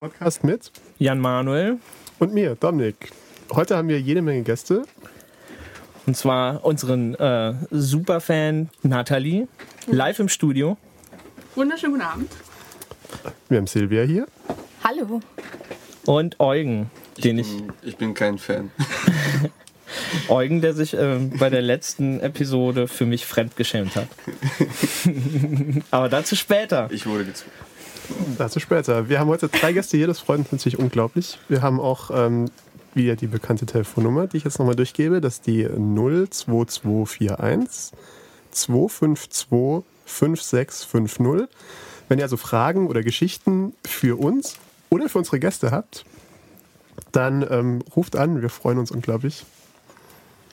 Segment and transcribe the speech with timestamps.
[0.00, 1.76] Podcast mit Jan Manuel.
[2.18, 3.12] Und mir, Dominik.
[3.52, 4.84] Heute haben wir jede Menge Gäste.
[6.06, 9.46] Und zwar unseren äh, Superfan Nathalie,
[9.88, 10.78] live im Studio.
[11.54, 12.32] Wunderschönen guten Abend.
[13.50, 14.26] Wir haben Silvia hier.
[14.82, 15.20] Hallo.
[16.06, 17.88] Und Eugen, ich den bin, ich.
[17.90, 18.70] Ich bin kein Fan.
[20.30, 24.08] Eugen, der sich äh, bei der letzten Episode für mich fremdgeschämt hat.
[25.90, 26.88] Aber dazu später.
[26.90, 27.52] Ich wurde gezwungen.
[28.38, 29.08] Dazu später.
[29.08, 31.38] Wir haben heute drei Gäste hier, das freut uns natürlich unglaublich.
[31.48, 32.50] Wir haben auch ähm,
[32.94, 35.20] wieder die bekannte Telefonnummer, die ich jetzt nochmal durchgebe.
[35.20, 37.92] Das ist die 02241
[38.50, 41.48] 252 5650.
[42.08, 44.56] Wenn ihr also Fragen oder Geschichten für uns
[44.88, 46.04] oder für unsere Gäste habt,
[47.12, 49.44] dann ähm, ruft an, wir freuen uns unglaublich.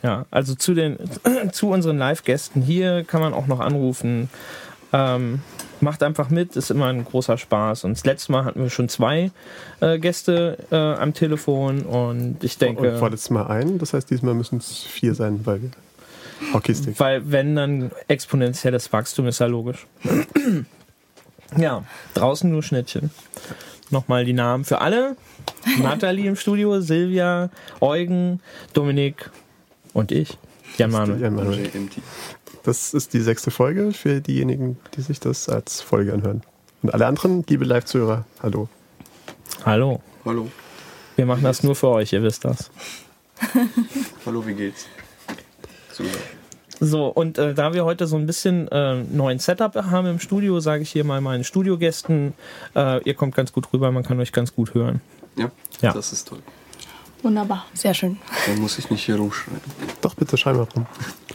[0.04, 0.98] Ja, also zu, den,
[1.52, 4.30] zu unseren Live-Gästen hier kann man auch noch anrufen.
[4.94, 5.42] Ähm,
[5.82, 7.84] macht einfach mit, ist immer ein großer Spaß.
[7.84, 9.32] Und das letzte Mal hatten wir schon zwei
[9.80, 12.94] äh, Gäste äh, am Telefon und ich denke.
[12.94, 15.72] Und vorletztes Mal ein, das heißt, diesmal müssen es vier sein, weil wir
[16.54, 17.00] Hockeystick.
[17.00, 19.88] Weil wenn dann exponentielles Wachstum ist ja logisch.
[21.58, 21.84] ja,
[22.14, 23.12] draußen nur Schnittchen.
[23.90, 25.16] Nochmal die Namen für alle.
[25.82, 28.42] Nathalie im Studio, Silvia, Eugen,
[28.74, 29.30] Dominik
[29.94, 30.38] und ich.
[30.78, 31.22] Jan Manuel.
[31.22, 31.70] Jan Manuel.
[32.68, 36.42] Das ist die sechste Folge für diejenigen, die sich das als Folge anhören.
[36.82, 38.68] Und alle anderen, liebe Live-Zuhörer, hallo.
[39.66, 40.02] Hallo.
[40.26, 40.52] Hallo.
[41.16, 42.70] Wir machen das nur für euch, ihr wisst das.
[44.26, 44.86] Hallo, wie geht's?
[45.94, 46.10] Super.
[46.82, 50.60] So, und äh, da wir heute so ein bisschen äh, neuen Setup haben im Studio,
[50.60, 52.34] sage ich hier mal meinen Studiogästen,
[52.76, 55.00] äh, ihr kommt ganz gut rüber, man kann euch ganz gut hören.
[55.38, 55.52] Ja,
[55.82, 55.94] ja.
[55.94, 56.40] das ist toll.
[57.28, 58.20] Wunderbar, sehr schön.
[58.46, 59.60] Dann muss ich nicht hier rumschreien.
[60.00, 60.86] Doch, bitte schrei mal rum.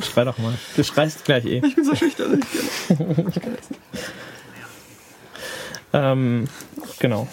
[0.00, 0.54] Schrei doch mal.
[0.74, 1.60] Du schreist gleich eh.
[1.62, 2.40] Ich bin so schüchtern.
[2.40, 3.80] Ich kann, ich kann das nicht.
[5.92, 6.48] Ähm,
[6.98, 7.28] genau.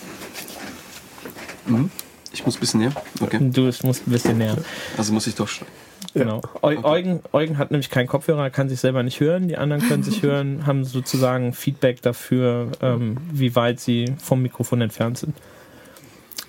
[1.68, 1.90] Mhm.
[2.34, 2.92] Ich muss ein bisschen näher.
[3.22, 3.38] Okay.
[3.40, 4.58] Du musst ein bisschen näher.
[4.98, 5.72] Also muss ich doch schreien.
[6.14, 6.42] Genau.
[6.62, 6.84] Eu okay.
[6.84, 9.48] Eugen, Eugen hat nämlich keinen Kopfhörer, kann sich selber nicht hören.
[9.48, 14.82] Die anderen können sich hören, haben sozusagen Feedback dafür, ähm, wie weit sie vom Mikrofon
[14.82, 15.38] entfernt sind.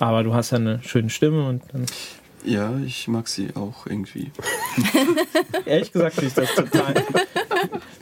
[0.00, 1.86] Aber du hast ja eine schöne Stimme und dann.
[2.42, 4.30] Ja, ich mag sie auch irgendwie.
[5.66, 6.94] Ehrlich gesagt finde ich das total.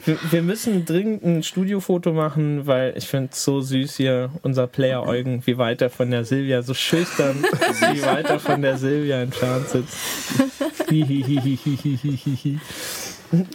[0.04, 4.69] Wir, wir, müssen dringend ein Studiofoto machen, weil ich finde es so süß hier, unser
[4.69, 7.42] Player Eugen, wie weit er von der Silvia, so schüchtern,
[7.92, 9.97] wie weit er von der Silvia entfernt sitzt.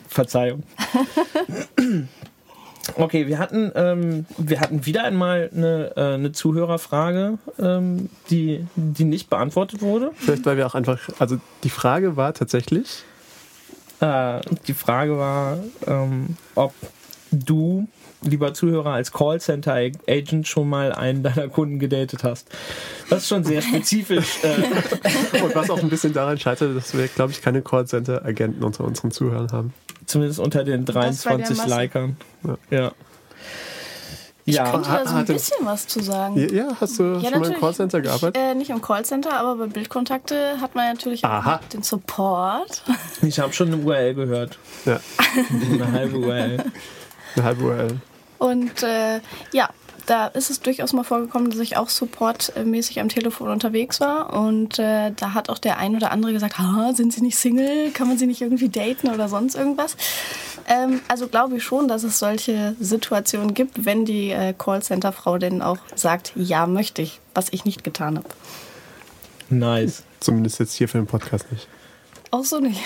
[0.10, 0.64] Verzeihung.
[2.96, 9.06] Okay, wir hatten, ähm, wir hatten wieder einmal eine, äh, eine Zuhörerfrage, ähm, die, die
[9.06, 10.12] nicht beantwortet wurde.
[10.16, 13.04] Vielleicht, weil wir auch einfach, also die Frage war tatsächlich.
[14.02, 16.74] Äh, die Frage war, ähm, ob
[17.32, 17.88] du,
[18.22, 22.50] lieber Zuhörer, als Callcenter-Agent schon mal einen deiner Kunden gedatet hast.
[23.10, 24.44] Das ist schon sehr spezifisch.
[24.44, 25.42] Äh.
[25.42, 29.12] Und was auch ein bisschen daran scheitert, dass wir, glaube ich, keine Callcenter-Agenten unter unseren
[29.12, 29.74] Zuhörern haben.
[30.14, 32.18] Zumindest unter den 23 Likern.
[32.44, 32.58] Ja.
[32.70, 32.92] ja.
[34.46, 36.38] Ich ja, könnte da so ein bisschen was zu sagen.
[36.38, 38.38] Ja, ja hast du ja, schon mal im Callcenter gearbeitet?
[38.38, 41.56] Äh, nicht im Callcenter, aber bei Bildkontakte hat man natürlich Aha.
[41.56, 42.84] auch den Support.
[43.24, 44.60] Ich habe schon eine URL gehört.
[44.86, 45.00] Ja.
[45.50, 46.64] eine halbe URL.
[47.36, 47.98] Eine halbe URL.
[48.38, 49.20] Und äh,
[49.52, 49.70] ja,
[50.06, 54.34] da ist es durchaus mal vorgekommen, dass ich auch supportmäßig am Telefon unterwegs war.
[54.34, 56.56] Und äh, da hat auch der ein oder andere gesagt,
[56.96, 57.92] sind Sie nicht Single?
[57.92, 59.96] Kann man Sie nicht irgendwie daten oder sonst irgendwas?
[60.68, 65.62] Ähm, also glaube ich schon, dass es solche Situationen gibt, wenn die äh, Callcenter-Frau denn
[65.62, 68.30] auch sagt, ja, möchte ich, was ich nicht getan habe.
[69.50, 70.04] Nice.
[70.20, 71.68] Zumindest jetzt hier für den Podcast nicht.
[72.34, 72.82] Auch so nicht.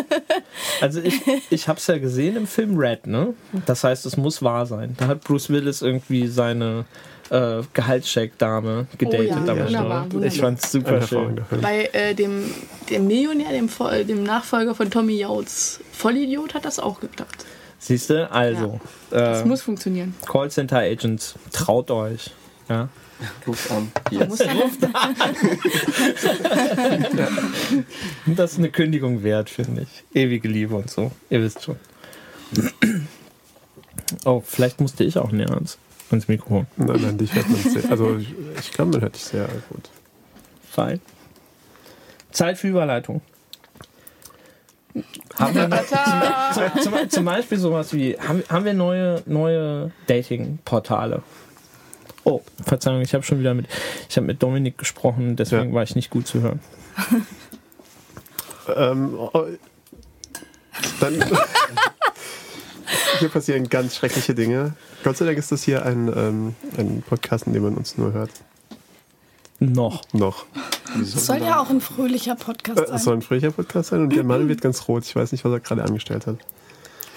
[0.80, 1.20] also ich,
[1.50, 3.34] ich habe es ja gesehen im Film Red, ne?
[3.66, 4.94] Das heißt, es muss wahr sein.
[4.96, 6.84] Da hat Bruce Willis irgendwie seine
[7.30, 9.20] äh, Gehaltscheck-Dame gedatet.
[9.20, 10.24] Oh ja, aber wunderbar, wunderbar.
[10.24, 11.40] Ich fand's super schön.
[11.60, 12.54] Bei äh, dem,
[12.88, 13.68] dem Millionär, dem,
[14.06, 17.44] dem Nachfolger von Tommy Yautz Vollidiot, hat das auch geklappt.
[17.80, 18.30] Siehst du?
[18.30, 18.78] Also.
[19.10, 19.18] Ja.
[19.18, 20.14] Das äh, muss funktionieren.
[20.30, 22.30] Callcenter-Agents, traut euch.
[22.68, 22.88] Ja.
[23.46, 23.92] Ruft an.
[24.10, 24.42] Jetzt.
[24.42, 25.16] Ruft an.
[28.26, 30.04] das ist eine Kündigung wert, finde ich.
[30.14, 31.12] Ewige Liebe und so.
[31.28, 31.76] Ihr wisst schon.
[34.24, 35.78] Oh, vielleicht musste ich auch näher ans,
[36.10, 36.66] ans Mikrofon.
[36.76, 37.90] Nein, nein, dich hört man sehr.
[37.90, 39.88] Also ich, ich glaube, man hört dich sehr gut.
[40.68, 41.00] Fein.
[42.30, 43.20] Zeit für Überleitung.
[45.36, 45.70] Haben wir
[46.74, 51.22] zum, zum, zum, Beispiel sowas wie, haben, haben wir neue, neue Dating-Portale?
[52.24, 53.66] Oh, Verzeihung, ich habe schon wieder mit,
[54.08, 55.74] ich habe mit Dominik gesprochen, deswegen ja.
[55.74, 56.60] war ich nicht gut zu hören.
[58.76, 59.46] ähm, oh,
[61.00, 61.14] dann,
[63.18, 64.74] hier passieren ganz schreckliche Dinge.
[65.02, 68.12] Gott sei Dank ist das hier ein, ähm, ein Podcast, in dem man uns nur
[68.12, 68.30] hört.
[69.58, 70.02] Noch.
[70.12, 70.46] Noch.
[70.98, 72.98] Das soll ja auch ein fröhlicher Podcast Äh, Es sein.
[72.98, 75.04] soll ein fröhlicher Podcast sein und der Mann wird ganz rot.
[75.04, 76.36] Ich weiß nicht, was er gerade angestellt hat.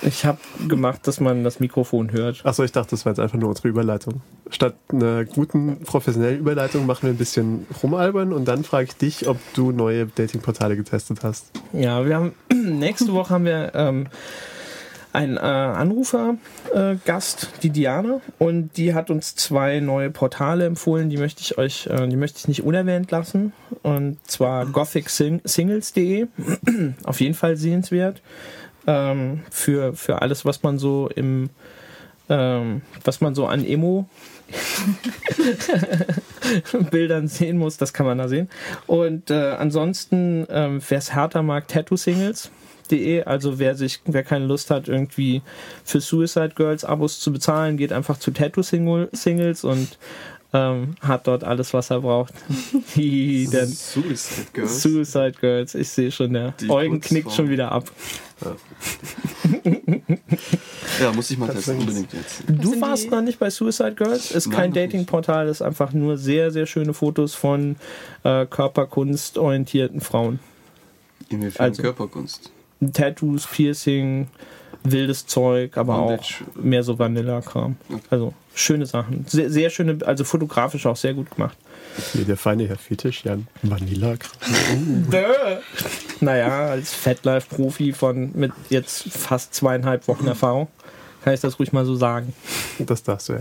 [0.05, 2.45] Ich habe gemacht, dass man das Mikrofon hört.
[2.45, 4.21] Achso, ich dachte, das war jetzt einfach nur unsere Überleitung.
[4.49, 9.27] Statt einer guten professionellen Überleitung machen wir ein bisschen rumalbern und dann frage ich dich,
[9.27, 11.51] ob du neue Datingportale getestet hast.
[11.71, 14.07] Ja, wir haben nächste Woche haben wir ähm,
[15.13, 21.09] einen äh, Anrufer-Gast, äh, die Diana, und die hat uns zwei neue Portale empfohlen.
[21.09, 23.53] Die möchte ich euch, äh, die möchte ich nicht unerwähnt lassen.
[23.83, 26.27] Und zwar gothicsingles.de.
[27.03, 28.21] Auf jeden Fall sehenswert.
[28.85, 31.49] Ähm, für, für alles, was man so im
[32.29, 34.07] ähm, was man so an Emo
[36.91, 38.49] Bildern sehen muss, das kann man da sehen.
[38.87, 44.69] Und äh, ansonsten, ähm, wer es härter mag, Tattoo-Singles.de, also wer sich, wer keine Lust
[44.69, 45.41] hat, irgendwie
[45.83, 49.97] für Suicide Girls Abos zu bezahlen, geht einfach zu Tattoo-Singles und
[50.53, 52.33] ähm, hat dort alles, was er braucht.
[52.95, 54.81] Die, Suicide Girls.
[54.81, 57.01] Suicide Girls, ich sehe schon, der Die Eugen Kurzform.
[57.21, 57.89] knickt schon wieder ab.
[60.99, 61.87] ja, muss ich mal testen, Tatsächlich.
[61.87, 62.43] unbedingt jetzt.
[62.47, 64.73] Du warst noch nicht bei Suicide Girls, ist Nein, kein.
[64.73, 67.75] Datingportal, ist einfach nur sehr, sehr schöne Fotos von
[68.23, 70.39] äh, Körperkunst orientierten Frauen.
[71.29, 72.51] Inwiefern Also- Körperkunst?
[72.91, 74.27] Tattoos, Piercing,
[74.83, 76.43] wildes Zeug, aber Bondage.
[76.43, 77.77] auch mehr so Vanilla-Kram.
[78.09, 79.25] Also schöne Sachen.
[79.27, 81.57] Sehr, sehr schöne, also fotografisch auch sehr gut gemacht.
[82.13, 83.47] Hier der feine Herr Fetisch, Jan.
[83.61, 84.15] Vanilla.
[86.19, 90.69] Naja, als Fatlife-Profi von mit jetzt fast zweieinhalb Wochen Erfahrung
[91.23, 92.33] kann ich das ruhig mal so sagen.
[92.79, 93.39] Das darfst du ja.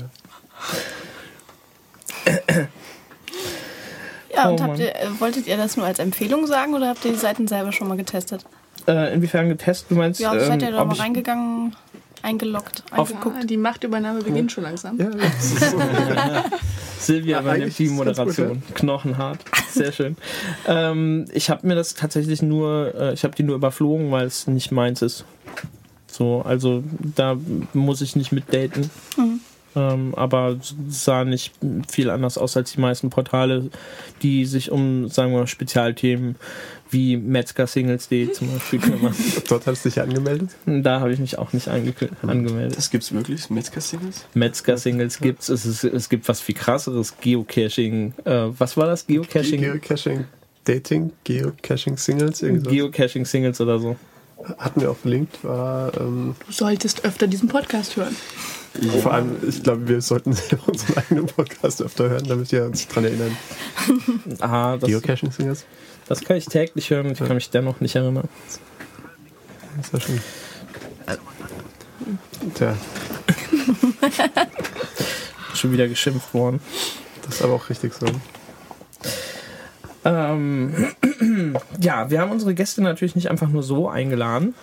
[4.34, 7.12] Ja, und Oh, habt ihr, wolltet ihr das nur als Empfehlung sagen oder habt ihr
[7.12, 8.44] die Seiten selber schon mal getestet?
[8.86, 9.90] Äh, inwiefern getestet?
[9.90, 11.74] Du meinst, Ja, ähm, seid ihr da ob mal ich- reingegangen,
[12.22, 13.36] eingeloggt, eingeguckt?
[13.40, 14.98] Ah, die Machtübernahme beginnt schon langsam.
[14.98, 15.80] Ja, so.
[16.98, 18.62] Silvia Ja, übernimmt die Moderation.
[18.74, 19.38] Knochenhart.
[19.70, 20.16] Sehr schön.
[20.66, 24.46] ähm, ich habe mir das tatsächlich nur, äh, ich habe die nur überflogen, weil es
[24.46, 25.24] nicht meins ist.
[26.06, 26.84] So, also
[27.16, 27.36] da
[27.72, 28.90] muss ich nicht mit daten.
[29.74, 31.52] Ähm, aber es sah nicht
[31.90, 33.70] viel anders aus als die meisten Portale,
[34.22, 36.36] die sich um, sagen wir mal, Spezialthemen
[36.90, 39.14] wie Metzger-Singles.de zum Beispiel kümmern.
[39.48, 40.50] Dort hast du dich angemeldet?
[40.66, 42.76] da habe ich mich auch nicht ange angemeldet.
[42.76, 43.48] Das gibt's wirklich?
[43.48, 44.26] Metzger-Singles?
[44.34, 45.48] Metzger-Singles gibt's.
[45.48, 47.14] Es, ist, es gibt was viel krasseres.
[47.18, 48.12] Geocaching.
[48.24, 49.06] Äh, was war das?
[49.06, 49.62] Geocaching?
[49.62, 50.26] Geocaching
[50.64, 52.72] Dating, Geocaching Singles, irgendwas.
[52.72, 53.96] Geocaching-Singles oder so.
[54.58, 58.16] Hatten wir auch verlinkt, war ähm, Du solltest öfter diesen Podcast hören.
[59.02, 60.30] Vor allem, ich glaube, wir sollten
[60.66, 63.36] unseren eigenen Podcast öfter hören, damit wir uns dran erinnern.
[64.40, 65.64] Ah, das, Geocaching Singles?
[66.08, 68.28] das kann ich täglich hören und ich kann mich dennoch nicht erinnern.
[69.76, 70.20] Das ist ja schon.
[72.54, 72.76] Tja,
[75.54, 76.60] Schon wieder geschimpft worden.
[77.24, 78.06] das ist aber auch richtig so.
[80.04, 80.92] Ähm,
[81.80, 84.54] ja, wir haben unsere Gäste natürlich nicht einfach nur so eingeladen.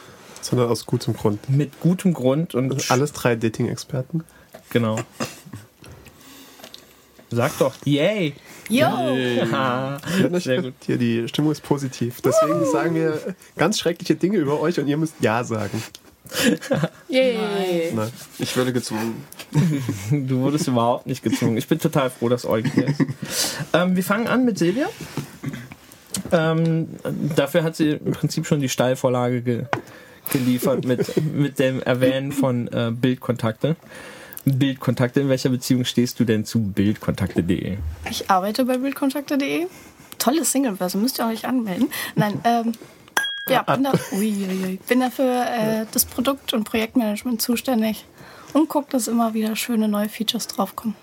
[0.42, 1.50] Sondern aus gutem Grund.
[1.50, 4.24] Mit gutem Grund und Also alles drei Dating-Experten.
[4.70, 4.98] genau.
[7.32, 8.34] Sag doch, yay!
[8.70, 8.86] Yo!
[9.52, 10.00] Ah,
[10.40, 10.74] sehr gut.
[10.86, 12.22] Hier, die Stimmung ist positiv.
[12.22, 13.20] Deswegen sagen wir
[13.56, 15.84] ganz schreckliche Dinge über euch und ihr müsst Ja sagen.
[17.10, 17.92] Yay!
[17.94, 18.12] Nein.
[18.40, 19.24] Ich werde gezwungen.
[20.12, 21.58] Du wurdest überhaupt nicht gezwungen.
[21.58, 23.02] Ich bin total froh, dass Eugen hier ist.
[23.74, 24.88] Ähm, wir fangen an mit Silvia.
[26.32, 26.88] Ähm,
[27.36, 29.64] dafür hat sie im Prinzip schon die Steilvorlage ge
[30.32, 33.76] geliefert mit, mit dem Erwähnen von äh, Bildkontakte.
[34.46, 37.78] Bildkontakte, in welcher Beziehung stehst du denn zu bildkontakte.de?
[38.10, 39.68] Ich arbeite bei bildkontakte.de.
[40.18, 41.90] Tolles Single-Verse, müsst ihr euch anmelden.
[42.16, 42.74] Nein, ähm,
[43.48, 48.06] ja, bin da, uiuiui, bin da für äh, das Produkt- und Projektmanagement zuständig
[48.54, 50.96] und gucke, dass immer wieder schöne neue Features draufkommen.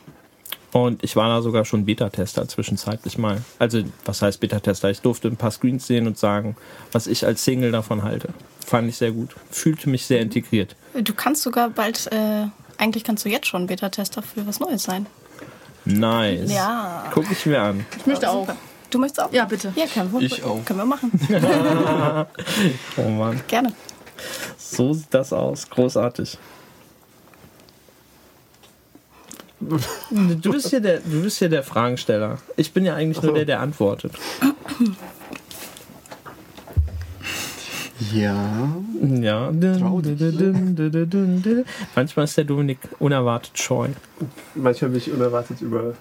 [0.76, 3.40] Und ich war da sogar schon Beta-Tester zwischenzeitlich mal.
[3.58, 4.90] Also, was heißt Beta-Tester?
[4.90, 6.54] Ich durfte ein paar Screens sehen und sagen,
[6.92, 8.28] was ich als Single davon halte.
[8.60, 9.34] Fand ich sehr gut.
[9.50, 10.76] Fühlte mich sehr integriert.
[10.92, 15.06] Du kannst sogar bald, äh, eigentlich kannst du jetzt schon Beta-Tester für was Neues sein.
[15.86, 16.52] Nice.
[16.52, 17.04] Ja.
[17.10, 17.86] Guck ich mir an.
[17.96, 18.46] Ich möchte auch.
[18.90, 19.32] Du möchtest auch?
[19.32, 19.72] Ja, bitte.
[19.76, 20.30] Ja, kein Problem.
[20.30, 20.62] Ich auch.
[20.66, 21.10] Können wir machen.
[22.98, 23.40] Oh Mann.
[23.48, 23.72] Gerne.
[24.58, 25.70] So sieht das aus.
[25.70, 26.36] Großartig.
[30.10, 32.38] Du bist hier der, du bist hier der Fragensteller.
[32.56, 34.12] Ich bin ja eigentlich nur der, der antwortet.
[38.12, 38.68] Ja.
[39.00, 39.50] Ja.
[41.94, 43.88] Manchmal ist der Dominik unerwartet scheu.
[44.54, 45.94] Manchmal bin ich unerwartet über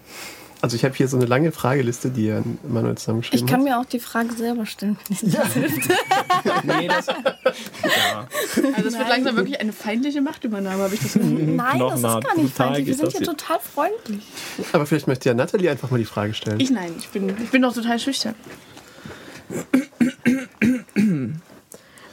[0.66, 3.68] Also ich habe hier so eine lange Frageliste, die ja Manuel zusammengeschrieben Ich kann hat.
[3.68, 4.98] mir auch die Frage selber stellen.
[5.08, 5.90] wenn ich das hilft.
[6.64, 8.28] Nee, das, ja.
[8.76, 11.46] Also es wird langsam wirklich eine feindliche Machtübernahme, habe ich das Gefühl.
[11.46, 12.88] Nein, das ist gar nicht feindlich.
[12.88, 13.22] Wir sind hier.
[13.22, 14.24] total freundlich.
[14.74, 16.60] Aber vielleicht möchte ja Nathalie einfach mal die Frage stellen.
[16.60, 18.34] Ich nein, ich bin, ich bin doch total schüchtern.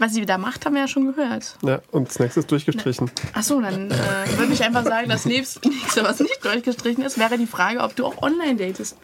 [0.02, 1.56] Was sie da macht, haben wir ja schon gehört.
[1.62, 3.08] ja, und das nächste ist durchgestrichen.
[3.34, 3.94] Achso, dann äh,
[4.36, 5.60] würde ich einfach sagen, das nächste,
[6.02, 8.96] was nicht durchgestrichen ist, wäre die Frage, ob du auch online datest.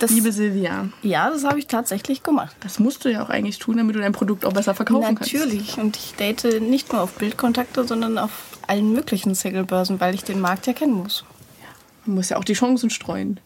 [0.00, 2.54] Das, Liebe Silvia, ja, das habe ich tatsächlich gemacht.
[2.60, 5.32] das musst du ja auch eigentlich tun, damit du dein Produkt auch besser verkaufen kannst.
[5.32, 5.78] Natürlich.
[5.78, 10.38] Und ich date nicht nur auf Bildkontakte, sondern auf allen möglichen Singlebörsen, weil ich den
[10.38, 11.24] Markt ja kennen muss.
[12.04, 13.40] Man muss ja auch die Chancen streuen.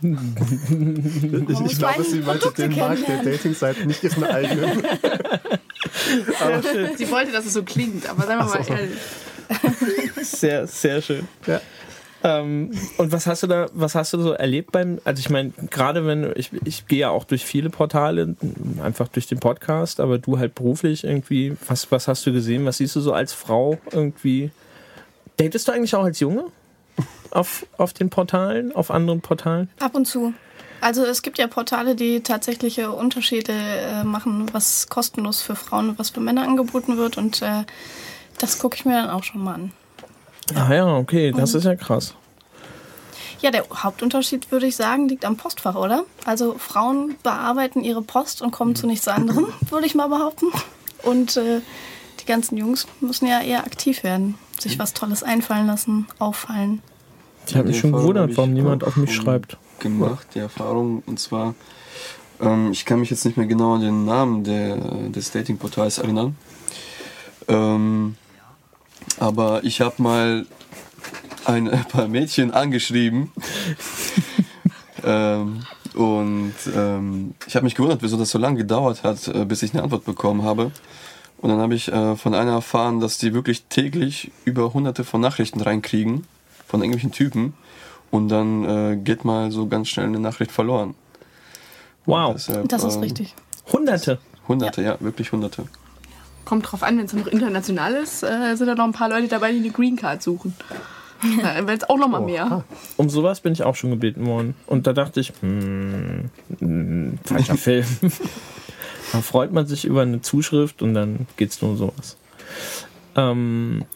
[0.00, 3.24] Ich, ich glaube, sie meinte den Markt der.
[3.24, 4.82] Datingseiten, nicht ihren eigenen.
[6.96, 8.98] Sie wollte, dass es so klingt, aber seien wir mal ehrlich.
[10.22, 11.28] Sehr, sehr schön.
[11.46, 11.60] Ja.
[12.24, 15.52] Ähm, und was hast du da, was hast du so erlebt beim, also ich meine,
[15.70, 18.36] gerade wenn, ich, ich gehe ja auch durch viele Portale,
[18.82, 22.78] einfach durch den Podcast, aber du halt beruflich irgendwie, was, was hast du gesehen, was
[22.78, 24.50] siehst du so als Frau irgendwie?
[25.36, 26.44] Datest du eigentlich auch als Junge?
[27.30, 29.70] Auf, auf den Portalen, auf anderen Portalen?
[29.80, 30.34] Ab und zu.
[30.82, 35.98] Also es gibt ja Portale, die tatsächliche Unterschiede äh, machen, was kostenlos für Frauen und
[36.00, 37.16] was für Männer angeboten wird.
[37.16, 37.62] Und äh,
[38.38, 39.72] das gucke ich mir dann auch schon mal an.
[40.56, 42.16] Ah ja, okay, das ist ja krass.
[43.40, 46.02] Ja, der Hauptunterschied, würde ich sagen, liegt am Postfach, oder?
[46.24, 50.46] Also Frauen bearbeiten ihre Post und kommen zu nichts anderem, würde ich mal behaupten.
[51.04, 51.60] Und äh,
[52.20, 56.82] die ganzen Jungs müssen ja eher aktiv werden, sich was Tolles einfallen lassen, auffallen.
[57.46, 59.56] Ich habe mich schon gewundert, warum niemand auf mich schreibt.
[59.82, 61.02] Gemacht, die Erfahrung.
[61.06, 61.54] Und zwar,
[62.40, 64.76] ähm, ich kann mich jetzt nicht mehr genau an den Namen der,
[65.10, 66.36] des Datingportals erinnern.
[67.48, 68.16] Ähm,
[69.18, 70.46] aber ich habe mal
[71.44, 73.32] ein paar Mädchen angeschrieben.
[75.04, 75.62] ähm,
[75.94, 79.74] und ähm, ich habe mich gewundert, wieso das so lange gedauert hat, äh, bis ich
[79.74, 80.72] eine Antwort bekommen habe.
[81.38, 85.20] Und dann habe ich äh, von einer erfahren, dass die wirklich täglich über hunderte von
[85.20, 86.24] Nachrichten reinkriegen,
[86.66, 87.54] von irgendwelchen Typen.
[88.12, 90.94] Und dann äh, geht mal so ganz schnell eine Nachricht verloren.
[92.04, 93.34] Wow, Deshalb, Das ist ähm, richtig.
[93.72, 94.18] Hunderte.
[94.46, 94.96] Hunderte, ja.
[95.00, 95.64] wirklich hunderte.
[96.44, 99.28] Kommt drauf an, wenn es noch international ist, äh, sind da noch ein paar Leute
[99.28, 100.54] dabei, die eine Green Card suchen.
[101.40, 102.64] Dann wird es auch noch mal mehr.
[102.98, 104.56] Um sowas bin ich auch schon gebeten worden.
[104.66, 106.28] Und da dachte ich, hm,
[106.58, 107.86] hm, falscher Film.
[109.12, 112.18] da freut man sich über eine Zuschrift und dann geht's nur um sowas.
[113.16, 113.86] Ähm,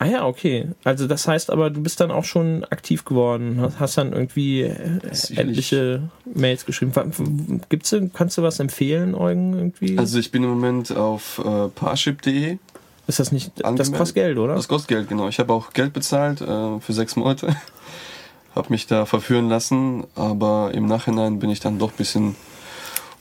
[0.00, 0.68] ah ja, okay.
[0.82, 4.98] Also das heißt aber, du bist dann auch schon aktiv geworden, hast, dann irgendwie äh,
[5.36, 6.02] etliche
[6.34, 7.60] Mails geschrieben.
[7.68, 9.98] Gibt's, denn- kannst du was empfehlen, Eugen, irgendwie?
[9.98, 12.58] Also ich bin im Moment auf äh, parship.de.
[13.06, 13.98] ist das nicht, das angemeldet.
[13.98, 14.54] kostet Geld, oder?
[14.54, 15.28] Das kostet Geld, genau.
[15.28, 17.54] Ich habe auch Geld bezahlt äh, für sechs Monate.
[18.54, 22.34] habe mich da verführen lassen, aber im Nachhinein bin ich dann doch ein bisschen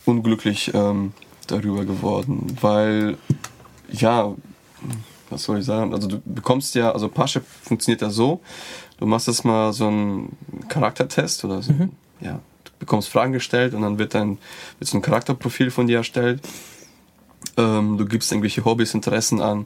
[0.06, 1.12] unglücklich ähm,
[1.48, 3.18] darüber geworden, weil,
[3.92, 4.34] ja,
[5.30, 5.94] was soll ich sagen?
[5.94, 8.42] Also du bekommst ja, also Parship funktioniert ja so,
[8.98, 11.74] du machst jetzt mal so einen Charaktertest oder so,
[12.22, 14.38] ja, du bekommst Fragen gestellt und dann wird dann
[14.80, 16.42] wird so ein Charakterprofil von dir erstellt.
[17.58, 19.66] Ähm, du gibst irgendwelche Hobbys, Interessen an,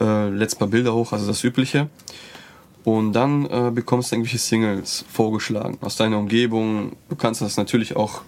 [0.00, 1.88] äh, lädst paar Bilder hoch, also das Übliche.
[2.84, 6.92] Und dann äh, bekommst du irgendwelche Singles vorgeschlagen aus deiner Umgebung.
[7.08, 8.22] Du kannst das natürlich auch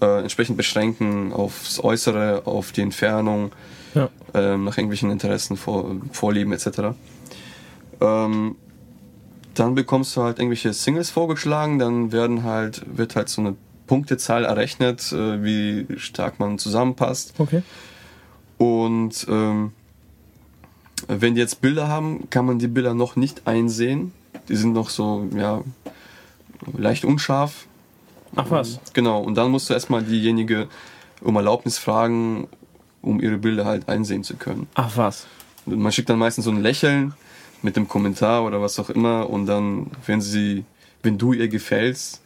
[0.00, 3.52] äh, entsprechend beschränken aufs Äußere, auf die Entfernung,
[3.94, 4.08] Ja.
[4.34, 6.96] ähm, nach irgendwelchen Interessen, vor, Vorlieben etc.
[8.00, 8.56] Ähm,
[9.54, 13.54] dann bekommst du halt irgendwelche Singles vorgeschlagen, dann werden halt, wird halt so eine
[13.86, 17.34] Punktezahl errechnet, äh, wie stark man zusammenpasst.
[17.38, 17.62] Okay.
[18.58, 19.72] Und ähm,
[21.08, 24.12] wenn die jetzt Bilder haben, kann man die Bilder noch nicht einsehen.
[24.48, 25.62] Die sind noch so, ja,
[26.76, 27.66] leicht unscharf.
[28.36, 28.80] Ach was.
[28.92, 30.68] Genau, und dann musst du erstmal diejenige
[31.20, 32.48] um Erlaubnis fragen,
[33.04, 34.66] um ihre Bilder halt einsehen zu können.
[34.74, 35.26] Ach was.
[35.66, 37.14] Und man schickt dann meistens so ein Lächeln
[37.62, 40.64] mit dem Kommentar oder was auch immer und dann, wenn sie,
[41.02, 42.20] wenn du ihr gefällst,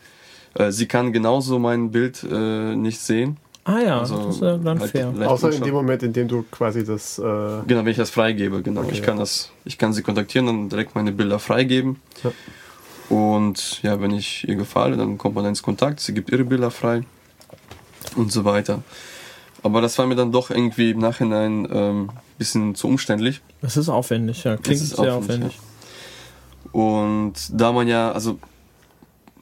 [0.54, 3.36] äh, sie kann genauso mein Bild äh, nicht sehen.
[3.64, 5.12] Ah ja, Also das ist ja dann halt fair.
[5.26, 7.18] Außer in dem Moment, in dem du quasi das.
[7.18, 8.80] Äh, Genau, wenn ich das freigebe, genau.
[8.80, 9.04] Okay, ich ja.
[9.04, 11.96] kann das, ich kann sie kontaktieren, dann direkt meine Bilder freigeben.
[12.24, 12.32] Ja.
[13.14, 16.70] Und ja, wenn ich ihr gefalle, dann kommt man ins Kontakt, sie gibt ihre Bilder
[16.70, 17.02] frei
[18.16, 18.82] und so weiter.
[19.62, 23.40] Aber das war mir dann doch irgendwie im Nachhinein ähm, bisschen zu umständlich.
[23.60, 24.56] Das ist aufwendig, ja.
[24.56, 25.58] Klingt sehr aufwendig, aufwendig.
[26.72, 28.38] Und da man ja, also,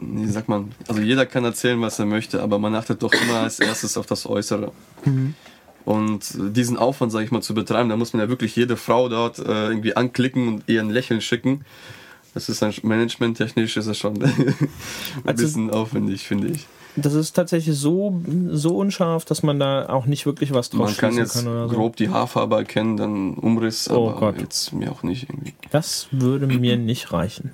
[0.00, 3.40] wie sagt man, also jeder kann erzählen, was er möchte, aber man achtet doch immer
[3.40, 4.72] als erstes auf das Äußere.
[5.84, 9.08] Und diesen Aufwand, sage ich mal, zu betreiben, da muss man ja wirklich jede Frau
[9.08, 11.64] dort äh, irgendwie anklicken und ihr ein Lächeln schicken.
[12.36, 14.54] Das ist ein managementtechnisch ist das schon ein
[15.24, 16.66] Also- bisschen aufwendig, finde ich.
[16.98, 20.96] Das ist tatsächlich so, so unscharf, dass man da auch nicht wirklich was draus Man
[20.98, 21.74] kann jetzt kann so.
[21.74, 24.40] grob die Haarfarbe erkennen, dann Umriss, Oh aber Gott.
[24.42, 25.54] jetzt mir auch nicht irgendwie.
[25.70, 27.52] Das würde mir nicht reichen.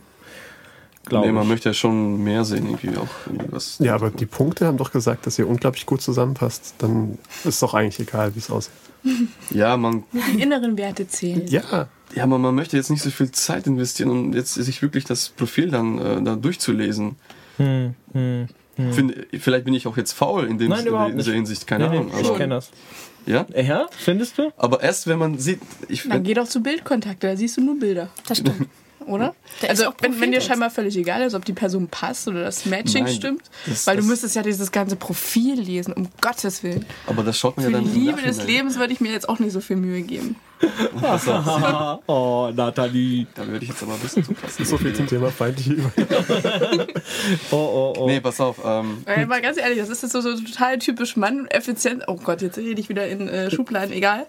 [1.07, 1.49] Glaube Nee, man ich.
[1.49, 3.79] möchte ja schon mehr sehen, irgendwie auch irgendwie was.
[3.81, 6.75] Ja, aber die Punkte haben doch gesagt, dass ihr unglaublich gut zusammenpasst.
[6.79, 8.73] Dann ist doch eigentlich egal, wie es aussieht.
[9.51, 11.45] Ja, man, Die inneren Werte zählen.
[11.49, 15.05] Ja, ja, aber man möchte jetzt nicht so viel Zeit investieren, um jetzt sich wirklich
[15.05, 17.17] das Profil dann äh, da durchzulesen.
[17.57, 18.47] Hm, hm.
[18.93, 21.27] Finde, vielleicht bin ich auch jetzt faul in, dem, Nein, in dieser nicht.
[21.29, 22.13] Hinsicht, keine Nee, nee, Ahnung.
[22.21, 22.71] ich Aber, kenne das.
[23.27, 23.45] ja?
[23.55, 24.51] Ja, findest du?
[24.57, 27.79] aber erst wenn man sieht, ich, Dann geh doch zu Bildkontakte, da siehst du nur
[27.79, 28.69] Bilder, Das stimmt.
[29.07, 29.35] Oder?
[29.61, 32.67] Da also wenn, wenn dir scheinbar völlig egal ist, ob die Person passt oder das
[32.67, 36.63] Matching Nein, stimmt, das- weil du das- müsstest ja dieses ganze Profil lesen, um Gottes
[36.63, 36.85] Willen.
[37.07, 38.45] aber das schaut man Für ja die dann im Liebe des.
[38.45, 40.37] Lebens würde ich mir jetzt auch nicht so viel Mühe geben.
[42.07, 43.27] oh, Nathalie.
[43.35, 44.57] Da würde ich jetzt aber ein bisschen zu krass.
[44.57, 45.77] so viel zum Thema feindliche
[47.51, 48.07] Oh, oh, oh.
[48.07, 48.59] Nee, pass auf.
[48.65, 52.05] Ähm, Weil, mal ganz ehrlich, das ist jetzt so, so total typisch Mann effizient.
[52.07, 54.27] Oh Gott, jetzt rede ich wieder in äh, Schubladen, egal.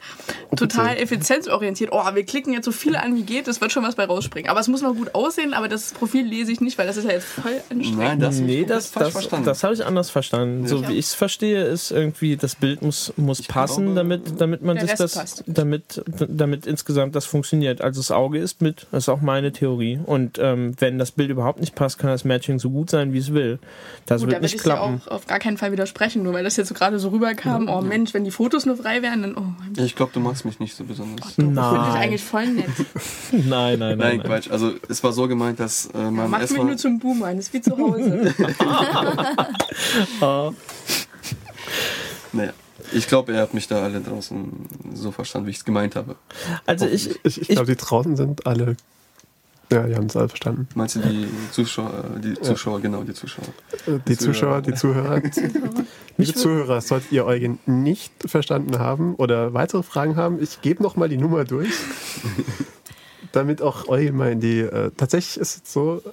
[0.55, 1.91] Total effizienzorientiert.
[1.91, 4.49] Oh, wir klicken jetzt so viele an wie geht, es wird schon was bei rausspringen.
[4.49, 7.05] Aber es muss mal gut aussehen, aber das Profil lese ich nicht, weil das ist
[7.05, 7.97] ja jetzt voll anstrengend.
[7.97, 9.45] nein, das nee, ist das, falsch das, verstanden.
[9.45, 10.67] das habe ich anders verstanden.
[10.67, 14.61] So wie ich es verstehe, ist irgendwie, das Bild muss, muss passen, glaube, damit, damit
[14.61, 15.43] man sich das, passt.
[15.47, 17.81] damit, damit insgesamt das funktioniert.
[17.81, 19.99] Also das Auge ist mit, das ist auch meine Theorie.
[20.05, 23.17] Und ähm, wenn das Bild überhaupt nicht passt, kann das Matching so gut sein, wie
[23.19, 23.59] es will.
[24.05, 25.01] Das Gut, da wird würde nicht ich dir klappen.
[25.05, 27.67] auch auf gar keinen Fall widersprechen, nur weil das jetzt so gerade so rüberkam.
[27.69, 30.59] Oh Mensch, wenn die Fotos nur frei wären, dann oh, ich glaube, du magst mich
[30.59, 31.33] nicht so besonders.
[31.33, 31.95] finde ich Nein.
[31.95, 32.65] eigentlich voll nett.
[33.31, 33.97] Nein, nein, nein.
[33.97, 34.23] Nein, nein.
[34.23, 34.49] Quatsch.
[34.51, 36.65] Also es war so gemeint, dass äh, man Macht mich erstmal.
[36.67, 38.33] nur zum Boomer, das ist wie zu Hause.
[42.35, 42.51] Naja,
[42.91, 44.51] ich glaube, er hat mich da alle draußen
[44.93, 46.15] so verstanden, wie ich es gemeint habe.
[46.65, 48.75] Also ich, Ich, ich glaube, die draußen sind alle.
[49.71, 50.67] Ja, die haben es alle verstanden.
[50.75, 53.47] Meinst du die Zuschauer, äh, die Zuschauer, genau, die Zuschauer.
[53.87, 55.21] Äh, Die Zuschauer, die Zuhörer.
[56.17, 61.09] Liebe Zuhörer, solltet ihr Eugen nicht verstanden haben oder weitere Fragen haben, ich gebe nochmal
[61.09, 61.71] die Nummer durch,
[63.31, 64.59] damit auch Eugen mal in die.
[64.59, 66.03] Äh, tatsächlich ist es so,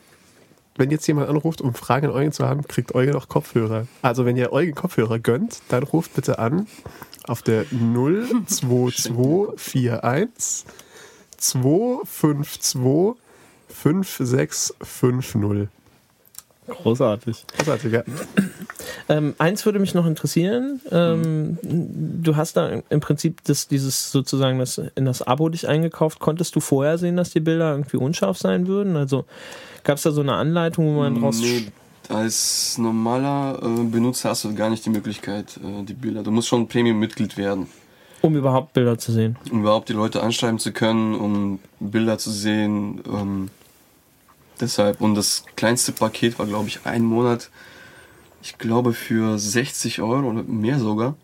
[0.76, 3.86] wenn jetzt jemand anruft, um Fragen an Eugen zu haben, kriegt Eugen auch Kopfhörer.
[4.02, 6.66] Also, wenn ihr Eugen Kopfhörer gönnt, dann ruft bitte an
[7.24, 10.64] auf der 02241
[11.36, 12.80] 252
[13.68, 15.68] 5650.
[16.66, 17.44] großartig.
[17.56, 18.02] Großartig, ja.
[19.10, 20.80] Ähm, eins würde mich noch interessieren.
[20.90, 26.20] Ähm, Du hast da im Prinzip das, dieses sozusagen das, in das Abo dich eingekauft.
[26.20, 28.96] Konntest du vorher sehen, dass die Bilder irgendwie unscharf sein würden?
[28.96, 29.24] Also
[29.84, 31.40] gab es da so eine Anleitung, wo man draus.
[31.40, 31.66] Nee,
[32.08, 36.22] als normaler äh, Benutzer hast du gar nicht die Möglichkeit, äh, die Bilder.
[36.22, 37.66] Du musst schon Premium-Mitglied werden,
[38.22, 39.36] Um überhaupt Bilder zu sehen.
[39.50, 43.00] um überhaupt die Leute anschreiben zu können, um Bilder zu sehen.
[43.12, 43.48] Ähm,
[44.60, 47.50] deshalb, und das kleinste Paket war, glaube ich, ein Monat,
[48.42, 51.14] ich glaube, für 60 Euro oder mehr sogar.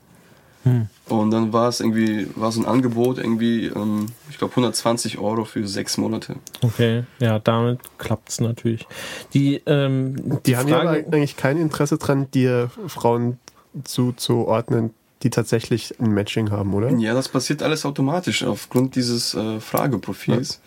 [1.09, 5.45] Und dann war es irgendwie, war so ein Angebot, irgendwie, ähm, ich glaube, 120 Euro
[5.45, 6.37] für sechs Monate.
[6.61, 8.87] Okay, ja, damit klappt es natürlich.
[9.33, 13.39] Die, ähm, Die haben ja eigentlich kein Interesse dran, dir Frauen
[13.85, 14.91] zuzuordnen,
[15.23, 16.91] die tatsächlich ein Matching haben, oder?
[16.97, 20.61] Ja, das passiert alles automatisch aufgrund dieses äh, Frageprofils.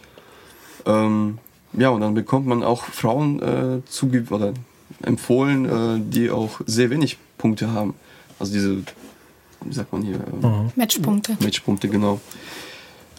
[0.86, 1.06] Ja.
[1.06, 1.40] Ähm,
[1.74, 4.54] ja, und dann bekommt man auch Frauen äh, zuge oder
[5.04, 7.96] empfohlen, äh, die auch sehr wenig Punkte haben.
[8.40, 8.78] Also diese,
[9.64, 11.38] wie sagt man hier, ähm, Matchpunkte.
[11.40, 12.20] Matchpunkte, genau.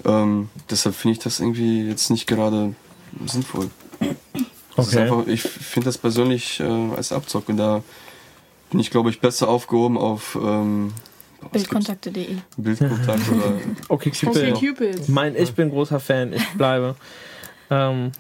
[0.05, 2.75] Ähm, deshalb finde ich das irgendwie jetzt nicht gerade
[3.27, 3.71] sinnvoll.
[4.77, 4.99] Okay.
[4.99, 7.83] einfach, ich finde das persönlich äh, als Abzocke, da
[8.71, 10.93] bin ich, glaube ich, besser aufgehoben auf ähm?
[11.53, 12.37] Bildkontakte.de.
[12.57, 13.53] Bildkontakt oder
[13.89, 14.55] okay, Okay, Cupid.
[14.55, 15.09] Cupid.
[15.09, 16.95] Mein, ich bin großer Fan, ich bleibe.
[17.71, 18.13] ähm,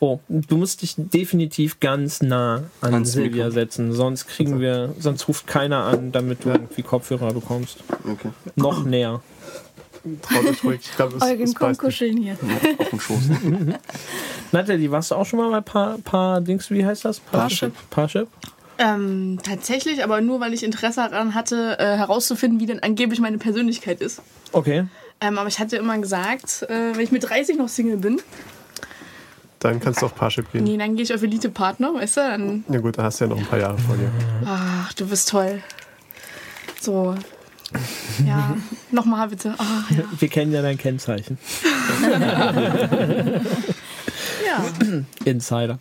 [0.00, 3.50] oh, du musst dich definitiv ganz nah an Ans Silvia Mikro.
[3.50, 7.78] setzen, sonst kriegen wir, sonst ruft keiner an, damit du irgendwie Kopfhörer bekommst.
[8.04, 8.30] okay.
[8.54, 9.20] Noch näher.
[10.22, 10.80] Traut euch ruhig.
[10.82, 11.86] Ich glaube, es, Eugen, es komm beißt nicht.
[11.88, 12.36] kuscheln hier.
[12.78, 13.22] Auf dem Schoß.
[14.52, 17.18] Natalie, warst du auch schon mal bei paar, paar Dings, wie heißt das?
[17.18, 17.72] Parship.
[17.90, 18.28] Parship?
[18.78, 23.38] Ähm, tatsächlich, aber nur weil ich Interesse daran hatte, äh, herauszufinden, wie denn angeblich meine
[23.38, 24.22] Persönlichkeit ist.
[24.52, 24.86] Okay.
[25.20, 28.20] Ähm, aber ich hatte immer gesagt, äh, wenn ich mit 30 noch Single bin,
[29.60, 30.64] Dann kannst du auch Parship gehen.
[30.64, 32.20] nee, dann gehe ich auf Elite-Partner, weißt du?
[32.20, 34.10] Dann, Ja gut, dann hast du ja noch ein paar Jahre vor dir.
[34.44, 35.62] ach, du bist toll.
[36.80, 37.14] So.
[38.24, 38.56] Ja,
[38.92, 39.54] nochmal bitte.
[39.58, 40.04] Ach, ja.
[40.18, 41.38] Wir kennen ja dein Kennzeichen.
[44.46, 44.64] ja.
[45.24, 45.78] Insider.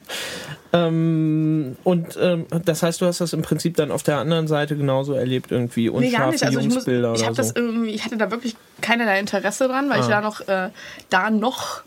[0.74, 4.76] Ähm, und ähm, das heißt, du hast das im Prinzip dann auf der anderen Seite
[4.76, 6.44] genauso erlebt, irgendwie Nee, gar unscharfe nicht.
[6.44, 7.42] Also ich, muss, Jungsbilder ich, oder so.
[7.42, 10.10] das irgendwie, ich hatte da wirklich keinerlei Interesse dran, weil ich Ah.
[10.10, 10.70] da noch, äh,
[11.10, 11.84] da noch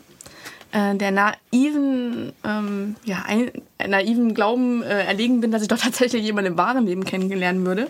[0.71, 3.51] äh, der naiven, ähm, ja, ein,
[3.87, 7.87] naiven Glauben äh, erlegen bin, dass ich doch tatsächlich jemanden im wahren Leben kennengelernen würde.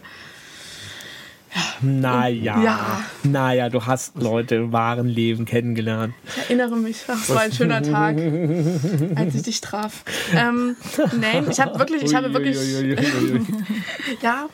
[1.82, 2.62] Naja.
[2.62, 3.04] Ja.
[3.24, 6.13] Naja, du hast Leute im wahren Leben kennengelernt.
[6.26, 8.18] Ich erinnere mich, ach, es war ein schöner Tag,
[9.15, 10.04] als ich dich traf.
[10.36, 10.76] Ähm,
[11.20, 12.58] nein, ich habe wirklich, ich habe wirklich,
[14.22, 14.48] ja,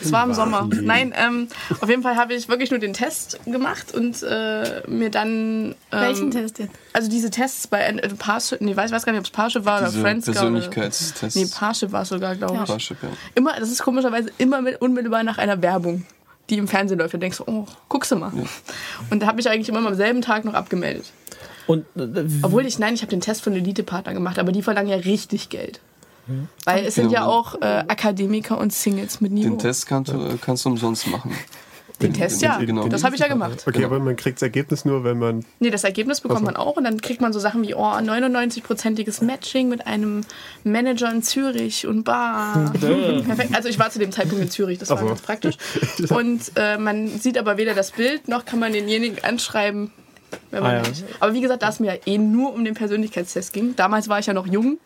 [0.00, 0.68] es war im Sommer.
[0.80, 1.48] Nein, ähm,
[1.80, 5.74] auf jeden Fall habe ich wirklich nur den Test gemacht und äh, mir dann.
[5.90, 6.74] Ähm, Welchen Test jetzt?
[6.92, 9.78] Also diese Tests bei äh, Parship, nee, weiß, weiß gar nicht, ob es Parship war
[9.78, 11.36] oder Diese Friends Oder, Persönlichkeitstests.
[11.36, 12.64] nee, Parship war es sogar, glaube ich.
[12.64, 13.08] Parship, ja.
[13.34, 16.04] Immer, das ist komischerweise immer mit, unmittelbar nach einer Werbung,
[16.50, 17.14] die im Fernsehen läuft.
[17.14, 18.32] Da denkst du, oh, guckst du mal.
[19.10, 21.04] Und da habe ich eigentlich immer am selben Tag noch abgemeldet.
[21.66, 24.88] Und äh, Obwohl ich, nein, ich habe den Test von Elite-Partner gemacht, aber die verlangen
[24.90, 25.80] ja richtig Geld.
[26.64, 29.48] Weil es sind ja auch äh, Akademiker und Singles mit Niveau.
[29.48, 31.32] Den Test kannst du, kannst du umsonst machen.
[32.00, 32.58] Den Test, ja.
[32.58, 32.88] Genau.
[32.88, 33.62] Das habe ich ja gemacht.
[33.62, 33.86] Okay, Genau.
[33.86, 35.44] aber man kriegt das Ergebnis nur, wenn man.
[35.60, 39.22] Nee, das Ergebnis bekommt man auch und dann kriegt man so Sachen wie, oh, 99-prozentiges
[39.24, 40.22] Matching mit einem
[40.64, 42.72] Manager in Zürich und Bar.
[42.80, 43.54] Perfekt.
[43.54, 45.06] Also ich war zu dem Zeitpunkt in Zürich, das war so.
[45.06, 45.56] ganz praktisch.
[46.10, 49.92] Und äh, man sieht aber weder das Bild, noch kann man denjenigen anschreiben,
[50.50, 50.92] wenn man Ah, ja.
[51.20, 54.18] Aber wie gesagt, da es mir ja eh nur um den Persönlichkeitstest ging, damals war
[54.18, 54.78] ich ja noch jung,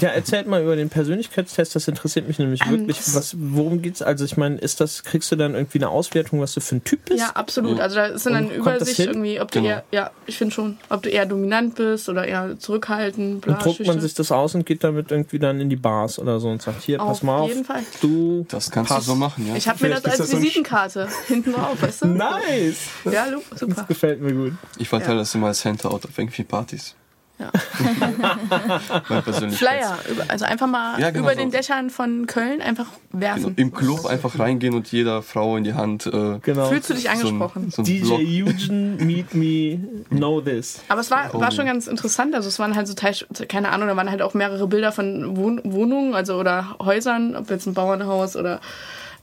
[0.00, 2.96] ja, erzählt mal über den Persönlichkeitstest, das interessiert mich nämlich Ähm, wirklich.
[2.98, 4.00] das- Was, worum geht's?
[4.02, 6.84] Also ich meine, ist das, kriegst du dann irgendwie eine Auswertung, was du für ein
[6.84, 7.20] Typ bist?
[7.20, 7.78] Ja, absolut.
[7.80, 9.70] Also da ist dann eine das Übersicht irgendwie, ob du Genau.
[9.70, 13.64] eher, ja, ich finde schon, ob du eher dominant bist oder eher zurückhaltend, bla, Und
[13.64, 16.48] druckt man sich das aus und geht damit irgendwie dann in die Bars oder so
[16.48, 17.82] und sagt, hier, pass Auf mal auf, jeden Fall.
[18.00, 19.04] du Das kannst Pass.
[19.04, 19.56] du so machen, ja.
[19.56, 22.06] Ich habe mir das als das Visitenkarte hinten drauf, weißt du?
[22.08, 22.78] Nice!
[23.10, 23.84] Ja, super.
[23.86, 24.52] Gefällt mir gut.
[24.78, 25.18] Ich verteile Ja.
[25.20, 26.94] das immer als Handout auf irgendwie Partys.
[27.42, 27.50] Ja.
[29.08, 31.38] Mein Persönlichkeits- Flyer, also einfach mal Ja, genau über so.
[31.40, 33.20] den Dächern von Köln einfach Genau.
[33.22, 33.52] werfen.
[33.56, 36.66] Im Club einfach reingehen und jeder Frau in die Hand äh, Genau.
[36.68, 37.70] Fühlst du dich so ein, angesprochen?
[37.70, 38.42] so ein DJ.
[38.44, 39.78] Eugen, meet me,
[40.10, 40.80] know this.
[40.88, 41.54] Aber es war, war Oh.
[41.54, 42.34] schon ganz interessant.
[42.34, 43.14] Also es waren halt so Teil,
[43.48, 47.50] keine Ahnung, da waren halt auch mehrere Bilder von Wohn Wohnungen, also oder Häusern, ob
[47.50, 48.60] jetzt ein Bauernhaus oder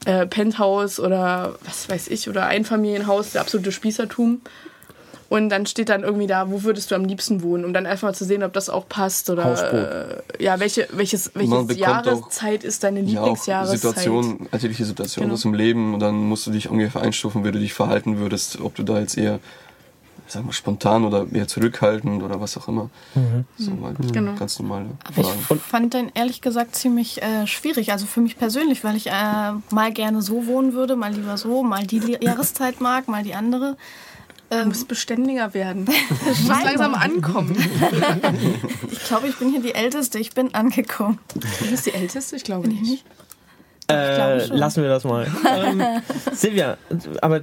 [0.05, 4.41] äh, Penthouse oder was weiß ich, oder Einfamilienhaus, der absolute Spießertum.
[5.29, 8.07] Und dann steht dann irgendwie da, wo würdest du am liebsten wohnen, um dann einfach
[8.07, 9.73] mal zu sehen, ob das auch passt oder Hausboot.
[10.39, 13.79] äh, ja, welche, welches, welches auch- Jahreszeit ist deine Ja, auch Lieblingsjahreszeit?
[13.79, 15.35] Situation, natürliche Situation Genau.
[15.35, 18.59] aus dem Leben und dann musst du dich ungefähr einstufen, wie du dich verhalten würdest,
[18.59, 19.39] ob du da jetzt eher,
[20.25, 22.89] sag mal, spontan oder eher zurückhaltend oder was auch immer.
[23.57, 24.33] So mal Genau.
[24.33, 25.27] ganz normale Fragen.
[25.55, 27.91] ich fand den ehrlich gesagt ziemlich äh, schwierig.
[27.91, 29.11] Also für mich persönlich, weil ich äh,
[29.69, 33.77] mal gerne so wohnen würde, mal lieber so, mal die Jahreszeit mag, mal die andere.
[34.49, 35.85] Du musst beständiger werden.
[36.09, 37.55] Du musst langsam ankommen.
[38.91, 40.19] Ich glaube, ich bin hier die Älteste.
[40.19, 41.19] Ich bin angekommen.
[41.33, 42.35] Du bist die Älteste?
[42.35, 43.03] Ich glaube nicht.
[43.89, 44.57] Äh, glaube schon.
[44.57, 45.25] lassen wir das mal.
[45.49, 45.81] ähm,
[46.31, 46.77] Silvia,
[47.21, 47.41] aber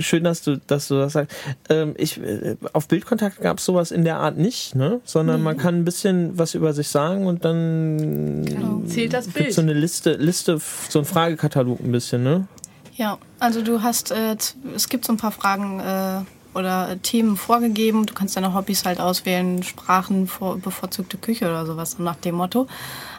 [0.00, 1.36] schön, dass du, dass du das sagst.
[1.68, 5.00] Ähm, ich, äh, auf Bildkontakt gab es sowas in der Art nicht, ne?
[5.04, 9.52] sondern man kann ein bisschen was über sich sagen und dann Zählt das Bild.
[9.52, 12.48] so eine Liste, Liste, so ein Fragekatalog ein bisschen, ne?
[12.96, 14.36] Ja, also du hast, äh,
[14.74, 16.22] es gibt so ein paar Fragen äh,
[16.56, 18.06] oder Themen vorgegeben.
[18.06, 22.36] Du kannst deine Hobbys halt auswählen, Sprachen, vor, bevorzugte Küche oder sowas so nach dem
[22.36, 22.66] Motto.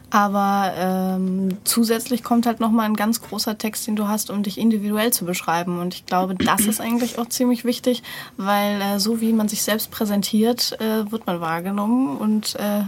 [0.10, 4.58] Aber ähm, zusätzlich kommt halt nochmal ein ganz großer Text, den du hast, um dich
[4.58, 5.80] individuell zu beschreiben.
[5.80, 8.04] Und ich glaube, das ist eigentlich auch ziemlich wichtig,
[8.38, 12.18] weil äh, so wie man sich selbst präsentiert, äh, wird man wahrgenommen.
[12.18, 12.84] Und äh,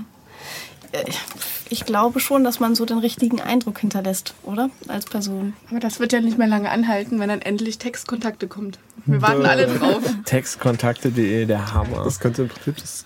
[1.69, 4.69] ich glaube schon, dass man so den richtigen Eindruck hinterlässt, oder?
[4.87, 5.53] Als Person.
[5.69, 8.79] Aber das wird ja nicht mehr lange anhalten, wenn dann endlich Textkontakte kommt.
[9.05, 10.01] Wir warten alle drauf.
[10.25, 12.03] Textkontakte.de, der Hammer.
[12.03, 13.05] Das könnte im Prinzip das.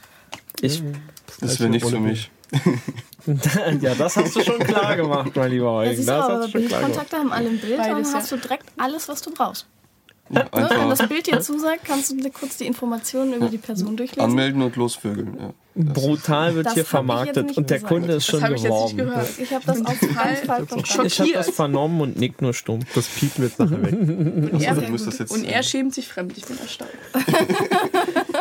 [0.62, 0.84] Ich,
[1.40, 2.32] Das wäre nichts für mich.
[3.82, 5.96] ja, das hast du schon klar gemacht, mein lieber Ja, Eugen.
[5.96, 7.14] du, Das aber hast du schon klar gemacht.
[7.14, 8.38] Haben alle ein Bild, Beides, dann hast ja.
[8.38, 9.66] du direkt alles, was du brauchst.
[10.34, 10.70] Ja, Ne?
[10.70, 14.24] Wenn das Bild dir zusagt, kannst du dir kurz die Informationen über die Person durchlesen.
[14.24, 15.38] anmelden und losvögeln.
[15.40, 15.54] Ja.
[15.76, 17.92] Brutal wird Das hier ich vermarktet und der gesagt.
[17.92, 18.98] Kunde ist Das schon ich geworben.
[18.98, 19.28] gehört.
[19.40, 20.38] Ich habe das auf Fall.
[21.08, 22.82] Ich habe das vernommen und nick nur stumm.
[22.94, 23.94] Das piepen jetzt nachher weg.
[23.94, 26.38] Und er, jetzt, und er äh, schämt sich fremd.
[26.38, 26.92] Ich bin erstaunt.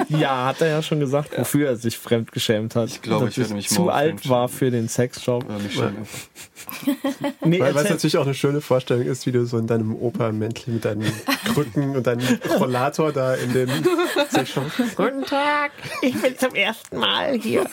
[0.09, 2.89] Ja, hat er ja schon gesagt, wofür er sich fremdgeschämt hat.
[2.89, 5.45] Ich glaube, Dass ich werde mich zu alt war für den Sexshop.
[5.49, 5.77] Äh, mich.
[7.45, 9.95] Nee, Weil, was erzähl- natürlich auch eine schöne Vorstellung ist, wie du so in deinem
[9.97, 11.13] Opermäntel mit deinen
[11.53, 12.27] Krücken und deinem
[12.59, 13.69] Rollator da in den
[14.31, 14.65] Sexshop.
[14.97, 15.73] Guten Tag,
[16.03, 17.65] ich bin zum ersten Mal hier.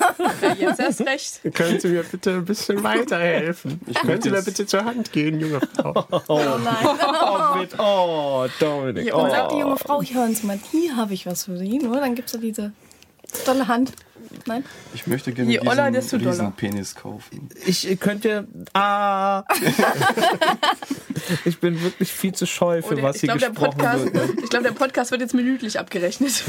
[0.42, 1.42] Ja, jetzt erst recht.
[1.54, 3.80] Können Sie mir bitte ein bisschen weiterhelfen?
[4.02, 6.06] Können Sie mir bitte zur Hand gehen, junge Frau?
[6.28, 6.98] Oh nein.
[7.22, 9.08] Oh, mit, oh Dominik.
[9.08, 9.60] Ja, und sagt die Oh.
[9.62, 11.78] junge Frau, hier hören Sie mal, hier habe ich was für Sie.
[11.80, 12.72] Nur dann gibt es diese
[13.46, 13.92] tolle Hand.
[14.46, 14.64] Nein?
[14.94, 17.50] Ich möchte gerne Je oller, diesen Penis kaufen.
[17.66, 18.48] Ich könnte.
[18.74, 19.44] Ah.
[21.46, 23.78] Ich bin wirklich viel zu scheu für Oh, der- was ich hier glaube, der, gesprochen
[23.78, 24.36] Podcast- wird.
[24.36, 24.42] ne?
[24.44, 26.32] ich glaub, der Podcast wird jetzt minütlich abgerechnet.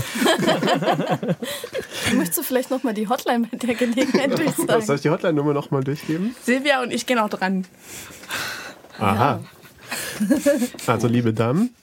[2.14, 4.94] Möchtest du vielleicht nochmal die Hotline bei der Gelegenheit Soll durchsagen?
[4.94, 6.34] ich die Hotline-Nummer nochmal durchgeben?
[6.44, 7.66] Silvia und ich gehen auch dran.
[8.98, 9.40] Aha.
[10.86, 11.74] Also, liebe Damen,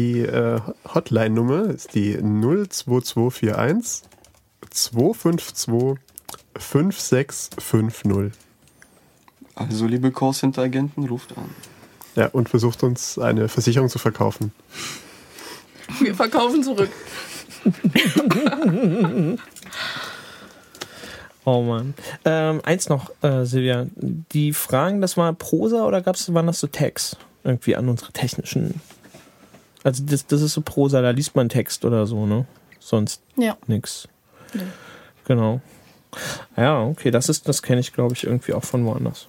[0.00, 0.60] die äh,
[0.94, 4.08] Hotline-Nummer ist die 02241
[4.70, 6.02] 252
[6.56, 8.32] 5650.
[9.54, 11.50] Also, liebe Callcenter-Agenten, ruft an.
[12.16, 14.52] Ja, und versucht uns eine Versicherung zu verkaufen.
[16.00, 16.90] Wir verkaufen zurück.
[21.44, 21.94] Oh Mann.
[22.24, 23.86] Ähm, eins noch, äh, Silvia.
[23.96, 27.16] Die Fragen, das war Prosa oder gab's, waren das so Tags?
[27.44, 28.80] Irgendwie an unsere technischen.
[29.82, 32.46] Also das, das ist so Prosa, da liest man Text oder so, ne?
[32.78, 33.56] Sonst Ja.
[33.66, 34.08] nix.
[34.54, 34.62] Nee.
[35.26, 35.60] Genau.
[36.56, 39.28] Ja, okay, das ist, das kenne ich, glaube ich, irgendwie auch von woanders.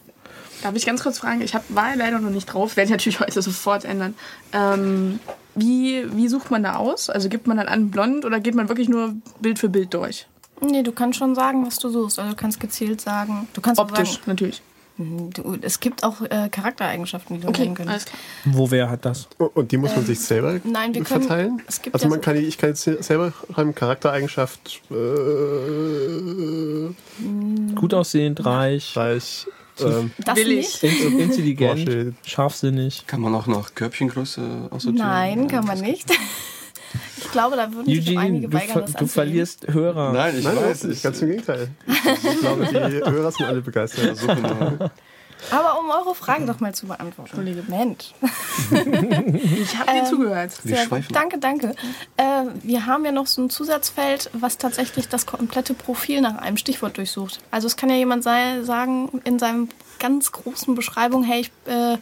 [0.63, 1.41] Darf ich ganz kurz fragen?
[1.41, 4.15] Ich hab, war leider noch nicht drauf, werde ich natürlich heute sofort ändern.
[4.53, 5.19] Ähm,
[5.55, 7.09] wie, wie sucht man da aus?
[7.09, 10.27] Also gibt man dann an blond oder geht man wirklich nur Bild für Bild durch?
[10.61, 12.19] Nee, du kannst schon sagen, was du suchst.
[12.19, 13.47] Also du kannst gezielt sagen.
[13.53, 14.61] Du kannst auch Optisch, sagen, natürlich.
[15.33, 17.89] Du, es gibt auch äh, Charaktereigenschaften, die du Okay, nennen können.
[17.89, 18.19] alles klar.
[18.45, 19.27] Wo wer hat das?
[19.37, 21.61] Und die muss man sich selber Ähm, nein, wir können- verteilen?
[21.67, 24.95] es gibt also ja man so- kann die, ich kann jetzt selber schreiben, Charaktereigenschaft äh,
[27.75, 29.47] Gut aussehend, reich, reich,
[29.79, 30.63] ähm, Das in-
[31.19, 33.05] intelligent, scharfsinnig.
[33.07, 35.07] Kann man auch nach Körbchengröße aussortieren?
[35.07, 36.05] Nein, kann man nicht.
[37.17, 40.11] Ich glaube, da würden sich Eugene, einige du, weigern, ver das du verlierst Hörer.
[40.13, 41.03] Nein, ich Nein, weiß nicht, es.
[41.03, 41.69] ganz im Gegenteil.
[41.87, 44.21] Ich glaube, die Hörer sind alle begeistert.
[44.25, 44.91] Nur.
[45.49, 47.29] Aber um eure Frage doch mal zu beantworten.
[47.29, 48.13] Entschuldige, Mensch.
[49.61, 50.51] Ich habe dir zugehört.
[50.63, 51.75] Wir Sehr, danke, danke.
[52.17, 56.57] Äh, wir haben ja noch so ein Zusatzfeld, was tatsächlich das komplette Profil nach einem
[56.57, 57.39] Stichwort durchsucht.
[57.49, 59.69] Also es kann ja jemand sei, sagen in seinem
[60.01, 61.97] ganz großen Beschreibung, hey, ich, äh,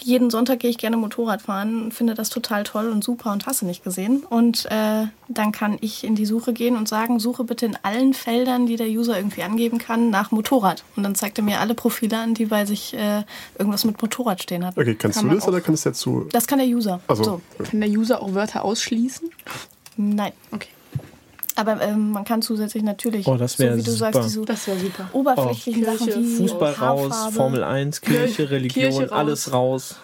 [0.00, 3.66] jeden Sonntag gehe ich gerne Motorrad fahren, finde das total toll und super und hasse
[3.66, 4.24] nicht gesehen.
[4.28, 8.14] Und äh, dann kann ich in die Suche gehen und sagen, suche bitte in allen
[8.14, 10.84] Feldern, die der User irgendwie angeben kann, nach Motorrad.
[10.96, 13.22] Und dann zeigt er mir alle Profile an, die bei sich äh,
[13.58, 14.76] irgendwas mit Motorrad stehen hat.
[14.76, 16.26] Okay, kannst Kann du das oder kannst du dazu?
[16.32, 17.00] Das kann der User.
[17.06, 17.40] Also, So.
[17.62, 19.30] Kann der User auch Wörter ausschließen?
[19.96, 20.32] Nein.
[20.50, 20.68] Okay.
[21.56, 24.12] Aber ähm, man kann zusätzlich natürlich, Oh, das so wie du super.
[24.12, 25.08] sagst, diese Das super.
[25.12, 27.28] oberflächlichen Oh, Sachen wie Fußball raus.
[27.32, 29.12] Formel 1, Kirche, Religion, Kirche raus.
[29.12, 29.96] alles raus.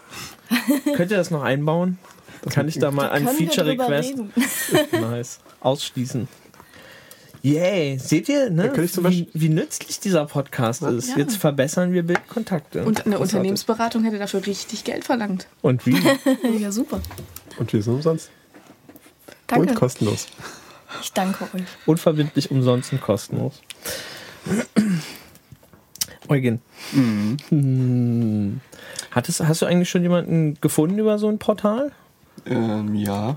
[0.95, 1.99] Könnt ihr das noch einbauen?
[2.51, 4.09] Kann ich da mal ein Können wir Feature drüber Request?
[4.11, 4.33] reden?
[5.11, 5.41] Nice.
[5.61, 6.29] Ausschließen.
[7.43, 8.71] Yay, seht ihr, ne?
[8.77, 11.09] wie, wie nützlich dieser Podcast ist.
[11.11, 11.17] Ja.
[11.19, 12.81] Jetzt verbessern wir Bildkontakte.
[12.85, 13.21] Und eine Großartig.
[13.35, 15.47] Unternehmensberatung hätte dafür richtig Geld verlangt.
[15.63, 15.97] Und wie?
[16.61, 17.01] ja, super.
[17.59, 18.31] Und wir sind umsonst.
[19.47, 19.71] Danke.
[19.71, 20.27] Und kostenlos.
[21.03, 21.63] Ich danke euch.
[21.87, 23.61] Unverbindlich, umsonst und kostenlos.
[26.29, 26.61] Eugen.
[26.93, 28.61] Hm.
[29.11, 31.93] Hattest, hast du eigentlich schon jemanden gefunden über so ein Portal?
[32.47, 33.37] Ähm, ja,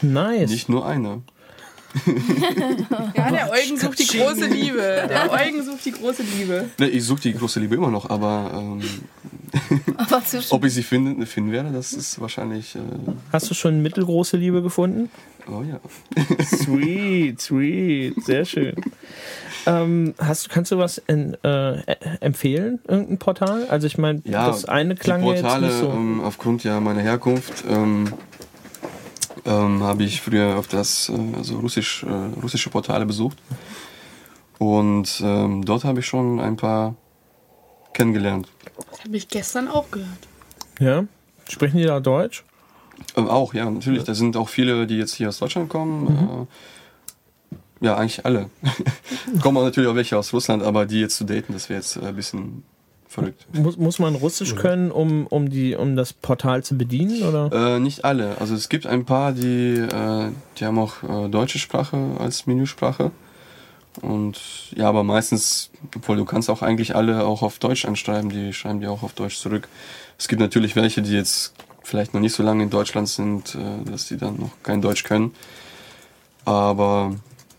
[0.00, 0.50] Nice.
[0.50, 1.22] nicht nur eine.
[3.16, 5.06] Ja, der Eugen sucht die große Liebe.
[5.08, 6.70] Der Eugen sucht die große Liebe.
[6.78, 8.80] Ne, ich suche die große Liebe immer noch, aber ähm,
[9.96, 12.76] Aber ob ich sie finden, finden werde, das ist wahrscheinlich.
[12.76, 12.80] Äh,
[13.32, 15.10] Hast du schon mittelgroße Liebe gefunden?
[15.52, 15.80] Oh ja.
[16.44, 18.74] Sweet, sweet, sehr schön.
[19.66, 21.82] Ähm, hast, kannst du was in, äh,
[22.20, 23.66] empfehlen, irgendein Portal?
[23.68, 25.90] Also ich meine, Ja, das eine klang die ja jetzt Portale, nicht so.
[25.90, 28.12] ähm, aufgrund ja meiner Herkunft, ähm,
[29.44, 33.38] ähm, habe ich früher auf das, äh, also russisch, äh, russische Portale besucht.
[34.58, 36.94] Und ähm, dort habe ich schon ein paar
[37.92, 38.48] kennengelernt.
[38.90, 40.08] Das habe ich gestern auch gehört.
[40.78, 41.04] Ja?
[41.48, 42.44] Sprechen die da Deutsch?
[43.16, 44.04] Ähm, auch, ja, natürlich.
[44.04, 46.48] Da sind auch viele, die jetzt hier aus Deutschland kommen.
[47.80, 48.50] Äh, ja, eigentlich alle.
[49.42, 51.96] kommen auch natürlich auch welche aus Russland, aber die jetzt zu daten, das wäre jetzt
[51.96, 52.62] äh, ein bisschen
[53.08, 53.46] verrückt.
[53.52, 57.22] Muss, muss man Russisch können, um, um, die, um das Portal zu bedienen?
[57.22, 57.76] Oder?
[57.76, 58.38] Äh, nicht alle.
[58.38, 63.10] Also es gibt ein paar, die, äh, die haben auch äh, deutsche Sprache als Menüsprache.
[64.02, 64.38] Und
[64.76, 68.80] ja, aber meistens, obwohl du kannst auch eigentlich alle auch auf Deutsch anschreiben, die schreiben
[68.80, 69.68] dir auch auf Deutsch zurück.
[70.16, 73.90] Es gibt natürlich welche, die jetzt vielleicht noch nicht so lange in Deutschland sind, äh,
[73.90, 75.34] dass die dann noch kein Deutsch können.
[76.44, 77.14] Aber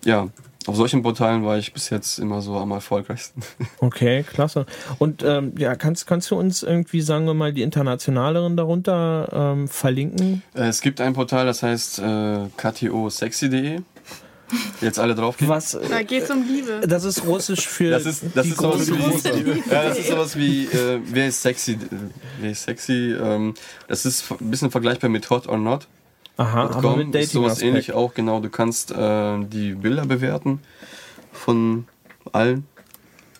[0.05, 0.29] ja,
[0.67, 3.41] auf solchen Portalen war ich bis jetzt immer so am erfolgreichsten.
[3.79, 4.65] Okay, klasse.
[4.99, 9.67] Und ähm, ja, kannst, kannst du uns irgendwie, sagen wir mal, die internationaleren darunter ähm,
[9.67, 10.43] verlinken?
[10.53, 13.81] Äh, es gibt ein Portal, das heißt äh, kto-sexy.de.
[14.81, 15.49] Jetzt alle draufgehen.
[15.49, 15.73] Was?
[15.73, 16.81] äh, Da geht es um Liebe.
[16.87, 20.07] Das ist Russisch für Das ist, das die ist sowas große wie, ja, das ist
[20.09, 21.73] sowas wie, äh, wer ist sexy?
[21.73, 21.77] Äh,
[22.39, 23.13] wer ist sexy?
[23.13, 23.53] Ähm,
[23.87, 25.87] das ist ein bisschen vergleichbar mit Hot or Not.
[26.37, 28.39] Aha, aber mit ist sowas Dating ähnlich auch, genau.
[28.39, 30.59] Du kannst äh, die Bilder bewerten
[31.31, 31.85] von
[32.31, 32.65] allen.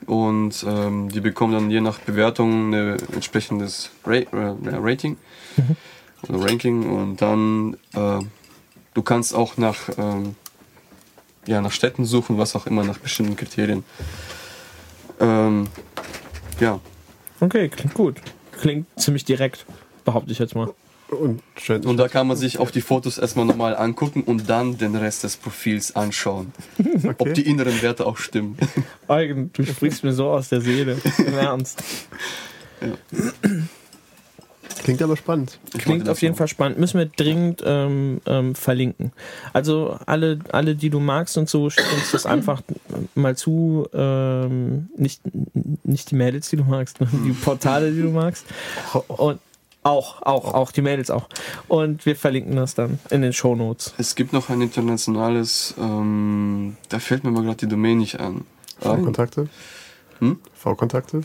[0.07, 4.25] und ähm, die bekommen dann je nach Bewertung ein entsprechendes Ra äh,
[4.65, 5.17] Rating
[6.27, 8.19] oder Ranking und dann äh,
[8.93, 10.35] du kannst auch nach ähm,
[11.47, 13.83] ja nach Städten suchen, was auch immer nach bestimmten Kriterien.
[15.19, 15.67] Ähm,
[16.59, 16.79] ja,
[17.41, 18.21] Okay, klingt gut.
[18.51, 19.65] Klingt ziemlich direkt,
[20.05, 20.71] behaupte ich jetzt mal.
[21.09, 24.77] Und, scheint- und da kann man sich auch die Fotos erstmal nochmal angucken und dann
[24.77, 26.53] den Rest des Profils anschauen,
[27.17, 28.57] ob die inneren Werte auch stimmen.
[29.07, 30.97] Eugen, du sprichst mir so aus der Seele.
[31.17, 31.83] Im Ernst.
[34.83, 35.59] Klingt aber spannend.
[35.73, 36.79] Ich Klingt auf jeden Fall spannend.
[36.79, 39.11] Müssen wir dringend ähm, ähm, verlinken.
[39.53, 42.61] Also alle, alle, die du magst und so, schick uns das einfach
[43.13, 43.87] mal zu.
[43.93, 45.21] Ähm, nicht,
[45.83, 48.45] nicht die Mädels, die du magst, sondern die Portale, die du magst.
[49.07, 49.39] Und
[49.83, 51.27] auch, auch, auch die Mädels auch.
[51.67, 53.93] Und wir verlinken das dann in den Shownotes.
[53.97, 58.45] Es gibt noch ein internationales, ähm, da fällt mir mal gerade die Domain nicht an.
[58.79, 59.47] V-Kontakte?
[60.19, 60.39] Hm?
[60.53, 61.21] V-Kontakte?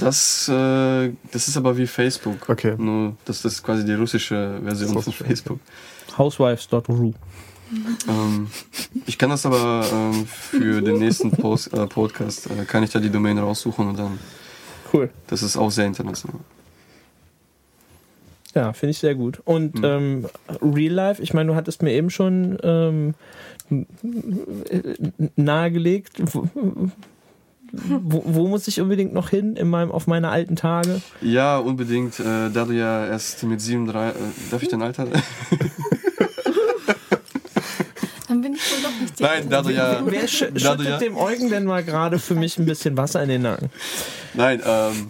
[0.00, 2.48] Das, äh, das ist aber wie Facebook.
[2.48, 2.74] Okay.
[2.76, 5.60] Nur, das, das ist quasi die russische Version von Facebook.
[6.16, 7.12] Housewives.ru.
[8.08, 8.48] Ähm,
[9.06, 13.00] ich kann das aber ähm, für den nächsten Post, äh, Podcast, äh, kann ich da
[13.00, 14.18] die Domain raussuchen und dann,
[14.92, 15.10] Cool.
[15.26, 16.40] das ist auch sehr international.
[18.54, 19.40] Ja, finde ich sehr gut.
[19.44, 20.26] Und ähm,
[20.62, 23.14] Real Life, ich meine, du hattest mir eben schon ähm,
[25.34, 26.22] nahegelegt,
[28.02, 31.00] wo, wo, muss ich unbedingt noch hin in meinem, auf meine alten Tage?
[31.20, 35.06] Ja, unbedingt, äh, da du ja erst mit 37, äh, darf ich dein Alter?
[38.28, 40.58] Dann bin ich wohl doch nicht die Nein, da du ja, Wer sch da du
[40.60, 43.70] schüttet ja, dem Eugen denn mal gerade für mich ein bisschen Wasser in den Nacken?
[44.34, 45.08] Nein, ähm,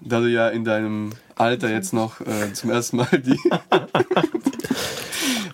[0.00, 1.10] da du ja in deinem
[1.40, 3.36] Alter jetzt noch äh, zum ersten Mal die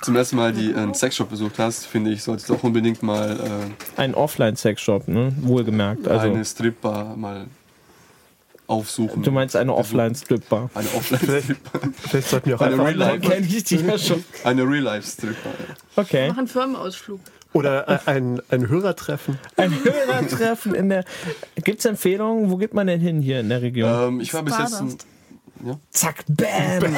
[0.03, 3.39] zum ersten Mal die äh, Sexshop besucht hast, finde ich, solltest du auch unbedingt mal
[3.97, 5.33] Ein Offline-Sexshop, ne?
[5.41, 6.07] Wohlgemerkt.
[6.07, 7.47] äh, Also, eine Stripbar mal
[8.69, 9.23] aufsuchen.
[9.23, 10.71] du meinst eine Offline-Stripbar.
[10.75, 11.81] eine Offline-Stripbar.
[12.09, 13.21] Vielleicht sollten wir auch Eine einfach Real Life.
[13.21, 14.25] Kenne ich die ja schon.
[14.45, 15.53] Eine Real-Life-Stripbar.
[15.53, 16.03] Ja.
[16.03, 16.29] Okay.
[16.29, 17.21] Mach einen Firmenausflug.
[17.53, 19.39] Oder äh, ein, ein Hörertreffen.
[19.57, 21.05] Ein Hörertreffen in der.
[21.65, 22.51] Gibt es Empfehlungen?
[22.51, 24.15] Wo geht man denn hin hier in der Region?
[24.15, 25.07] Ähm, ich war bis jetzt.
[25.61, 25.79] Stardust.
[25.91, 26.97] Zack, bam!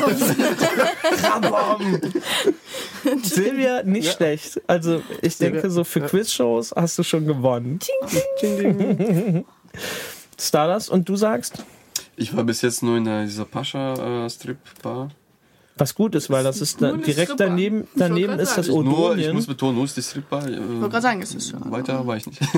[1.23, 2.01] Rabom!
[3.23, 4.61] Silvia, nicht schlecht.
[4.66, 7.79] Also, ich denke, so für Quizshows hast du schon gewonnen.
[10.40, 11.55] Stardust, und du sagst,
[12.16, 15.11] ich war bis jetzt nur in der, dieser Pascha-Strip-Bar.
[15.77, 17.37] was gut ist, weil das ist da, direkt Stripper.
[17.47, 18.85] daneben, daneben ist das sagen.
[18.85, 19.35] nur, ich Odonien.
[19.35, 20.47] muss betonen, nur ist die Stripbar.
[20.49, 21.59] Äh, Ich wollte gerade sagen, es ist ja.
[21.71, 22.40] weiter war ich nicht.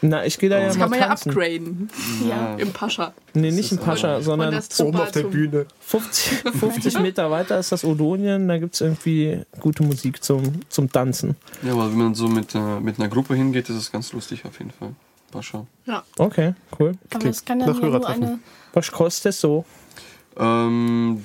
[0.00, 1.30] Na, ich gehe da ja Das kann man ja tanzen.
[1.30, 1.90] upgraden.
[2.28, 2.54] Ja.
[2.56, 3.12] Im Pascha.
[3.34, 5.66] Nee, nicht im Pascha, sondern Oben auf der Bühne.
[5.80, 8.46] 50, 50 Meter weiter ist das Odonien.
[8.46, 11.36] Da gibt es irgendwie gute Musik zum, zum Tanzen.
[11.62, 14.44] Ja, aber wenn man so mit, äh, mit einer Gruppe hingeht, ist es ganz lustig
[14.44, 14.90] auf jeden Fall.
[15.30, 15.66] Pascha.
[15.84, 16.04] Ja.
[16.16, 16.92] Okay, cool.
[17.12, 18.38] Aber das kann dann nach ja nur eine.
[18.72, 19.64] Was kostet es so?
[20.38, 21.24] Ähm,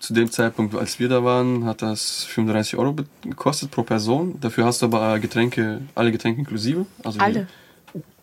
[0.00, 4.38] zu dem Zeitpunkt, als wir da waren, hat das 35 Euro gekostet pro Person.
[4.40, 6.86] Dafür hast du aber äh, Getränke, alle Getränke inklusive.
[7.04, 7.46] Also Alle.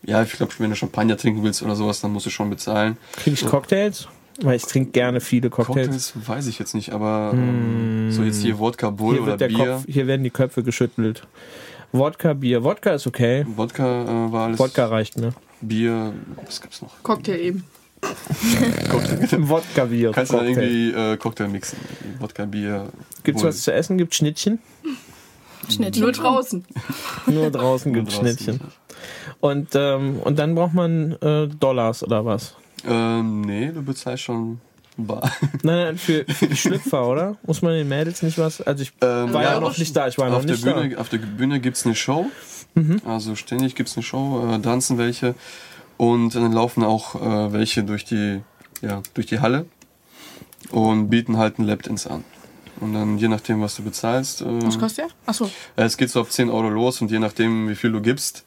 [0.05, 2.97] Ja, ich glaube, wenn du Champagner trinken willst oder sowas, dann musst du schon bezahlen.
[3.13, 4.07] Kriege ich Cocktails?
[4.41, 5.87] Weil ich trinke gerne viele Cocktails.
[5.87, 9.41] Cocktails weiß ich jetzt nicht, aber ähm, so jetzt hier Wodka Bull Hier, oder wird
[9.41, 9.65] der Bier.
[9.65, 11.25] Kopf, hier werden die Köpfe geschüttelt.
[11.93, 12.63] Wodka, Bier.
[12.63, 13.45] Wodka ist okay.
[13.47, 14.59] Wodka äh, war alles.
[14.59, 15.33] Wodka reicht mir.
[15.61, 16.13] Bier,
[16.45, 16.91] was gibt's noch?
[17.01, 17.63] Cocktail eben.
[19.49, 20.11] Wodka, Bier.
[20.11, 20.63] Kannst du Cocktail.
[20.63, 21.79] irgendwie äh, Cocktail mixen?
[22.19, 22.89] Wodka, Bier.
[23.23, 23.49] Gibt's Bull.
[23.49, 23.97] was zu essen?
[23.97, 24.59] Gibt's Schnittchen?
[25.69, 26.03] Schnittchen.
[26.03, 26.65] Nur draußen.
[27.27, 28.15] Nur draußen gibt's.
[28.15, 28.59] Schnittchen.
[29.39, 32.55] Und, ähm, und dann braucht man äh, Dollars oder was?
[32.87, 34.59] Ähm, nee, du bezahlst schon
[34.97, 35.23] bar.
[35.63, 37.35] Nein, nein, für, für die Schlüpfer, oder?
[37.45, 38.61] Muss man den Mädels nicht was?
[38.61, 40.63] Also ich Ähm, war ja, ja, noch nicht da, ich war noch auf, der nicht
[40.63, 42.27] Bühne, auf der Bühne gibt es eine Show.
[42.75, 43.01] Mhm.
[43.05, 45.35] Also ständig gibt es eine Show, äh, tanzen welche.
[45.97, 48.41] Und dann laufen auch äh, welche durch die,
[48.81, 49.65] ja, durch die Halle
[50.71, 52.23] und bieten halt einen Lapdance an.
[52.81, 55.07] Und dann je nachdem, was du bezahlst, äh, Was kostet der?
[55.25, 55.45] Achso.
[55.77, 58.43] äh, es geht so auf 10 Euro los und je nachdem, wie viel du gibst,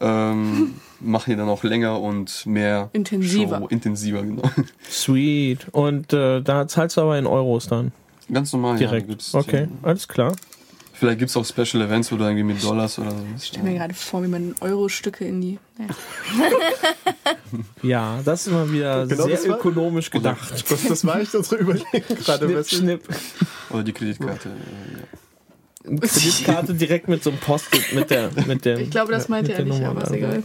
[0.00, 3.58] ähm, machen die dann auch länger und mehr Intensiver.
[3.58, 4.42] Show, intensiver, genau.
[4.90, 5.66] Sweet.
[5.72, 7.92] Und äh, da zahlst du aber in Euros dann.
[8.32, 9.10] Ganz normal, Direkt.
[9.32, 9.38] ja.
[9.40, 10.34] okay, die- alles klar.
[10.92, 13.16] Vielleicht gibt es auch Special Events, wo du irgendwie mit Dollars oder so.
[13.34, 15.58] Ich stelle mir gerade vor, wie man Euro-Stücke in die.
[15.78, 15.94] Naja.
[17.82, 20.52] Ja, das ist immer wieder Genau sehr ökonomisch gedacht.
[20.70, 22.46] Das, das war echt unsere Überlegung gerade.
[22.64, 23.08] Schnipp, schnipp.
[23.70, 24.50] Oder die Kreditkarte.
[24.50, 25.04] äh, ja.
[25.82, 28.78] Kreditkarte direkt mit so einem Post-it mit der, mit der.
[28.78, 30.42] Ich glaube, das meinte er nicht, Nummer aber ist egal.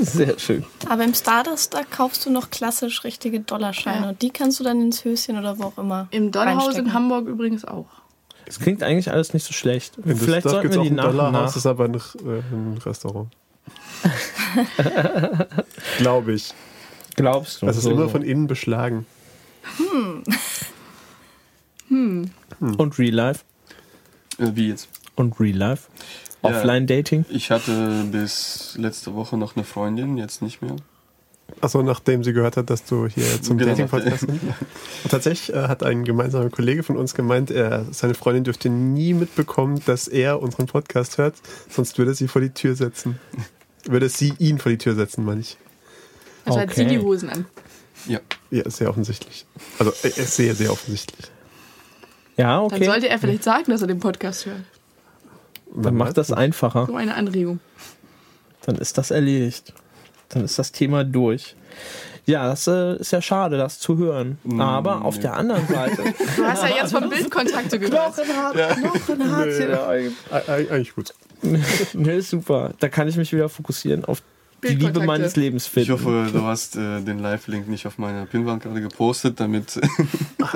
[0.00, 0.64] Sehr schön.
[0.88, 4.02] Aber im Stardust, da kaufst du noch klassisch richtige Dollarscheine.
[4.02, 4.08] Ja.
[4.10, 6.08] Und die kannst du dann ins Höschen oder wo auch immer.
[6.10, 6.86] Im Donnerhaus reinstecken.
[6.88, 7.86] in Hamburg übrigens auch.
[8.46, 9.96] Das klingt eigentlich alles nicht so schlecht.
[10.04, 11.44] In Vielleicht sollten wir auch die nach und Dollarhaus, nach.
[11.44, 11.98] das ist aber ein, äh,
[12.52, 13.28] ein Restaurant.
[15.98, 16.52] Glaube ich.
[17.16, 17.66] Glaubst du?
[17.66, 18.08] Das ist So, immer so.
[18.10, 19.06] von innen beschlagen.
[21.88, 23.40] Und Real Life?
[24.38, 24.88] Äh, wie jetzt?
[25.16, 25.88] Und Real Life?
[26.42, 26.50] Ja.
[26.50, 27.24] Offline-Dating?
[27.30, 30.76] Ich hatte bis letzte Woche noch eine Freundin, jetzt nicht mehr.
[31.60, 34.40] Achso, nachdem sie gehört hat, dass du hier zum Genau, Dating-Podcast bist.
[35.08, 39.80] Tatsächlich äh, hat ein gemeinsamer Kollege von uns gemeint, er, seine Freundin dürfte nie mitbekommen,
[39.86, 41.36] dass er unseren Podcast hört,
[41.70, 43.18] sonst würde sie vor die Tür setzen.
[43.86, 45.58] Würde sie ihn vor die Tür setzen, meine ich.
[46.46, 46.96] Also hat sie Okay.
[46.96, 47.44] die Hosen an.
[48.06, 48.20] Ja.
[48.50, 49.46] Ja, sehr offensichtlich.
[49.78, 51.30] Also äh, ist sehr, sehr offensichtlich.
[52.36, 52.84] Ja, Dann okay.
[52.84, 54.62] sollte er vielleicht sagen, dass er den Podcast hört.
[55.74, 56.86] Dann macht das einfacher.
[56.86, 57.60] So eine Anregung.
[58.66, 59.72] Dann ist das erledigt.
[60.28, 61.56] Dann ist das Thema durch.
[62.26, 64.38] Ja, das äh, ist ja schade, das zu hören.
[64.58, 65.22] Aber auf nee.
[65.22, 66.02] der anderen Seite.
[66.36, 68.14] Du hast ja jetzt von Bildkontakte gehört.
[68.14, 69.46] Knochenhart, Knochenhart.
[69.46, 70.10] Nö.
[70.30, 71.14] Eig- Eigentlich gut.
[71.92, 72.72] Nee, super.
[72.80, 74.22] Da kann ich mich wieder fokussieren auf
[74.64, 75.92] die Liebe meines Lebens Ich finden.
[75.92, 79.80] hoffe, du hast äh, den Live-Link nicht auf meiner Pinwand gerade gepostet, damit.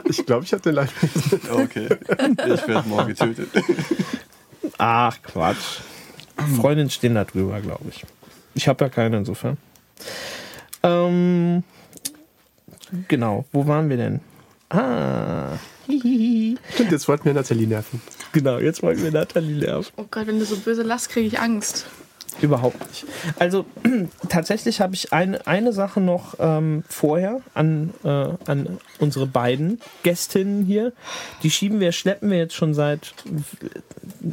[0.08, 0.92] Ich glaube, ich habe den live.
[1.52, 1.88] okay.
[2.10, 3.48] Ich werde morgen getötet.
[4.78, 5.80] Ach, Quatsch.
[6.56, 8.04] Freundinnen stehen da drüber, glaube ich.
[8.54, 9.56] Ich habe ja keine insofern.
[10.82, 11.62] Ähm,
[13.08, 14.20] genau, wo waren wir denn?
[14.70, 15.56] Ah,
[15.86, 18.00] Stimmt, jetzt wollten wir Nathalie nerven.
[18.32, 19.90] genau, jetzt wollen wir Nathalie nerven.
[19.96, 21.86] Oh Gott, wenn du so böse lachst, kriege ich Angst.
[22.40, 23.06] Überhaupt nicht.
[23.38, 23.64] Also
[24.28, 30.64] tatsächlich habe ich eine, eine Sache noch ähm, vorher an, äh, an unsere beiden Gästinnen
[30.64, 30.92] hier.
[31.42, 33.14] Die schieben wir, schleppen wir jetzt schon seit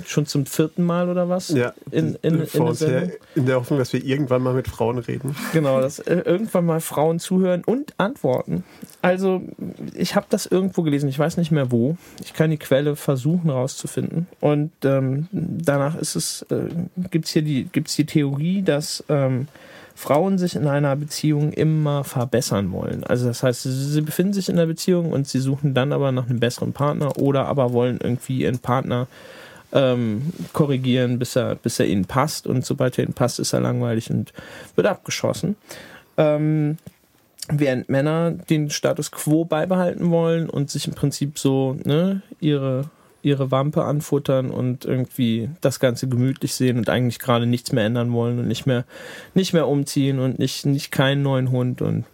[0.05, 1.49] schon zum vierten Mal oder was?
[1.49, 4.97] Ja, In, in, in, vor der in der Hoffnung, dass wir irgendwann mal mit Frauen
[4.97, 5.35] reden.
[5.53, 8.63] Genau, dass äh, irgendwann mal Frauen zuhören und antworten.
[9.01, 9.41] Also,
[9.93, 11.97] ich habe das irgendwo gelesen, ich weiß nicht mehr wo.
[12.23, 14.27] Ich kann die Quelle versuchen rauszufinden.
[14.39, 16.69] Und ähm, danach ist es, äh,
[17.11, 19.47] gibt's hier die, gibt's die Theorie, dass ähm,
[19.95, 23.03] Frauen sich in einer Beziehung immer verbessern wollen.
[23.05, 26.29] Also das heißt, sie, befinden sich in einer Beziehung und sie suchen dann aber nach
[26.29, 29.07] einem besseren Partner oder aber wollen irgendwie ihren Partner
[29.71, 32.45] ähm, korrigieren, bis er, bis er ihnen passt.
[32.45, 34.33] Und sobald er ihnen passt, ist er langweilig und
[34.75, 35.55] wird abgeschossen.
[36.17, 36.77] Ähm,
[37.47, 42.89] während Männer den Status quo beibehalten wollen und sich im Prinzip so ne, ihre,
[43.26, 48.13] ihre Wampe anfuttern und irgendwie das Ganze gemütlich sehen und eigentlich gerade nichts mehr ändern
[48.13, 48.86] wollen und nicht mehr,
[49.34, 52.05] nicht mehr umziehen und nicht, nicht keinen neuen Hund und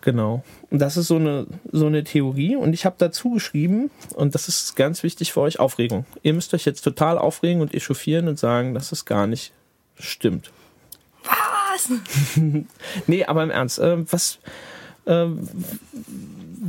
[0.00, 0.44] Genau.
[0.70, 2.56] Und das ist so eine, so eine Theorie.
[2.56, 6.06] Und ich habe dazu geschrieben, und das ist ganz wichtig für euch, Aufregung.
[6.22, 9.52] Ihr müsst euch jetzt total aufregen und echauffieren und sagen, dass es gar nicht
[9.98, 10.52] stimmt.
[11.24, 11.90] Was?
[13.06, 14.38] Nee, aber im Ernst, äh, was,
[15.04, 15.26] äh,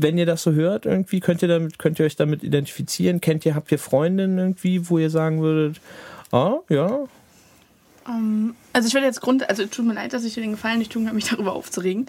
[0.02, 3.22] wenn ihr das so hört, irgendwie, könnt ihr damit, könnt ihr euch damit identifizieren?
[3.22, 5.82] Kennt ihr, habt ihr Freundinnen irgendwie, wo ihr sagen würdet,
[6.32, 7.08] ah, ja,
[8.08, 10.80] Ähm, also ich werde jetzt Grund, also tut mir leid, dass ich dir den Gefallen
[10.80, 12.06] nicht tun kann, mich darüber aufzuregen.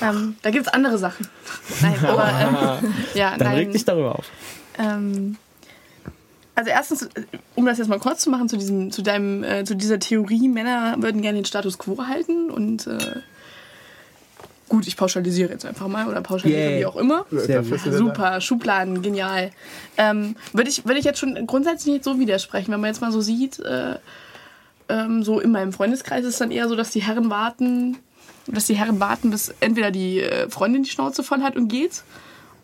[0.00, 1.26] Ähm, da gibt es andere Sachen.
[1.82, 3.56] Nein, aber ähm, ja, dann nein.
[3.56, 4.26] reg dich darüber auf.
[4.78, 5.36] Ähm,
[6.54, 7.08] also erstens,
[7.54, 10.48] um das jetzt mal kurz zu machen, zu diesem, zu deinem, äh, zu dieser Theorie,
[10.48, 12.98] Männer würden gerne den Status quo halten und äh,
[14.68, 16.80] gut, ich pauschalisiere jetzt einfach mal oder pauschalisiere Yay.
[16.80, 17.26] wie auch immer.
[17.30, 17.64] Sehr.
[17.64, 19.50] Super, Schubladen, genial.
[19.96, 23.12] Ähm, würde ich, würde ich jetzt schon grundsätzlich nicht so widersprechen, wenn man jetzt mal
[23.12, 23.96] so sieht, äh,
[24.88, 27.98] ähm, so in meinem Freundeskreis ist es dann eher so, dass die Herren warten,
[28.46, 32.02] dass die Herren warten, bis entweder die äh, Freundin die Schnauze voll hat und geht,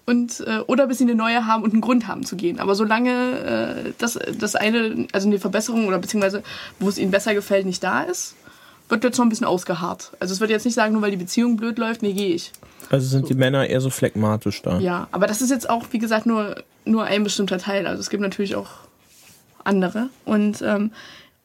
[0.07, 2.61] und, äh, oder bis sie eine neue haben und einen Grund haben zu gehen.
[2.61, 6.43] Aber solange äh, das, das eine, also eine Verbesserung oder beziehungsweise
[6.79, 8.35] wo es ihnen besser gefällt, nicht da ist,
[8.89, 10.13] wird jetzt noch ein bisschen ausgeharrt.
[10.21, 12.53] Also es wird jetzt nicht sagen, nur weil die Beziehung blöd läuft, nee, gehe ich.
[12.91, 14.79] Also sind die Männer eher so phlegmatisch da.
[14.79, 17.87] Ja, aber das ist jetzt auch, wie gesagt, nur, nur ein bestimmter Teil.
[17.87, 18.69] Also es gibt natürlich auch
[19.65, 20.11] andere.
[20.25, 20.91] Und ähm,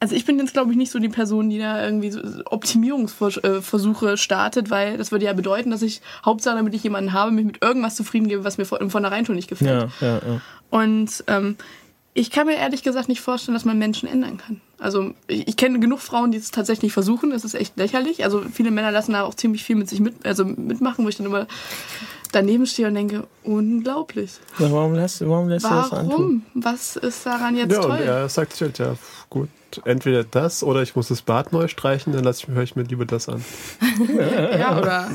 [0.02, 4.18] also ich bin jetzt, glaube ich, nicht so die Person, die da irgendwie so Optimierungsversuche
[4.18, 7.62] startet, weil das würde ja bedeuten, dass ich Hauptsache, damit ich jemanden habe, mich mit
[7.62, 9.92] irgendwas zufrieden gebe, was mir von vornherein schon nicht gefällt.
[10.00, 10.42] Ja, ja, ja.
[10.70, 11.58] Und ähm,
[12.14, 14.62] ich kann mir ehrlich gesagt nicht vorstellen, dass man Menschen ändern kann.
[14.80, 17.32] Also ich, ich kenne genug Frauen, die es tatsächlich versuchen.
[17.32, 18.24] Das ist echt lächerlich.
[18.24, 21.18] Also viele Männer lassen da auch ziemlich viel mit sich mit, also mitmachen, wo ich
[21.18, 21.48] dann immer
[22.32, 24.32] daneben stehe und denke, unglaublich.
[24.60, 26.12] Na, warum lässt, warum lässt du das antun?
[26.12, 26.46] Warum?
[26.54, 27.98] Was ist daran jetzt Ja, toll?
[28.00, 28.96] er sagt sich halt, ja,
[29.30, 29.50] gut,
[29.86, 32.84] entweder das oder ich muss das Bad neu streichen, dann lasse ich, höre ich mir
[32.84, 33.44] lieber das an.
[34.58, 35.10] Ja, oder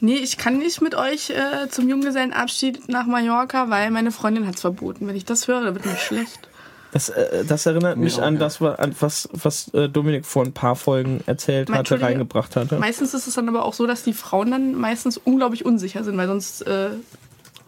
[0.00, 4.54] nee, ich kann nicht mit euch äh, zum Junggesellenabschied nach Mallorca, weil meine Freundin hat
[4.56, 5.06] es verboten.
[5.06, 6.48] Wenn ich das höre, dann wird mir schlecht.
[6.94, 8.40] Das, äh, das erinnert mich auch, an ja.
[8.40, 12.78] das, an was, was äh, Dominik vor ein paar Folgen erzählt Mein hatte, reingebracht hatte.
[12.78, 16.16] Meistens ist es dann aber auch so, dass die Frauen dann meistens unglaublich unsicher sind,
[16.16, 16.90] weil sonst äh,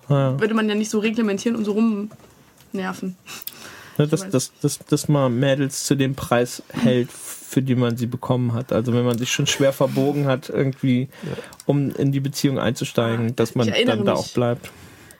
[0.08, 0.38] Ja.
[0.38, 3.16] würde man ja nicht so reglementieren und so rumnerven.
[3.98, 8.06] Ne, dass, dass, dass, dass man Mädels zu dem Preis hält, für die man sie
[8.06, 8.72] bekommen hat.
[8.72, 11.08] Also wenn man sich schon schwer verbogen hat, irgendwie,
[11.64, 14.20] um in die Beziehung einzusteigen, dass man dann da mich.
[14.20, 14.70] auch bleibt.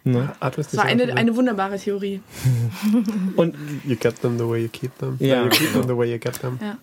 [0.07, 0.33] Ne?
[0.39, 2.21] Art was Das war eine, eine wunderbare Theorie.
[3.37, 5.17] Und You get them the way you keep them.
[5.19, 5.43] Ja.
[5.43, 6.59] You keep them the way you get them.
[6.63, 6.79] Ja.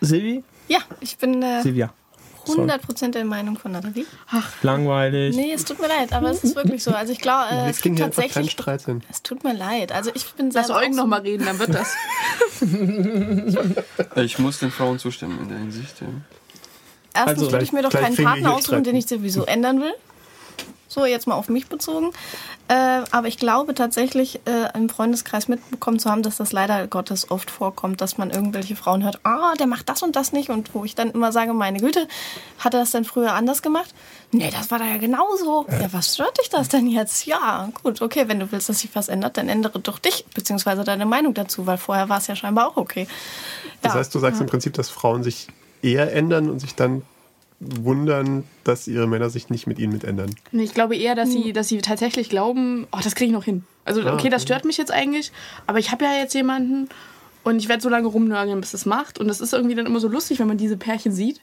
[0.00, 0.44] Silvi?
[0.68, 1.92] Ja, ich bin äh, Silvia.
[2.44, 2.70] Sorry.
[2.70, 4.06] 100% der Meinung von Nathalie.
[4.62, 5.36] Langweilig.
[5.36, 6.92] Nee, es tut mir leid, aber es ist wirklich so.
[6.92, 8.52] Also ich glaube, äh, es gibt tatsächlich...
[8.52, 9.02] Streit hin.
[9.10, 9.92] Es tut mir leid.
[9.92, 11.94] Also ich bin Lass Eugen auch noch so- mal reden, dann wird das.
[14.16, 16.00] Ich muss den Frauen zustimmen in der Hinsicht.
[16.00, 16.06] Ja.
[17.14, 19.92] Erstens Also, würde ich mir doch keinen Partner aussuchen, den ich sowieso ändern will.
[20.90, 22.12] So, jetzt mal auf mich bezogen.
[22.68, 27.30] Äh, aber ich glaube tatsächlich, äh, im Freundeskreis mitbekommen zu haben, dass das leider Gottes
[27.30, 30.48] oft vorkommt, dass man irgendwelche Frauen hört, ah, der macht das und das nicht.
[30.48, 32.08] Und wo ich dann immer sage, meine Güte,
[32.58, 33.94] hat er das denn früher anders gemacht?
[34.32, 35.66] Nee, das war da ja genauso.
[35.70, 37.26] Ja, was stört dich das denn jetzt?
[37.26, 40.84] Ja, gut, okay, wenn du willst, dass sich was ändert, dann ändere doch dich, beziehungsweise
[40.84, 43.06] deine Meinung dazu, weil vorher war es ja scheinbar auch okay.
[43.82, 43.98] Das Ja.
[44.00, 45.48] heißt, du sagst im Prinzip, dass Frauen sich
[45.82, 47.02] eher ändern und sich dann
[47.60, 50.30] wundern, dass ihre Männer sich nicht mit ihnen mitändern.
[50.52, 53.44] Nee, ich glaube eher, dass sie, dass sie tatsächlich glauben, oh, das kriege ich noch
[53.44, 53.64] hin.
[53.84, 55.32] Also, Ah, okay, das stört mich jetzt eigentlich,
[55.66, 56.88] aber ich habe ja jetzt jemanden
[57.42, 59.18] und ich werde so lange rumnörgeln, bis es macht.
[59.18, 61.40] Und das ist irgendwie dann immer so lustig, wenn man diese Pärchen sieht,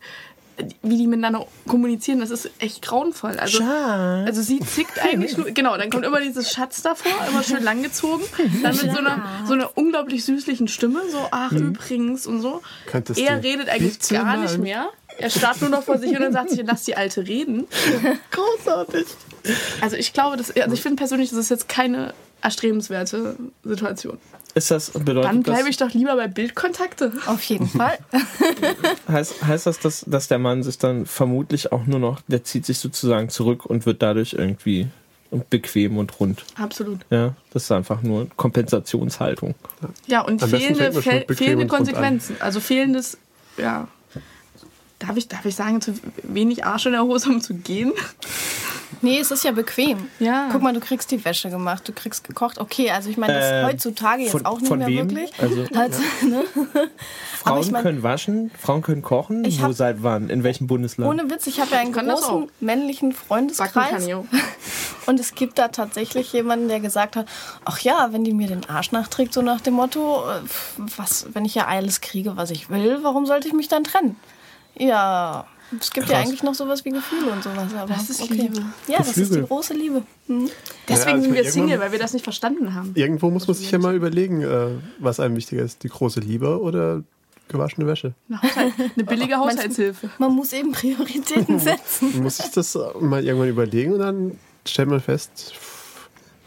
[0.84, 2.20] wie die miteinander kommunizieren.
[2.20, 3.38] Das ist echt grauenvoll.
[3.38, 4.28] Also, Schatz.
[4.28, 8.26] also sie zickt eigentlich nur, genau, dann kommt immer dieses Schatz davor, immer schön langgezogen.
[8.64, 12.62] Dann mit so einer, so einer unglaublich süßlichen Stimme, so, ach, übrigens und so.
[12.86, 14.90] Könntest er du redet eigentlich gar nicht mehr.
[15.18, 17.68] Er starrt nur noch vor sich hin und sagt sich, lass die Alte reden.
[18.32, 19.06] Großartig.
[19.82, 24.18] Also ich glaube, dass, also ich finde persönlich, das ist jetzt keine erstrebenswerte Situation.
[24.54, 27.12] Ist das, bedeutet Dann bleibe das, ich doch lieber bei Bildkontakte.
[27.26, 27.98] Auf jeden Fall.
[29.08, 32.66] heißt, heißt das, dass, dass der Mann sich dann vermutlich auch nur noch, der zieht
[32.66, 34.88] sich sozusagen zurück und wird dadurch irgendwie
[35.50, 36.46] bequem und rund.
[36.56, 37.00] Absolut.
[37.10, 39.56] Ja, das ist einfach nur Kompensationshaltung.
[40.08, 40.92] Ja, und Am fehlende,
[41.34, 41.68] fehlende.
[41.68, 42.38] Konsequenzen.
[42.40, 43.18] Also fehlendes,
[43.58, 43.88] ja.
[45.06, 45.94] Darf ich, darf ich sagen, zu
[46.24, 47.92] wenig Arsch in der Hose, um zu gehen?
[49.02, 50.08] Nee, es ist ja bequem.
[50.20, 50.48] Ja.
[50.52, 52.60] Guck mal, du kriegst die Wäsche gemacht, du kriegst gekocht.
[52.60, 55.10] Okay, also ich meine, das Äh, ist heutzutage jetzt von- auch nicht von mehr wem?
[55.12, 55.32] wirklich.
[55.40, 56.44] Also- Also, ne?
[57.44, 59.44] Frauen ich mein- können waschen, Frauen können kochen.
[59.46, 60.30] Ich Wo hab- seit wann?
[60.30, 61.10] In welchem Bundesland?
[61.12, 64.08] Ohne Witz, ich habe ja einen großen männlichen Freundeskreis.
[65.06, 67.28] Und es gibt da tatsächlich jemanden, der gesagt hat,
[67.64, 70.40] ach ja, wenn die mir den Arsch nachträgt, so nach dem Motto, äh,
[70.98, 74.16] was, wenn ich ja alles kriege, was ich will, warum sollte ich mich dann trennen?
[74.78, 75.46] Ja,
[75.80, 76.28] es gibt ja Krass.
[76.28, 77.74] eigentlich noch sowas wie Gefühle und sowas.
[77.74, 78.34] Aber Das ist okay.
[78.34, 78.62] Liebe.
[78.88, 80.04] Ja, das ist die große Liebe.
[80.28, 80.50] Mhm.
[80.88, 82.92] Deswegen also sind wir irgendwann- Single, weil wir das nicht verstanden haben.
[82.96, 84.68] Irgendwo muss man sich ja mal überlegen, äh,
[85.00, 85.84] was einem wichtiger ist.
[85.84, 87.04] Die große Liebe oder
[87.48, 88.14] gewaschene Wäsche.
[88.30, 90.10] Eine, Haushalt, eine billige Haushaltshilfe.
[90.20, 92.12] Man muss eben Prioritäten setzen.
[92.14, 95.54] Man muss sich das mal irgendwann überlegen und dann stellt man fest,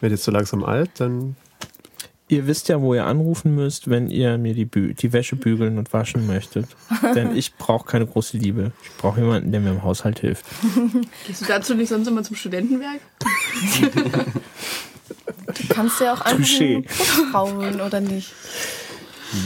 [0.01, 1.37] wird jetzt so langsam alt, dann
[2.29, 5.79] Ihr wisst ja, wo ihr anrufen müsst, wenn ihr mir die, Bü die Wäsche bügeln
[5.79, 6.67] und waschen möchtet.
[7.15, 8.73] Denn ich brauche keine große Liebe.
[8.83, 10.45] Ich brauche jemanden, der mir im Haushalt hilft.
[11.27, 13.01] Gehst du dazu nicht sonst immer zum Studentenwerk?
[15.47, 18.33] Du kannst ja auch einfach holen, oder nicht?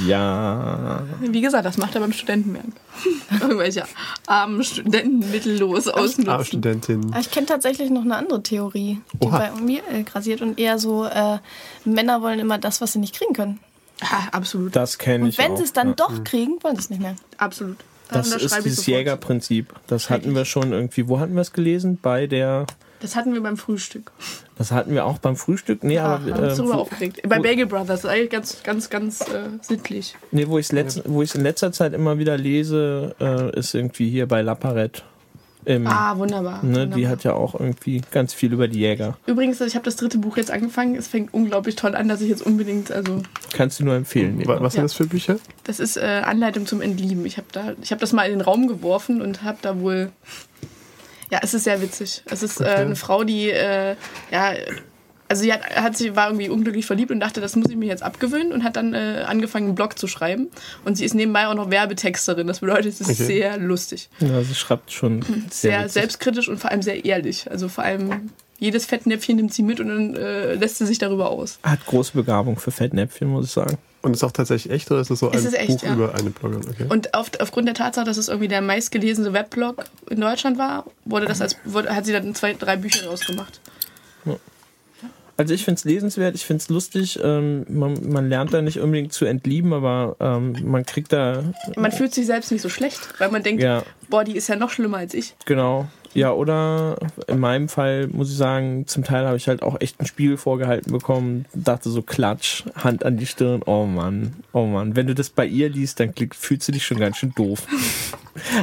[0.06, 1.02] Ja.
[1.20, 2.64] Wie gesagt, das macht er beim Studentenwerk.
[3.40, 3.84] Irgendwelche
[4.26, 6.44] armen Studenten mittellos ah, ausnutzen.
[6.44, 7.10] Studentin.
[7.10, 9.38] Aber ich kenne tatsächlich noch eine andere Theorie, die Oha.
[9.38, 11.38] bei mir äh, grasiert und eher so, äh,
[11.84, 13.58] Männer wollen immer das, was sie nicht kriegen können.
[14.02, 14.74] Ja, absolut.
[14.74, 15.56] Das kenne Und ich wenn auch.
[15.56, 15.94] sie es dann ja.
[15.94, 17.16] doch kriegen, wollen sie es nicht mehr.
[17.38, 17.78] Absolut.
[18.08, 18.86] Da Das ist dieses.
[18.86, 19.72] Jägerprinzip.
[19.86, 21.08] Das hatten wir schon irgendwie.
[21.08, 21.98] Wo hatten wir es gelesen?
[22.00, 22.66] Bei der.
[23.02, 24.12] Das hatten wir beim Frühstück.
[24.56, 25.82] Das hatten wir auch beim Frühstück.
[25.84, 26.24] Nee, aber.
[26.34, 27.20] Haben uns Äh, wo, aufgeregt.
[27.28, 30.16] Bei Bagel Brothers, eigentlich ganz, ganz, ganz äh, sittlich.
[30.30, 34.08] nee, wo ich es wo ich's in letzter Zeit immer wieder lese, äh, ist irgendwie
[34.08, 35.02] hier bei La Parette.
[35.64, 36.56] Im, Ah, wunderbar.
[36.64, 36.96] ne, wunderbar.
[36.98, 39.16] die hat ja auch irgendwie ganz viel über die Jäger.
[39.26, 40.96] Übrigens, ich habe das dritte Buch jetzt angefangen.
[40.96, 43.22] Es fängt unglaublich toll an, dass ich jetzt unbedingt, also
[43.52, 44.40] Kannst du nur empfehlen.
[44.40, 44.60] Eva.
[44.60, 44.84] Was sind Ja.
[44.86, 45.36] das für Bücher?
[45.62, 47.24] das ist äh, Anleitung zum Entlieben.
[47.26, 50.10] Ich habe da, ich habe das mal in den Raum geworfen und habe da wohl,
[51.32, 52.22] ja, es ist sehr witzig.
[52.30, 53.96] Es ist äh, eine Frau, die, äh,
[54.30, 54.52] ja,
[55.28, 57.86] also sie hat, hat sie war irgendwie unglücklich verliebt und dachte, das muss ich mir
[57.86, 60.48] jetzt abgewöhnen und hat dann äh, angefangen, einen Blog zu schreiben.
[60.84, 62.46] Und sie ist nebenbei auch noch Werbetexterin.
[62.46, 63.24] Das bedeutet, es ist Okay.
[63.24, 65.92] sehr lustig, Ja, sie schreibt schon sehr, sehr witzig.
[65.94, 67.50] selbstkritisch und vor allem sehr ehrlich.
[67.50, 68.30] Also vor allem
[68.62, 71.58] jedes Fettnäpfchen nimmt sie mit und dann äh, lässt sie sich darüber aus.
[71.64, 73.76] Hat große Begabung für Fettnäpfchen, muss ich sagen.
[74.02, 75.94] Und ist auch tatsächlich echt oder ist das so Es ein ist echt, Buch ja.
[75.94, 76.68] über eine Bloggerin?
[76.70, 76.86] Okay.
[76.88, 81.26] Und auf, aufgrund der Tatsache, dass es irgendwie der meistgelesene Weblog in Deutschland war, wurde
[81.26, 83.60] das als, wurde, hat sie dann zwei, drei Bücher rausgemacht.
[85.38, 87.18] Also ich finde es lesenswert, ich finde es lustig.
[87.22, 91.42] Ähm, man, man lernt da nicht unbedingt zu entlieben, aber ähm, man kriegt da,
[91.74, 94.56] Man fühlt sich selbst nicht so schlecht, weil man denkt, ja, boah, die ist ja
[94.56, 95.34] noch schlimmer als ich.
[95.46, 95.88] genau.
[96.14, 96.96] Ja, oder
[97.26, 100.36] in meinem Fall muss ich sagen, zum Teil habe ich halt auch echt einen Spiegel
[100.36, 104.94] vorgehalten bekommen, dachte so Klatsch, Hand an die Stirn, oh Mann, oh Mann.
[104.94, 107.66] Wenn du das bei ihr liest, dann fühlst du dich schon ganz schön doof.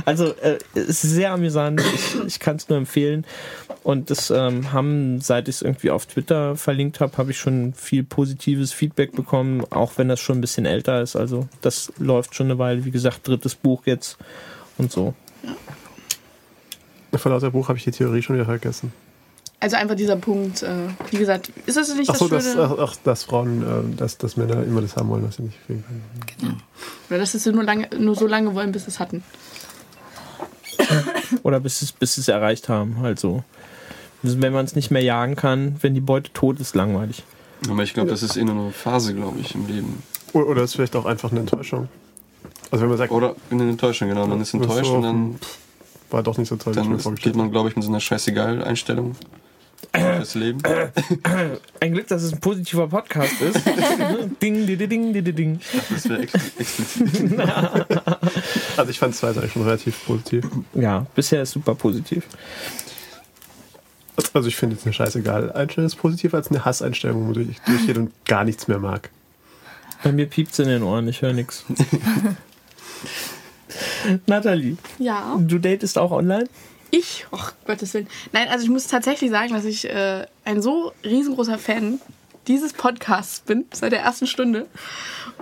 [0.04, 3.24] Also äh, ist sehr amüsant, ich, ich kann es nur empfehlen.
[3.84, 7.74] Und das ähm, haben, seit ich es irgendwie auf Twitter verlinkt habe, habe ich schon
[7.74, 11.16] viel positives Feedback bekommen, auch wenn das schon ein bisschen älter ist.
[11.16, 14.18] Also das läuft schon eine Weile, wie gesagt, drittes Buch jetzt
[14.80, 15.14] und so.
[17.14, 18.94] Von lauter Buch habe ich die Theorie schon wieder vergessen.
[19.62, 20.70] Also einfach dieser Punkt, äh,
[21.12, 22.78] wie gesagt, ist das nicht Ach so, das dass, Schöne?
[22.80, 25.58] ach, ach, dass Frauen, äh, dass, dass Männer immer das haben wollen, was sie nicht
[25.66, 25.84] kriegen
[26.40, 26.62] können.
[27.10, 29.24] Oder dass sie nur, lange, nur so lange wollen, bis sie es hatten.
[31.44, 33.00] Oder bis es, bis sie es erreicht haben.
[33.02, 33.44] Halt so.
[34.22, 37.24] Wenn man es nicht mehr jagen kann, wenn die Beute tot ist, langweilig.
[37.70, 40.04] Aber ich glaube, das ist eh nur eine Phase, glaube ich, im Leben.
[40.34, 41.90] Oder, ist vielleicht auch einfach eine Enttäuschung.
[42.72, 44.28] Also wenn man sagt, Oder eine Enttäuschung, genau.
[44.28, 44.96] Man ist enttäuscht so.
[44.96, 45.36] und dann,
[46.12, 47.84] war doch nicht so toll, wie ich mir dann vorgestellt geht man, glaube ich, mit
[47.84, 49.16] so einer scheißegal-Einstellung
[49.94, 50.62] durchs Leben.
[51.80, 53.66] Ein Glück, dass es ein positiver Podcast ist.
[54.42, 55.60] ding, ding, ding, ding, ding, ding.
[55.90, 57.40] Das wäre ex explizit.
[58.78, 60.46] Also ich fand es eigentlich schon relativ positiv.
[60.74, 62.24] Ja, bisher ist super positiv.
[64.34, 67.98] Also ich finde jetzt eine scheißegal Einstellung ist positiver als eine Hasseinstellung, wo ich durchgeht
[67.98, 69.10] und gar nichts mehr mag.
[70.04, 71.66] Bei mir piept's in den Ohren, ich höre nix.
[74.26, 75.38] Nathalie, Ja.
[75.40, 76.48] du datest auch online?
[76.92, 77.28] Ich?
[77.32, 78.08] Och, Gottes Willen.
[78.34, 82.00] Nein, also ich muss tatsächlich sagen, dass ich äh, ein so riesengroßer Fan
[82.48, 84.66] dieses Podcasts bin, seit der ersten Stunde.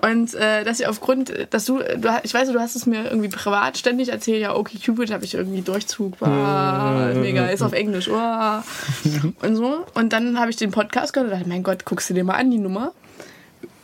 [0.02, 3.30] Und äh, dass ich aufgrund, dass du, du, ich weiß, du hast es mir irgendwie
[3.30, 8.10] privat ständig erzählt, ja, okay, Cupid habe ich irgendwie Durchzug, wow, mega, ist auf Englisch,
[8.10, 8.62] wow.
[9.42, 9.86] und so.
[9.94, 12.36] Und dann habe ich den Podcast gehört und dachte, mein Gott, guckst du dir mal
[12.36, 12.92] an, die Nummer.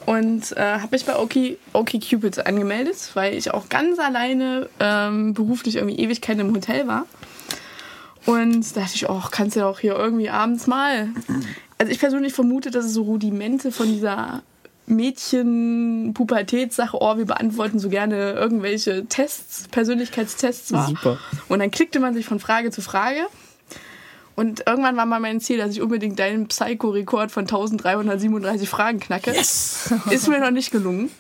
[0.06, 5.78] Und äh, habe mich bei OK, OkCupid angemeldet, weil ich auch ganz alleine ähm, beruflich
[5.78, 7.06] irgendwie Ewigkeiten im Hotel war.
[8.26, 11.10] Und da dachte ich, oh, kannst du ja auch hier irgendwie abends mal.
[11.78, 14.44] Also ich persönlich vermute, dass es so Rudimente von dieser
[14.86, 20.88] Mädchen-Pubertätssache, oh, wir beantworten so gerne irgendwelche Tests, Persönlichkeitstests war.
[20.88, 21.18] Super.
[21.50, 23.26] Und dann klickte man sich von Frage zu Frage.
[24.36, 29.32] Und irgendwann war mal mein Ziel, dass ich unbedingt deinen Psycho-Rekord von 1337 Fragen knacke.
[29.32, 29.94] Yes!
[30.10, 31.12] Ist mir noch nicht gelungen.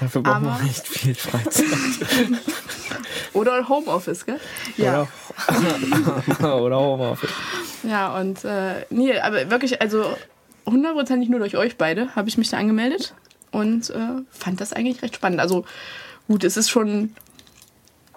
[0.00, 1.64] Dafür braucht man Aber- echt viel Freizeit.
[3.32, 4.40] Oder Homeoffice, gell?
[4.76, 5.06] Ja.
[6.40, 7.30] Oder, oder Homeoffice.
[7.82, 10.16] Ja, und äh, nee, aber wirklich, also
[10.64, 13.14] hundertprozentig nur durch euch beide habe ich mich da angemeldet
[13.52, 13.98] und äh,
[14.30, 15.40] fand das eigentlich recht spannend.
[15.40, 15.64] Also
[16.28, 17.14] gut, es ist schon,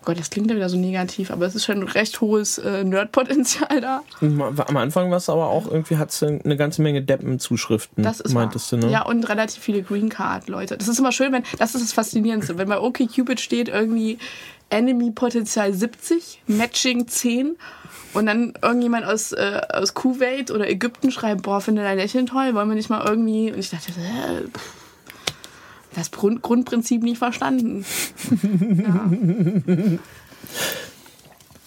[0.10, 2.84] Gott, das klingt ja wieder so negativ, aber es ist schon ein recht hohes äh,
[2.84, 4.02] Nerdpotenzial da.
[4.22, 8.34] Am Anfang war es aber auch irgendwie, hat es eine ganze Menge Deppenzuschriften, Das ist
[8.34, 8.80] meintest wahr.
[8.80, 8.92] du, ne?
[8.92, 10.78] Ja, und relativ viele Green Card-Leute.
[10.78, 14.18] Das ist immer schön, wenn, das ist das Faszinierendste, wenn bei OkCupid steht irgendwie
[14.72, 17.56] Enemy-Potenzial 70, Matching 10
[18.14, 22.56] und dann irgendjemand aus, äh, aus Kuwait oder Ägypten schreibt, boah, finde dein Lächeln toll,
[22.56, 23.52] wollen wir nicht mal irgendwie...
[23.52, 24.48] Und ich dachte, äh,
[25.96, 27.86] das Grund, Grundprinzip nicht verstanden.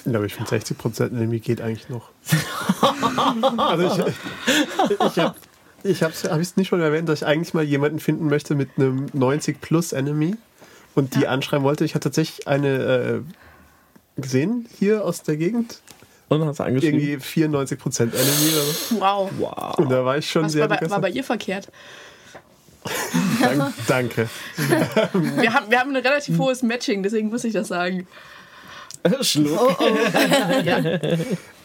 [0.04, 2.08] Ich glaube, ich finde 60% Enemy geht eigentlich noch.
[3.56, 5.36] also ich, ich habe
[5.84, 8.70] ich hab's, hab ich's nicht schon erwähnt, dass ich eigentlich mal jemanden finden möchte mit
[8.76, 10.36] einem 90 plus Enemy
[10.94, 11.84] und die anschreiben wollte.
[11.84, 13.22] Ich habe tatsächlich eine
[14.16, 15.80] äh, gesehen hier aus der Gegend.
[16.28, 16.98] Und hast du angeschrieben?
[16.98, 19.00] Irgendwie 94% Enemy oder so.
[19.00, 19.30] Wow.
[19.38, 19.78] Wow.
[19.78, 21.70] Und da war ich schon Was sehr war bei, war bei ihr verkehrt?
[23.40, 24.28] Dank, danke.
[24.58, 28.06] Wir haben, wir haben ein relativ hohes Matching, deswegen muss ich das sagen.
[29.20, 29.80] Schluck.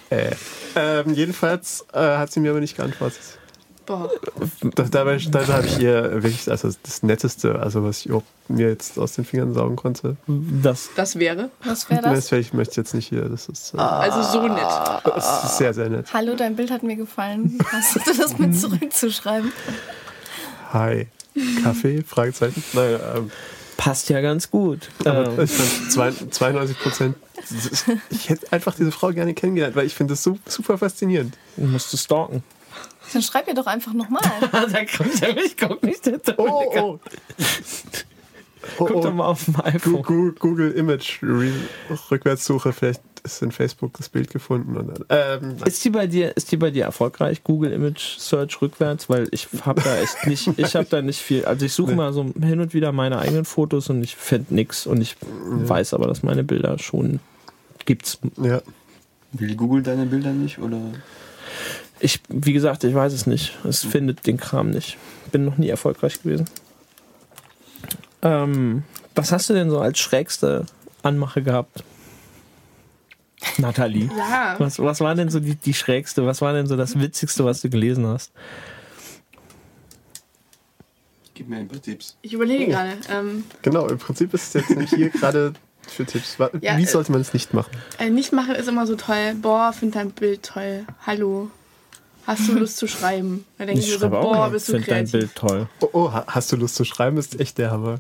[0.10, 0.32] Äh,
[0.76, 3.20] ähm, jedenfalls äh, hat sie mir aber nicht geantwortet.
[3.86, 4.10] Boah.
[4.76, 8.12] Da, dabei da habe ich ihr wirklich also das Netteste, also was ich
[8.50, 10.18] mir jetzt aus den Fingern saugen konnte.
[10.28, 11.50] Das, Das wäre.
[11.64, 12.40] Was wäre Das das?
[12.40, 13.24] ich möchte jetzt nicht hier.
[13.30, 14.64] Das ist, äh, Also so nett.
[15.06, 16.08] das ist sehr, sehr nett.
[16.14, 17.58] Hallo, dein Bild hat mir gefallen.
[17.72, 19.52] Hast du das mit zurückzuschreiben?
[20.74, 21.08] Hi.
[21.64, 22.04] Kaffee?
[22.08, 22.64] Fragezeichen.
[22.74, 23.32] Nein, ähm,
[23.78, 24.90] passt ja ganz gut.
[25.06, 27.16] aber Ähm, ich fand zwei- 92 Prozent.
[28.10, 31.38] Ich hätte einfach diese Frau gerne kennengelernt, weil ich finde das so, super faszinierend.
[31.58, 32.44] musst du stalken.
[33.14, 34.22] Dann schreib ihr doch einfach nochmal.
[34.52, 37.00] da kommt er mich, guck nicht der Oh, oh.
[38.80, 39.12] Oh, Guck doch oh.
[39.12, 40.02] mal auf dem iPhone.
[40.04, 41.54] Gu- Google Image Re
[42.12, 44.78] Rückwärtssuche, vielleicht ist in Facebook das Bild gefunden.
[44.78, 47.44] Und dann, ähm, Ist die bei dir, ist die bei dir erfolgreich?
[47.44, 51.46] Google Image Search rückwärts, weil ich habe da echt nicht, ich habe da nicht viel.
[51.46, 54.88] Also ich suche mal so hin und wieder meine eigenen Fotos und ich finde nix
[54.88, 57.20] und ich weiß aber, dass meine Bilder schon
[57.86, 58.20] gibt's.
[58.42, 58.62] ja.
[59.34, 60.80] Will Google deine Bilder nicht oder?
[62.00, 63.58] Ich, wie gesagt, ich weiß es nicht.
[63.66, 64.98] Es findet den Kram nicht.
[65.32, 66.46] Bin noch nie erfolgreich gewesen.
[68.22, 68.84] Ähm,
[69.16, 70.66] was hast du denn so als schrägste
[71.04, 71.84] Anmache gehabt?
[73.58, 74.10] Nathalie.
[74.18, 74.56] Ja.
[74.58, 77.62] Was, was war denn so die, die schrägste, was war denn so das witzigste, was
[77.62, 78.32] du gelesen hast?
[81.34, 82.18] Gib mir ein paar Tipps.
[82.22, 82.94] Ich überlege gerade.
[83.12, 85.54] Ähm, Genau, im Prinzip ist es jetzt hier gerade
[85.88, 86.40] für Tipps.
[86.40, 87.72] Wa- Ja, Wie äh, sollte man es nicht machen?
[88.00, 89.36] äh, nicht machen ist immer so toll.
[89.36, 90.86] Boah, find dein Bild toll.
[91.06, 91.52] Hallo.
[92.26, 93.46] Hast du Lust zu schreiben?
[93.60, 95.12] Da denke ich, Ich mir so, schreibe auch, boah, bist du finde dein kreativ.
[95.12, 95.70] Bild toll.
[95.82, 97.18] Oh, oh, ha- hast du Lust zu schreiben?
[97.18, 98.00] Ist echt der Hammer.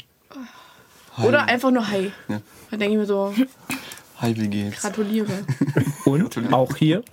[1.23, 2.11] Oder einfach nur Hi.
[2.27, 2.41] Ja.
[2.71, 3.33] Da denke ich mir so,
[4.19, 4.81] Hi, wie geht's?
[4.81, 5.45] gratuliere.
[6.05, 7.03] Und auch hier,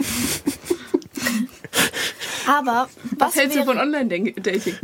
[2.46, 4.76] Aber was Was hältst du von Online-Dating?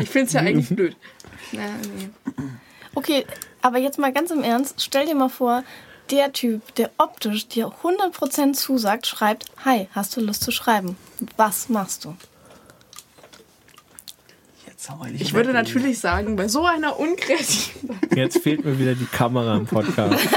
[0.00, 0.96] Ich finde es ja eigentlich blöd.
[1.52, 1.66] Na,
[1.96, 2.08] nee.
[2.94, 3.26] okay,
[3.60, 5.64] aber jetzt mal ganz im Ernst, stell dir mal vor,
[6.10, 10.96] der Typ, der optisch dir 100% zusagt, schreibt, hi, hast du Lust zu schreiben?
[11.36, 12.16] Was machst du?
[14.88, 17.98] Wir Ich würde natürlich sagen, bei so einer unkreativen.
[18.16, 20.18] jetzt fehlt mir wieder die Kamera im Podcast.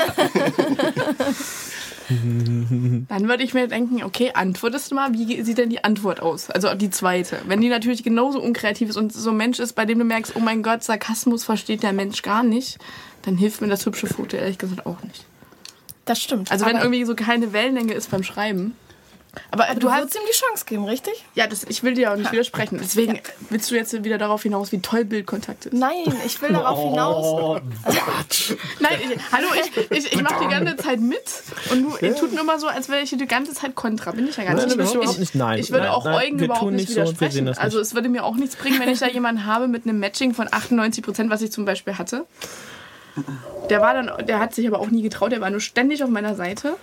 [2.07, 6.51] Dann würde ich mir denken, okay, antwortest du mal, wie sieht denn die Antwort aus?
[6.51, 7.39] Also die zweite.
[7.47, 10.35] Wenn die natürlich genauso unkreativ ist und so ein Mensch ist, bei dem du merkst,
[10.35, 12.77] oh mein Gott, Sarkasmus versteht der Mensch gar nicht,
[13.23, 15.25] dann hilft mir das hübsche Foto ehrlich gesagt auch nicht.
[16.05, 16.51] Das stimmt.
[16.51, 18.75] Also wenn irgendwie so keine Wellenlänge ist beim Schreiben.
[19.51, 21.23] Aber, aber du du hast ihm die Chance geben, richtig?
[21.36, 22.79] Ja, das, ich will dir auch nicht widersprechen.
[22.81, 23.19] Deswegen
[23.49, 25.73] willst du jetzt wieder darauf hinaus, wie toll Bildkontakt ist.
[25.73, 27.61] Nein, ich will darauf hinaus.
[28.79, 31.23] Nein, ich, hallo, ich, ich, ich mache die ganze Zeit mit
[31.71, 34.11] und du ihr tut nur immer so, als wäre ich die ganze Zeit kontra.
[34.11, 34.75] Bin ich ja gar nicht.
[34.75, 35.36] Nein, ich, nicht.
[35.36, 37.45] Nein, ich würde nein, auch nein, Eugen überhaupt nicht so widersprechen.
[37.45, 39.99] das also es würde mir auch nichts bringen, wenn ich da jemanden habe mit einem
[39.99, 42.25] Matching von 98 Prozent, was ich zum Beispiel hatte.
[43.69, 46.09] Der war dann, der hat sich aber auch nie getraut, der war nur ständig auf
[46.09, 46.75] meiner Seite.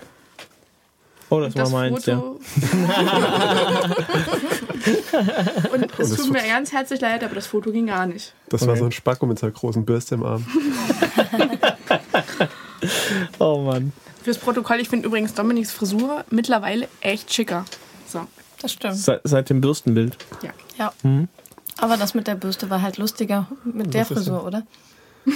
[1.33, 2.17] Oh, das, Das war meins, ja.
[2.17, 2.39] Foto.
[5.73, 8.35] und es das tut mir ganz herzlich leid, aber das Foto ging gar nicht.
[8.51, 8.79] Das war Okay.
[8.81, 10.45] so ein Spacko mit seiner großen Bürste im Arm.
[13.39, 13.93] Oh Mann.
[14.25, 17.65] Fürs Protokoll, ich finde übrigens Dominiks Frisur mittlerweile echt schicker.
[18.09, 18.27] So,
[18.61, 18.97] Das stimmt.
[18.97, 20.17] Seit, seit dem Bürstenbild.
[20.43, 20.51] ja.
[20.79, 20.93] Ja.
[21.79, 24.63] Aber das mit der Bürste war halt lustiger mit der Was ist Frisur, oder?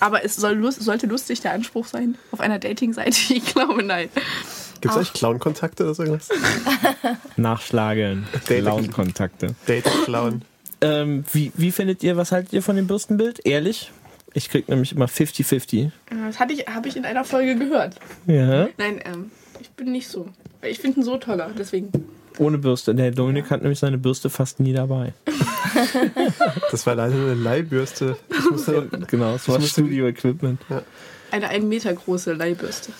[0.00, 3.34] Aber es soll, sollte lustig der Anspruch sein auf einer Dating-Seite?
[3.34, 4.08] Ich glaube, nein.
[4.80, 6.28] Gibt es eigentlich Clown-Kontakte oder so irgendwas?
[7.36, 8.26] Nachschlagen.
[8.32, 8.64] Dating.
[8.64, 9.54] Launkontakte.
[9.66, 10.42] Date-Clown.
[10.80, 13.44] Ähm, wie, wie findet ihr, was haltet ihr von dem Bürstenbild?
[13.46, 13.92] Ehrlich?
[14.32, 15.90] Ich krieg nämlich immer 50-50.
[16.26, 17.96] Das hatte ich, habe ich in einer Folge gehört.
[18.26, 18.68] Ja.
[18.78, 20.28] Nein, ähm, ich bin nicht so.
[20.62, 21.90] Ich finde ihn so toller, deswegen.
[22.38, 22.94] Ohne Bürste.
[22.94, 25.12] Der Dominik hat nämlich seine Bürste fast nie dabei.
[26.70, 28.16] Das war leider eine Leihbürste.
[28.28, 30.60] Ich musste, Genau, das war Studio-Equipment.
[31.30, 32.92] Eine einen Meter große Leihbürste.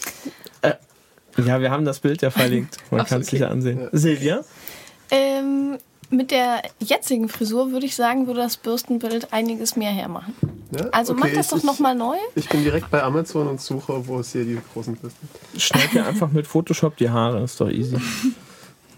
[1.47, 2.77] Ja, wir haben das Bild ja verlinkt.
[2.91, 3.49] Man kann es sich okay.
[3.49, 3.89] ja ansehen.
[3.93, 4.41] Silvia?
[5.11, 5.79] Ähm,
[6.11, 10.35] mit der jetzigen Frisur würde ich sagen, würde das Bürstenbild einiges mehr hermachen.
[10.77, 10.87] ja?
[10.93, 12.17] Also Okay, mach das ich- doch nochmal neu.
[12.35, 16.07] Ich bin direkt bei Amazon und suche, wo es hier die großen Bürsten Schneid dir
[16.07, 17.97] einfach mit Photoshop die Haare, ist doch easy.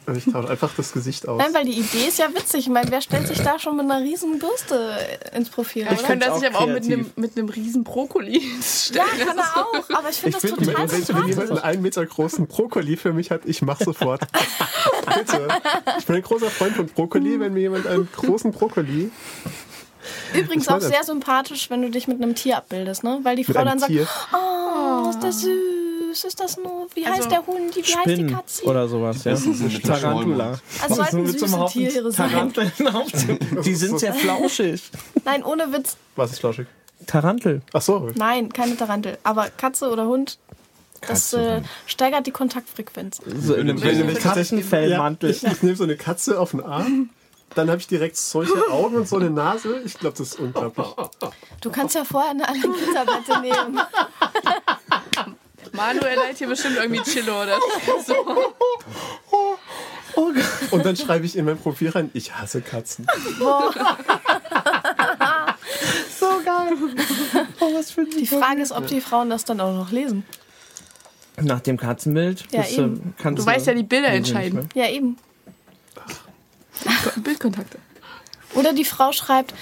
[0.07, 1.39] Und ich tausche einfach das Gesicht aus.
[1.39, 2.61] Nein, weil die Idee ist ja witzig.
[2.61, 4.97] Ich meine, wer stellt sich da schon mit einer riesen Bürste
[5.33, 8.39] ins Profil, Ich könnte das auch sich aber auch mit einem, mit einem riesen Brokkoli
[8.41, 9.27] ja, stellen.
[9.27, 9.91] kann er auch.
[9.91, 13.13] Aber ich finde das finde, total wenn, wenn jemand einen einen Meter großen Brokkoli für
[13.13, 14.23] mich hat, ich mach sofort.
[15.17, 15.49] Bitte.
[15.99, 17.39] Ich bin ein großer Freund von Brokkoli.
[17.39, 19.11] Wenn mir jemand einen großen Brokkoli
[20.35, 23.21] Übrigens auch sehr sympathisch, wenn du dich mit einem Tier abbildest, ne?
[23.23, 24.07] Weil die Frau dann sagt, Tier.
[24.33, 25.51] oh, ist das süß,
[26.13, 28.65] ist das nur, wie heißt Also, der Hund, wie heißt die Spinnen Katze?
[28.65, 29.33] oder sowas, ja.
[29.33, 30.59] Besten sind mit Tarantula.
[30.83, 32.53] Also sollten so süße Tiere sein.
[33.65, 34.83] Die sind sehr flauschig.
[35.25, 35.97] Nein, ohne Witz.
[36.17, 36.67] Was ist flauschig?
[37.07, 37.63] Tarantel.
[37.73, 38.11] Ach so.
[38.15, 39.19] Nein, keine Tarantel.
[39.25, 40.39] Aber Katze oder Hund,
[41.01, 43.19] das Katze, äh, steigert die Kontaktfrequenz.
[43.41, 45.31] So in einem, in einem Wenn ich Katze- Katzenfellmantel.
[45.31, 47.11] ich, ich nehme so eine Katze auf den Arm.
[47.55, 49.83] Dann habe ich direkt solche Augen und so eine Nase.
[49.85, 50.87] Ich glaube, das ist unglaublich.
[51.61, 53.79] Du kannst ja vorher eine Allergietablette nehmen.
[55.73, 57.59] Manuel hat hier bestimmt irgendwie Chillo oder
[58.07, 58.15] so.
[60.71, 63.07] Und dann schreibe ich in mein Profil rein, ich hasse Katzen.
[66.19, 66.73] so geil.
[67.61, 70.25] Oh, was für Die Frage ist, ob die Frauen das dann auch noch lesen.
[71.41, 73.15] Nach dem Katzenbild Ja, bist du, eben.
[73.19, 74.69] kannst Du weißt ja, die Bilder entscheiden.
[74.75, 75.17] Ja, eben.
[77.17, 77.79] Bildkontakte.
[78.55, 79.55] Oder die Frau schreibt,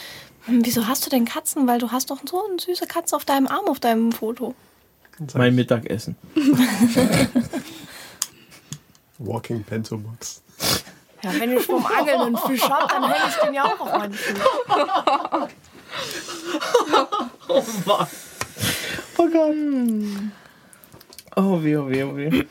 [0.47, 1.69] "Hm, wieso hast du denn Katzen?
[1.69, 4.55] Weil du hast doch so eine süße Katze auf deinem Arm auf deinem Foto.
[5.35, 6.17] Mein Mittagessen.
[9.19, 10.43] Walking Pentobox.
[11.23, 13.93] Ja, wenn ich vom Angeln einen Fisch habe, dann hänge ich den ja auch auf
[13.99, 14.39] meinen Fisch.
[19.19, 19.55] Oh Gott.
[21.37, 22.45] Oh weh, oh weh, oh weh.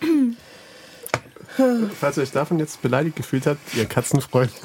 [1.99, 4.51] Falls ihr euch davon jetzt beleidigt gefühlt habt, ihr Katzenfreund.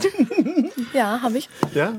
[0.93, 1.49] Ja, habe ich.
[1.75, 1.95] Ja?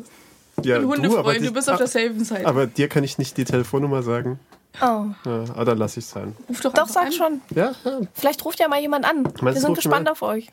[0.63, 2.45] Ja, Ein du, aber, Hundefreund, dich- du bist auf der safen Side.
[2.45, 4.39] aber dir kann ich nicht die Telefonnummer sagen.
[4.81, 5.05] Oh.
[5.25, 6.35] Ja, aber dann lasse ich es sein.
[6.49, 7.11] Ruf doch, Doch, sag an.
[7.11, 7.41] schon.
[7.55, 7.99] Ja, ja.
[8.13, 9.23] Vielleicht ruft ja mal jemand an.
[9.23, 10.49] Meinst Wir sind gespannt auf euch.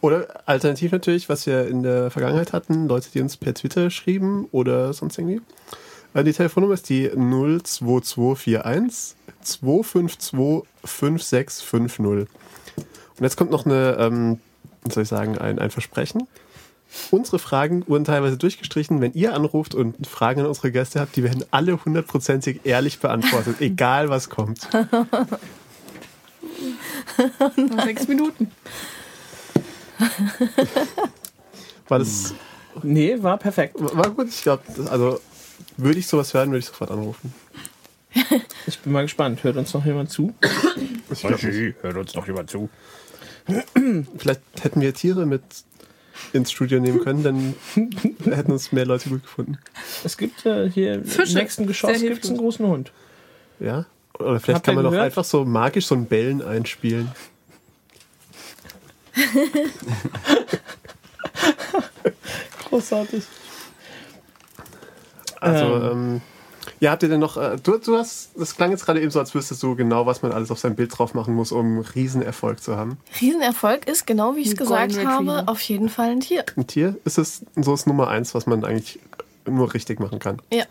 [0.00, 4.46] Oder alternativ natürlich, was wir in der Vergangenheit hatten, Leute, die uns per Twitter schrieben
[4.52, 5.40] oder sonst irgendwie.
[6.12, 12.28] Äh, Die Telefonnummer ist die 02241 252 5650.
[13.16, 14.40] Und jetzt kommt noch eine, ähm,
[14.90, 16.26] soll ich sagen, ein, ein Versprechen.
[17.10, 19.00] Unsere Fragen wurden teilweise durchgestrichen.
[19.00, 23.56] Wenn ihr anruft und Fragen an unsere Gäste habt, die werden alle hundertprozentig ehrlich beantwortet,
[23.60, 24.68] egal was kommt.
[27.56, 28.50] Noch sechs Minuten.
[31.88, 32.34] War das
[32.82, 33.76] Nee, war perfekt.
[33.78, 34.28] war gut?
[34.28, 35.20] Ich glaube, also
[35.76, 37.32] würde ich sowas hören, würde ich sofort anrufen.
[38.66, 39.42] Ich bin mal gespannt.
[39.44, 40.32] Hört uns noch jemand zu?
[41.10, 41.74] Ich glaub nicht.
[41.82, 42.70] hört uns noch jemand zu.
[44.16, 45.42] Vielleicht hätten wir Tiere mit
[46.32, 47.54] ins Studio nehmen können, dann
[48.24, 49.58] hätten uns mehr Leute gut gefunden.
[50.04, 51.36] Es gibt äh, hier im Fische.
[51.36, 52.92] nächsten Geschoss gibt's einen großen Hund.
[53.60, 53.86] Ja?
[54.18, 57.10] Oder vielleicht Habt kann man doch einfach so magisch so ein Bellen einspielen.
[62.68, 63.24] Großartig.
[65.40, 65.90] Also, Ähm.
[65.92, 66.20] ähm,
[66.84, 69.18] ja, habt ihr denn noch, äh, du, du hast, das klang jetzt gerade eben so,
[69.18, 72.62] als wüsstest du genau, was man alles auf sein Bild drauf machen muss, um Riesenerfolg
[72.62, 72.98] zu haben.
[73.22, 76.44] Riesenerfolg ist, genau wie ich es gesagt habe, auf jeden Fall ein Tier.
[76.56, 78.98] Ein Tier ist es so das Nummer eins, was man eigentlich
[79.46, 80.42] nur richtig machen kann.
[80.52, 80.64] Ja.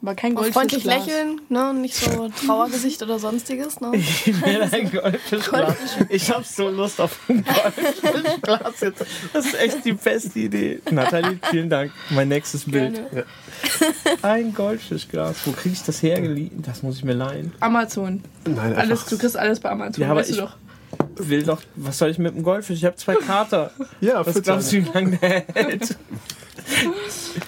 [0.00, 0.54] Aber kein Goldfisch.
[0.54, 1.74] freundlich lächeln, ne?
[1.74, 3.90] Nicht so Trauergesicht oder sonstiges, ne?
[3.94, 5.74] Ich will ein Goldfischglas.
[6.08, 9.04] Ich hab so Lust auf ein Goldfischglas jetzt.
[9.32, 10.80] Das ist echt die beste Idee.
[10.90, 11.90] Nathalie, vielen Dank.
[12.10, 12.94] Mein nächstes Bild.
[12.94, 13.24] Gerne.
[14.22, 15.36] Ein Goldfischglas.
[15.44, 16.62] Wo kriege ich das hergeliehen?
[16.62, 17.52] Das muss ich mir leihen.
[17.60, 18.22] Amazon.
[18.46, 20.00] Nein, Alles, du kriegst alles bei Amazon.
[20.02, 20.56] Ja, aber weißt du ich- doch.
[21.16, 22.78] Will doch, was soll ich mit dem Goldfisch?
[22.78, 23.72] Ich habe zwei Kater.
[24.00, 25.96] ja, Was für glaubst du, wie lange der hält?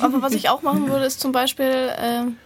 [0.00, 2.36] Aber was ich auch machen würde, ist zum Beispiel, ähm,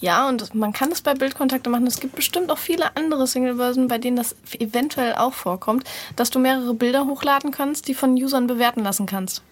[0.00, 1.86] ja, und man kann das bei Bildkontakte machen.
[1.86, 5.84] Es gibt bestimmt auch viele andere Singlebörsen, bei denen das eventuell auch vorkommt,
[6.14, 9.42] dass du mehrere Bilder hochladen kannst, die von Usern bewerten lassen kannst.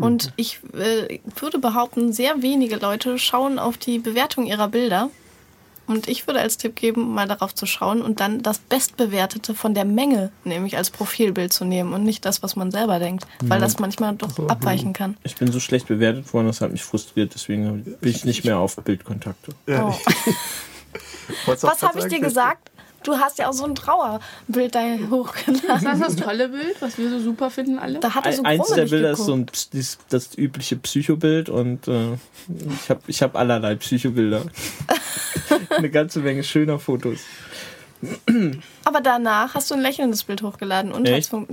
[0.00, 5.10] Und ich äh, würde behaupten, sehr wenige Leute schauen auf die Bewertung ihrer Bilder.
[5.86, 9.74] Und ich würde als Tipp geben, mal darauf zu schauen und dann das Bestbewertete von
[9.74, 13.60] der Menge, nämlich als Profilbild zu nehmen und nicht das, was man selber denkt, weil
[13.60, 15.16] das manchmal doch abweichen kann.
[15.24, 17.34] Ich bin so schlecht bewertet worden, das hat mich frustriert.
[17.34, 19.52] Deswegen bin ich nicht mehr auf Bildkontakte.
[19.66, 19.94] Ja, Oh.
[21.46, 22.70] Was habe ich dir gesagt?
[23.04, 24.80] Du hast ja auch so ein Trauerbild da
[25.10, 25.62] hochgeladen.
[25.68, 28.00] Das ist das tolle Bild, was wir so super finden alle.
[28.00, 29.50] Da hat er so Eins der Bilder ist so geguckt.
[29.52, 32.14] ein, dies- das übliche Psychobild und äh,
[32.82, 34.42] ich habe ich hab allerlei Psychobilder.
[35.76, 37.20] Eine ganze Menge schöner Fotos.
[38.84, 40.92] Aber danach hast du ein lächelndes Bild hochgeladen.
[40.92, 41.08] Und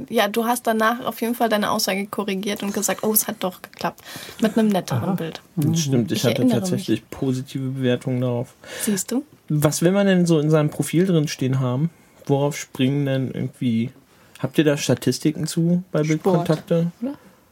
[0.10, 3.38] ja, du hast danach auf jeden Fall deine Aussage korrigiert und gesagt, oh, es hat
[3.40, 4.02] doch geklappt.
[4.42, 5.42] Mit einem netteren Bild.
[5.76, 8.54] Stimmt, ich, Ich hatte tatsächlich positive Bewertungen darauf.
[8.82, 9.24] Siehst du?
[9.54, 11.90] Was will man denn so in seinem Profil drin stehen haben?
[12.26, 13.92] Worauf springen denn irgendwie.
[14.40, 16.92] Habt ihr da Statistiken zu bei Bildkontakte?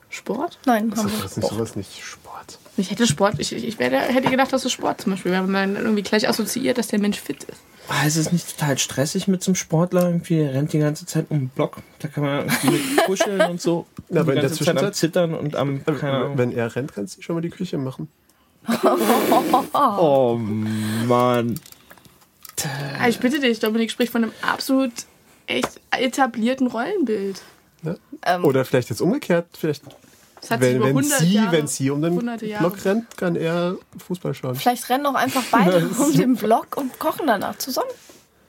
[0.09, 0.57] Sport?
[0.65, 1.25] Nein, haben Das wir.
[1.25, 2.57] ist nicht sowas nicht Sport.
[2.77, 5.75] Ich hätte Sport, ich, ich wäre, hätte gedacht, das ist Sport zum Beispiel, weil man
[5.75, 7.59] irgendwie gleich assoziiert, dass der Mensch fit ist.
[7.89, 10.05] Ah, ist es nicht total stressig mit so einem Sportler?
[10.07, 11.77] Irgendwie, der rennt die ganze Zeit um den Block.
[11.99, 13.85] Da kann man irgendwie kuscheln und so.
[14.09, 15.83] Ja, aber die in der ganze Zeit am Zwischenzeit- Zittern und am.
[15.85, 16.37] Keine Ahnung.
[16.37, 18.07] Wenn er rennt, kannst du schon mal die Küche machen.
[19.73, 20.37] Oh
[21.07, 21.59] Mann.
[22.99, 24.91] Ah, Ich bitte dich, Dominik spricht von einem absolut
[25.47, 27.41] echt etablierten Rollenbild.
[27.82, 27.97] Ne?
[28.26, 29.84] Ähm, Oder vielleicht jetzt umgekehrt, vielleicht
[30.41, 33.36] Das hat sich wenn, wenn, 100 sie, Jahre, wenn sie um den Block rennt, kann
[33.36, 34.55] er Fußball schauen.
[34.55, 37.89] Vielleicht rennen auch einfach beide um den Block und kochen danach zusammen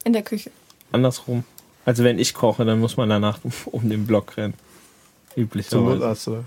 [0.04, 0.50] in der Küche.
[0.92, 1.44] Andersrum.
[1.84, 4.54] Also wenn ich koche, dann muss man danach um, den Block rennen.
[5.34, 5.98] Zum Üblicherweise.
[5.98, 6.28] Notarzt.
[6.28, 6.44] oder?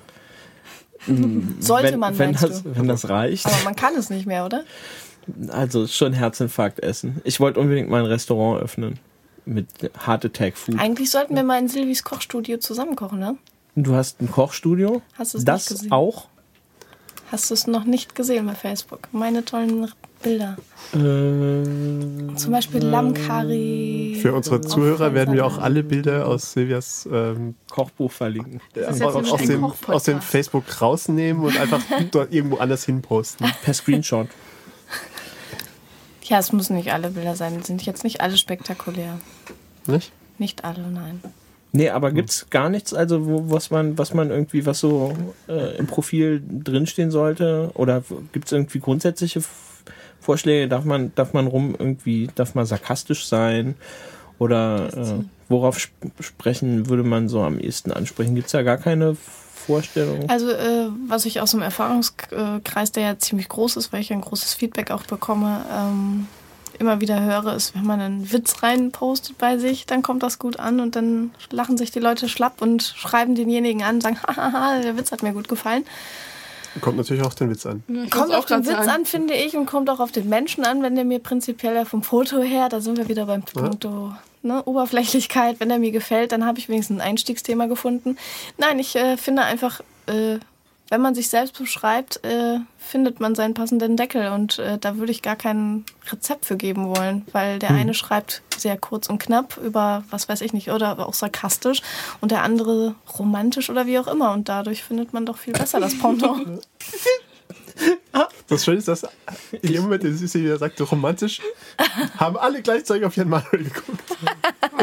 [1.60, 2.76] Sollte wenn, man, wenn das, du?
[2.76, 3.46] wenn das reicht.
[3.46, 4.64] Aber man kann es nicht mehr, oder?
[5.50, 7.22] Also schon Herzinfarkt essen.
[7.24, 9.00] Ich wollte unbedingt mal ein Restaurant öffnen.
[9.46, 9.68] Mit
[10.06, 10.80] Heart Attack Food.
[10.80, 13.36] Eigentlich sollten wir mal in Silvis Kochstudio zusammen kochen, ne?
[13.76, 15.02] Du hast ein Kochstudio.
[15.18, 15.92] Hast du es das nicht gesehen?
[15.92, 16.28] auch.
[17.32, 19.10] Hast du es noch nicht gesehen bei Facebook?
[19.12, 20.56] Meine tollen Bilder.
[20.94, 24.18] Äh, Zum Beispiel Lammcurry.
[24.22, 28.62] Für unsere Zuhörer werden wir auch alle Bilder aus Silvias ähm, Kochbuch verlinken.
[28.76, 33.02] ist jetzt aus, aus, dem, aus dem Facebook rausnehmen und einfach dort irgendwo anders hin
[33.02, 33.46] posten.
[33.64, 34.28] Per Screenshot.
[36.34, 37.62] Ja, es müssen nicht alle Bilder sein.
[37.62, 39.20] Sind jetzt nicht alle spektakulär.
[39.86, 40.12] Nicht?
[40.40, 41.22] Nicht alle, nein.
[41.74, 45.14] Nee, aber gibt's gar nichts, also wo, was man, was man irgendwie, was so
[45.48, 47.70] äh, im Profil drinstehen sollte?
[47.76, 49.84] Oder gibt's irgendwie grundsätzliche F
[50.22, 50.68] Vorschläge?
[50.68, 53.76] Darf man, darf man rum irgendwie, darf man sarkastisch sein?
[54.40, 58.34] Oder äh, worauf sp sprechen würde man so am ehesten ansprechen?
[58.34, 59.18] Gibt es da gar keine
[59.66, 60.30] Vorstellung?
[60.30, 64.22] Also, äh, was ich aus dem Erfahrungskreis, der ja ziemlich groß ist, weil ich ein
[64.22, 66.28] großes Feedback auch bekomme, ähm,
[66.80, 70.60] immer wieder höre, ist, wenn man einen Witz reinpostet bei sich, dann kommt das gut
[70.60, 74.98] an und dann lachen sich die Leute schlapp und schreiben denjenigen an, sagen, hahaha, der
[74.98, 75.86] Witz hat mir gut gefallen.
[76.82, 77.84] Kommt natürlich auch auf den Witz an.
[77.88, 78.90] Ich Kommt auf den Witz sagen.
[78.90, 81.86] an, finde ich, und kommt auch auf den Menschen an, wenn der mir prinzipiell ja
[81.86, 83.86] vom Foto her, da sind wir wieder beim Punkt
[84.44, 88.18] ne, Oberflächlichkeit, wenn er mir gefällt, dann habe ich wenigstens ein Einstiegsthema gefunden.
[88.58, 90.40] Nein, ich äh, finde einfach, äh,
[90.90, 95.12] wenn man sich selbst beschreibt, äh, findet man seinen passenden Deckel und äh, da würde
[95.12, 99.58] ich gar kein Rezept für geben wollen, weil der eine schreibt sehr kurz und knapp
[99.58, 101.82] über, was weiß ich nicht, oder auch sarkastisch
[102.22, 105.80] und der andere romantisch oder wie auch immer und dadurch findet man doch viel besser
[105.80, 106.46] das Pendant.
[108.48, 109.04] Das Schöne ist, dass
[109.52, 111.42] in dem Moment, den Süße wieder sagte, romantisch,
[112.18, 114.18] haben alle gleichzeitig auf Jan Manuel geguckt.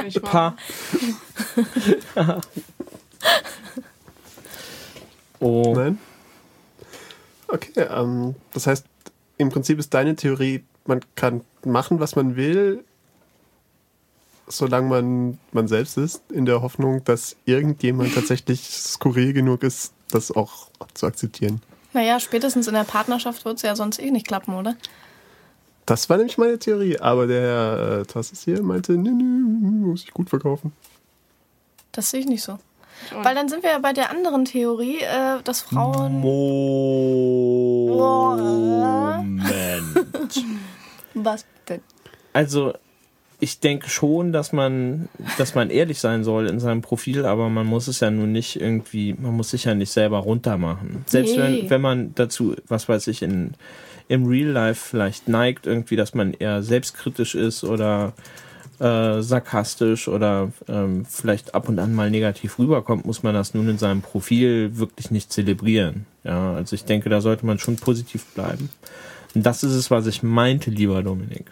[0.03, 0.57] Nicht wahr?
[2.15, 2.41] Pa.
[5.41, 5.99] oh, Nein?
[7.49, 8.87] Okay, ähm, das heißt,
[9.39, 12.85] im Prinzip ist deine Theorie, man kann machen, was man will,
[14.47, 20.31] solange man man selbst ist, in der Hoffnung, dass irgendjemand tatsächlich skurril genug ist, das
[20.31, 21.61] auch zu akzeptieren.
[21.93, 24.77] Naja, spätestens in der Partnerschaft wird es ja sonst eh nicht klappen, oder?
[25.87, 30.13] Das war nämlich meine Theorie, aber der äh, Tassis hier meinte, nö, nö, muss ich
[30.13, 30.73] gut verkaufen.
[31.91, 32.59] Das sehe ich nicht so.
[33.23, 36.21] Weil dann sind wir ja bei der anderen Theorie, äh, dass Frauen.
[36.21, 36.71] Moment.
[41.15, 41.81] Was denn?
[42.33, 42.75] Also,
[43.41, 47.67] ich denke schon, dass man, dass man ehrlich sein soll in seinem Profil, aber man
[47.67, 51.05] muss es ja nun nicht irgendwie, man muss sich ja nicht selber runtermachen.
[51.07, 51.43] Selbst Nee.
[51.43, 53.55] wenn, wenn man dazu, was weiß ich, in,
[54.09, 58.13] im Real Life vielleicht neigt, irgendwie, dass man eher selbstkritisch ist oder
[58.79, 63.69] äh, sarkastisch oder ähm, vielleicht ab und an mal negativ rüberkommt, muss man das nun
[63.69, 66.07] in seinem Profil wirklich nicht zelebrieren.
[66.25, 68.71] Ja, also ich denke, da sollte man schon positiv bleiben.
[69.35, 71.51] Und das ist es, was ich meinte, lieber Dominik.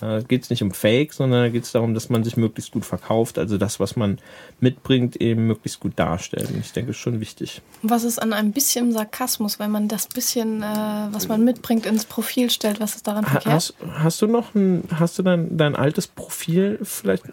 [0.00, 2.70] Da geht es nicht um Fake, sondern da geht es darum, dass man sich möglichst
[2.70, 4.18] gut verkauft, also das, was man
[4.60, 6.50] mitbringt, eben möglichst gut darstellt.
[6.50, 7.62] Und ich denke, das ist schon wichtig.
[7.82, 10.66] Was ist an einem bisschen Sarkasmus, wenn man das bisschen, äh,
[11.10, 12.78] was man mitbringt, ins Profil stellt?
[12.80, 13.54] Was ist daran Ha- verkehrt?
[13.54, 17.24] Hast, hast du noch ein, hast du dein, dein altes Profil vielleicht,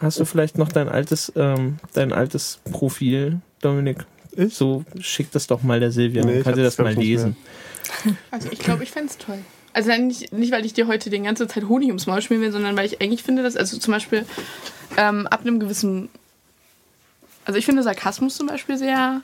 [0.00, 4.04] hast du vielleicht noch dein altes, ähm, dein altes Profil, Dominik?
[4.36, 4.54] Ich?
[4.54, 7.36] So schick das doch mal der Silvia, Nee, dann ich kann sie das mal lesen.
[8.30, 9.38] Also ich glaube, ich fände es toll.
[9.78, 12.50] Also nicht, nicht, weil ich dir heute die ganze Zeit Honig ums Maul schmieren will,
[12.50, 14.26] sondern weil ich eigentlich finde, dass, also zum Beispiel
[14.96, 16.08] ähm, ab einem gewissen,
[17.44, 19.20] also ich finde Sarkasmus zum Beispiel sehr,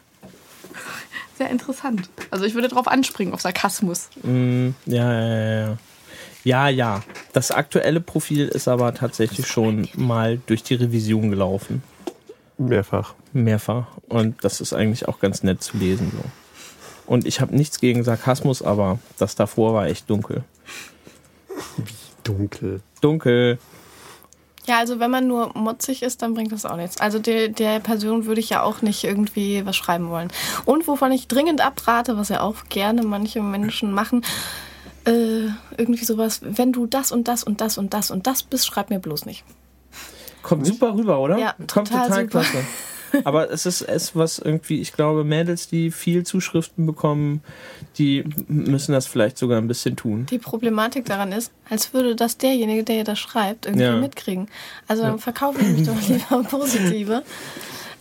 [1.38, 2.08] sehr interessant.
[2.30, 4.10] Also ich würde darauf anspringen, auf Sarkasmus.
[4.22, 5.78] Mm, ja, ja, ja, ja.
[6.44, 7.02] Ja, ja.
[7.32, 11.82] Das aktuelle Profil ist aber tatsächlich schon mal durch die Revision gelaufen.
[12.58, 13.14] Mehrfach.
[13.32, 13.88] Mehrfach.
[14.08, 16.12] Und das ist eigentlich auch ganz nett zu lesen.
[16.12, 16.43] So.
[17.06, 20.44] Und ich habe nichts gegen Sarkasmus, aber das davor war echt dunkel.
[22.22, 22.80] Dunkel.
[23.00, 23.58] Dunkel.
[24.66, 26.98] Ja, also wenn man nur motzig ist, dann bringt das auch nichts.
[26.98, 30.28] Also der, der Person würde ich ja auch nicht irgendwie was schreiben wollen.
[30.64, 34.24] Und wovon ich dringend abrate, was ja auch gerne manche Menschen machen,
[35.04, 38.66] äh, irgendwie sowas, wenn du das und das und das und das und das bist,
[38.66, 39.44] schreib mir bloß nicht.
[40.42, 41.38] Kommt super rüber, oder?
[41.38, 42.26] Ja, Kommt total total, super.
[42.28, 42.64] klasse.
[43.24, 47.42] Aber es ist es, was irgendwie, ich glaube, Mädels, die viel Zuschriften bekommen,
[47.98, 50.26] die müssen das vielleicht sogar ein bisschen tun.
[50.30, 53.96] Die Problematik daran ist, als würde das derjenige, der das schreibt, irgendwie Ja.
[53.96, 54.48] mitkriegen.
[54.88, 57.22] Also dann verkaufe ich mich doch lieber positive.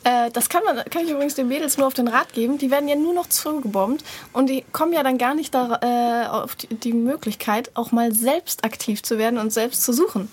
[0.06, 2.58] Äh, das kann, man, kann ich übrigens den Mädels nur auf den Rat geben.
[2.58, 4.04] Die werden ja nur noch zugebombt
[4.34, 8.14] und die kommen ja dann gar nicht da, äh, auf die, die Möglichkeit, auch mal
[8.14, 10.30] selbst aktiv zu werden und selbst zu suchen.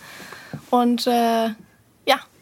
[0.71, 1.51] Und äh,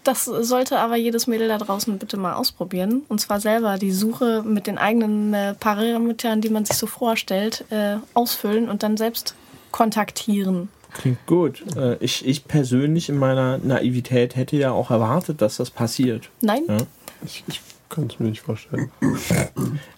[0.05, 3.03] das sollte aber jedes Mädel da draußen bitte mal ausprobieren.
[3.09, 7.65] Und zwar selber die Suche mit den eigenen äh, Parametern, die man sich so vorstellt,
[7.71, 9.35] äh, ausfüllen und dann selbst
[9.71, 10.69] kontaktieren.
[10.95, 11.63] Klingt gut.
[11.77, 16.31] Äh, ich, ich persönlich in meiner Naivität hätte ja auch erwartet, dass das passiert.
[16.41, 16.63] Nein?
[16.69, 16.79] Ja.
[17.25, 18.91] Ich, ich kann es mir nicht vorstellen.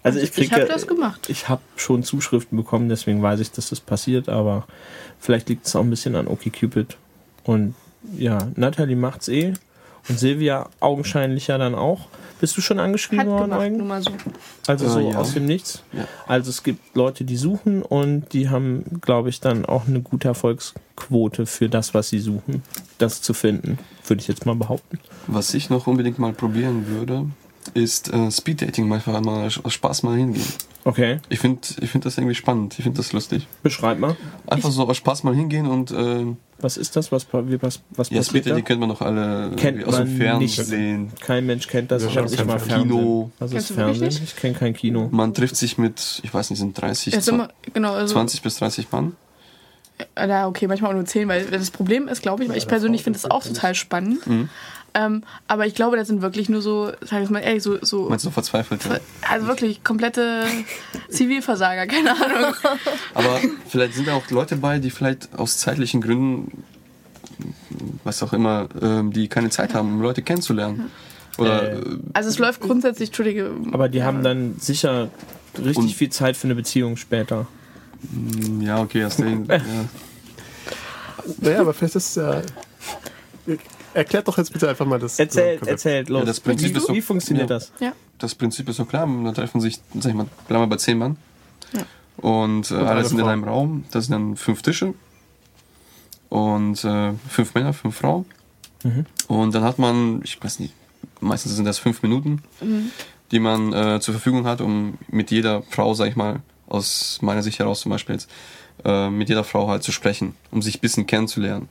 [0.03, 1.29] Also ich krieg Ich habe ja- das gemacht.
[1.29, 4.67] Ich habe schon Zuschriften bekommen, deswegen weiß ich, dass das passiert, aber
[5.19, 6.97] vielleicht liegt es auch ein bisschen an OkCupid.
[7.45, 7.75] Und
[8.17, 9.55] ja, Natalie macht's eh.
[10.09, 12.09] Und Silvia augenscheinlich ja dann auch.
[12.41, 13.77] Bist du schon angeschrieben Hat worden, gemacht, Eugen?
[13.77, 14.11] nur mal so.
[14.67, 15.19] Also Ah, so ja.
[15.19, 15.83] aus dem Nichts.
[15.93, 16.07] Ja.
[16.27, 20.29] Also es gibt Leute, die suchen und die haben, glaube ich, dann auch eine gute
[20.29, 22.63] Erfolgsquote für das, was sie suchen,
[22.97, 24.99] das zu finden, würde ich jetzt mal behaupten.
[25.27, 27.27] Was ich noch unbedingt mal probieren würde,
[27.75, 30.45] ist äh, Speeddating, manchmal mal aus Spaß mal hingehen.
[30.83, 33.47] Okay, Ich finde ich find das irgendwie spannend, ich finde das lustig.
[33.63, 34.17] beschreib mal.
[34.47, 36.25] Einfach so aus Spaß mal hingehen und äh,
[36.59, 37.13] Was ist das?
[37.13, 37.81] Was, was, was ja,
[38.17, 38.67] passiert Speeddating da?
[38.67, 40.55] kennt man doch alle Kennt aus dem man nicht.
[40.55, 41.13] Fernsehen.
[41.21, 42.03] Kein Mensch kennt das.
[42.03, 42.89] Wir Ich habe nicht mal kein Fernsehen.
[42.89, 43.31] Kino.
[43.39, 44.25] Was ist Kennst du wirklich Fernsehen?
[44.25, 45.09] Ich kenne kein Kino.
[45.13, 48.41] Man trifft sich mit, ich weiß nicht, sind 30, Ja, sind wir, genau, also, 20
[48.41, 49.17] bis 30 Mann.
[50.17, 53.03] Na, okay, manchmal auch nur 10, weil das Problem ist, glaube ich, weil ich persönlich
[53.03, 54.27] finde es auch total spannend.
[54.27, 54.49] Mhm.
[54.95, 58.09] Ähm, aber ich glaube, das sind wirklich nur so, sag ich mal, ey, so, so
[58.09, 58.85] Meinst du verzweifelt?
[58.85, 58.99] Ja?
[59.31, 60.45] also wirklich komplette
[61.09, 62.55] Zivilversager, keine Ahnung.
[63.15, 63.39] Aber
[63.69, 66.65] vielleicht sind da auch Leute bei, die vielleicht aus zeitlichen Gründen,
[68.05, 70.91] was auch immer, ähm, die keine Zeit haben, um Leute kennenzulernen.
[71.39, 73.51] Oder Äh, äh, Also es läuft grundsätzlich, Entschuldige.
[73.73, 75.09] Aber die haben dann sicher
[75.57, 77.47] richtig Und- viel Zeit für eine Beziehung später.
[78.61, 79.61] ja, okay, aus den, ja.
[81.41, 82.43] Naja, aber vielleicht ist es ja.
[83.95, 85.19] Erklärt doch jetzt bitte einfach mal das.
[85.19, 85.71] Erzählt, Konzept.
[85.71, 86.21] erzählt, los.
[86.21, 87.57] Ja, das Prinzip wie, ist so- wie funktioniert ja.
[87.57, 87.73] das?
[87.81, 87.93] Ja.
[88.19, 90.99] das Prinzip ist so klar, da treffen sich, sag ich mal, bleiben wir bei 10
[90.99, 91.17] Mann.
[91.73, 91.83] Ja.
[92.19, 93.31] Und, äh, alle eine sind in Frau.
[93.33, 94.95] einem Raum, das sind dann fünf Tische.
[96.29, 98.25] Und äh, fünf Männer, fünf Frauen.
[98.85, 99.07] Mhm.
[99.27, 100.75] Und dann hat man, ich weiß nicht,
[101.21, 102.43] meistens sind das fünf Minuten,
[103.31, 107.43] die man äh, zur Verfügung hat, um mit jeder Frau, sag ich mal, aus meiner
[107.43, 108.31] Sicht heraus zum Beispiel jetzt,
[108.85, 111.69] äh, mit jeder Frau halt zu sprechen, um sich ein bisschen kennenzulernen.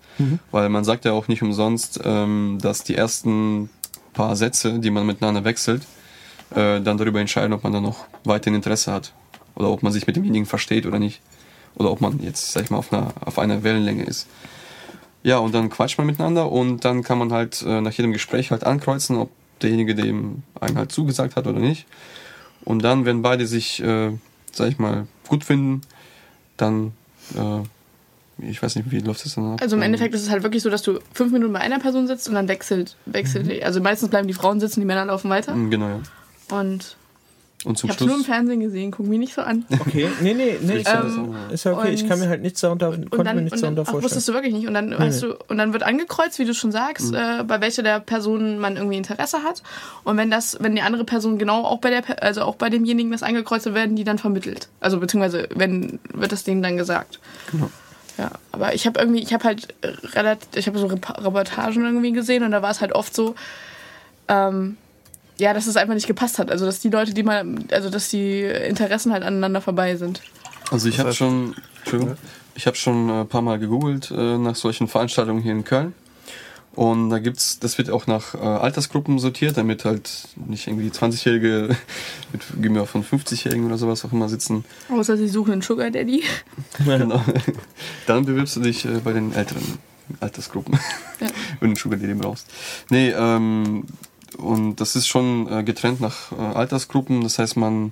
[0.52, 3.70] Weil man sagt ja auch nicht umsonst, ähm, dass die ersten
[4.14, 5.84] paar Sätze, die man miteinander wechselt,
[6.52, 9.14] äh, dann darüber entscheiden, ob man dann noch weiterhin Interesse hat.
[9.56, 11.22] Oder ob man sich mit demjenigen versteht oder nicht.
[11.76, 14.28] Oder ob man jetzt, sag ich mal, auf einer, auf einer Wellenlänge ist.
[15.22, 18.52] Ja, und dann quatscht man miteinander und dann kann man halt äh, nach jedem Gespräch
[18.52, 19.30] halt ankreuzen, ob
[19.62, 21.86] derjenige dem einen halt zugesagt hat oder nicht.
[22.64, 24.12] Und dann, wenn beide sich, äh,
[24.52, 25.82] sag ich mal, gut finden,
[26.58, 26.94] dann,
[27.36, 29.62] äh, ich weiß nicht, wie läuft das dann ab?
[29.62, 32.08] Also im Endeffekt ist es halt wirklich so, dass du fünf Minuten bei einer Person
[32.08, 33.64] sitzt und dann wechselt, wechselt die.
[33.64, 35.54] Also meistens bleiben die Frauen sitzen, die Männer laufen weiter.
[35.54, 36.58] Mm, Genau, ja.
[36.58, 36.96] Und
[37.66, 38.34] Und zum ich habe nur im Schluss.
[38.34, 39.66] Fernsehen gesehen, guck mich nicht so an.
[39.82, 40.78] Okay, nee, nee, nee.
[40.78, 41.92] Ist ja, Ähm, ist ja okay.
[41.92, 43.92] Ich kann mir halt nichts darunter, Und konnte dann, mir nichts und dann darunter ach,
[43.92, 44.04] vorstellen.
[44.04, 44.68] wusstest du wirklich nicht.
[44.68, 47.84] Und dann, hast du, und dann wird angekreuzt, wie du schon sagst, äh, bei welcher
[47.84, 49.62] der Personen man irgendwie Interesse hat.
[50.06, 53.12] Und wenn das, wenn die andere Person genau auch bei der, also auch bei demjenigen
[53.12, 54.70] das angekreuzt wird, werden die dann vermittelt.
[54.80, 57.20] Also beziehungsweise wenn wird das denen dann gesagt.
[57.52, 57.70] Genau.
[58.18, 59.74] Ja, aber ich habe irgendwie, ich habe halt
[60.14, 63.36] relativ, ich habe so Reportagen irgendwie gesehen und da war es halt oft so,
[64.28, 64.78] ähm,
[65.40, 66.52] ja, dass es einfach nicht gepasst hat.
[66.52, 70.22] Also dass die Leute, die mal, also dass die Interessen halt aneinander vorbei sind.
[70.72, 71.56] Also ich habe schon,
[72.56, 75.94] ich habe schon ein paar Mal gegoogelt äh, nach solchen Veranstaltungen hier in Köln.
[76.76, 80.10] Und da gibt's, das wird auch nach äh, Altersgruppen sortiert, damit halt
[80.48, 81.76] nicht irgendwie 20-Jährige
[82.32, 84.64] mit gehen wir von 50-Jährigen oder sowas auch immer sitzen.
[84.90, 86.24] Außer sie suchen einen Sugar Daddy.
[86.86, 87.22] Genau.
[88.06, 89.80] Dann bewirbst du dich äh, bei den älteren
[90.20, 90.80] Altersgruppen,
[91.20, 91.28] Ja.
[91.60, 92.48] wenn du einen Sugar Daddy brauchst.
[92.90, 93.86] Nee, ähm,
[94.38, 97.22] und das ist schon äh, getrennt nach äh, Altersgruppen.
[97.22, 97.92] Das heißt, man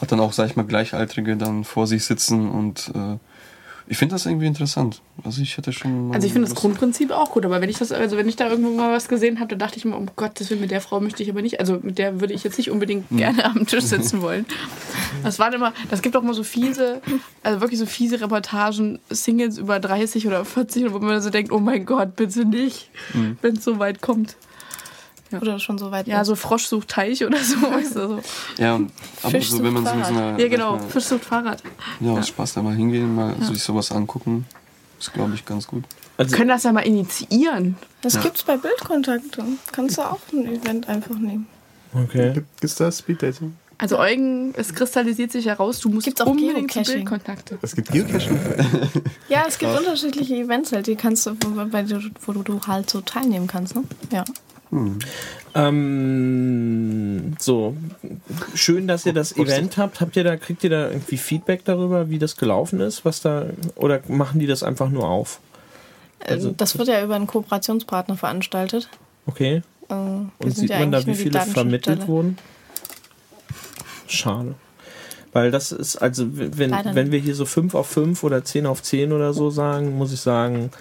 [0.00, 3.16] hat dann auch, sag ich mal, Gleichaltrige dann vor sich sitzen und äh,
[3.90, 5.02] ich finde das irgendwie interessant.
[5.24, 6.08] Also ich hätte schon.
[6.08, 8.36] mal Also ich finde das Grundprinzip auch gut, aber wenn ich das, also wenn ich
[8.36, 10.80] da irgendwo mal was gesehen habe, dann dachte ich mir, um Gottes Willen, mit der
[10.80, 13.66] Frau möchte ich aber nicht, also mit der würde ich jetzt nicht unbedingt gerne am
[13.66, 14.46] Tisch sitzen wollen.
[15.24, 17.02] Das waren immer, das gibt auch immer so fiese,
[17.42, 21.58] also wirklich so fiese Reportagen, Singles über 30 oder 40, wo man so denkt, oh
[21.58, 22.90] mein Gott, bitte nicht,
[23.42, 24.36] wenn es so weit kommt.
[25.40, 28.20] Oder schon so weit Ja, so Frosch sucht Teich oder so, weißt du, so.
[28.58, 28.90] Ja, und-
[29.22, 30.38] aber Fisch so, wenn man so mit so sucht einer.
[30.38, 31.62] Ja, genau, ich Fisch sucht Fahrrad.
[32.00, 34.46] Mal, ja, aus Spaß da mal hingehen, mal sich sowas angucken,
[34.98, 35.84] ist glaube ich ganz gut.
[36.16, 37.76] Also, Wir können das ja mal initiieren.
[38.02, 39.44] Das gibt's bei Bildkontakte.
[39.72, 41.46] Kannst du auch ein Event einfach nehmen.
[41.94, 42.32] okay.
[42.34, 43.54] Gibt es da Speeddating?
[43.78, 46.70] Also Eugen, es kristallisiert sich heraus, du musst Gibt's auch unbedingt?
[46.74, 47.58] Bildkontakte.
[47.62, 48.38] Es gibt Geocaching.
[49.30, 51.84] Ja, es gibt unterschiedliche Events halt, die kannst du, wo, bei,
[52.26, 53.84] wo du, du halt so teilnehmen kannst, ne?
[54.12, 54.24] Ja.
[55.54, 57.76] Ähm, so,
[58.54, 60.00] schön, dass ihr das Event habt.
[60.00, 63.04] Habt ihr da, kriegt ihr da irgendwie Feedback darüber, wie das gelaufen ist?
[63.04, 65.40] Was da, oder machen die das einfach nur auf?
[66.20, 68.88] Also- das wird ja über einen Kooperationspartner veranstaltet.
[69.26, 69.62] Okay.
[69.88, 72.38] Äh, wir Und sind sieht ja man da, wie viele vermittelt wurden?
[74.06, 74.54] Schade.
[75.32, 78.66] Weil das ist, also wenn, Leider wenn wir hier so 5 auf 5 oder 10
[78.66, 80.76] auf 10 oder so sagen, muss ich sagen, äh,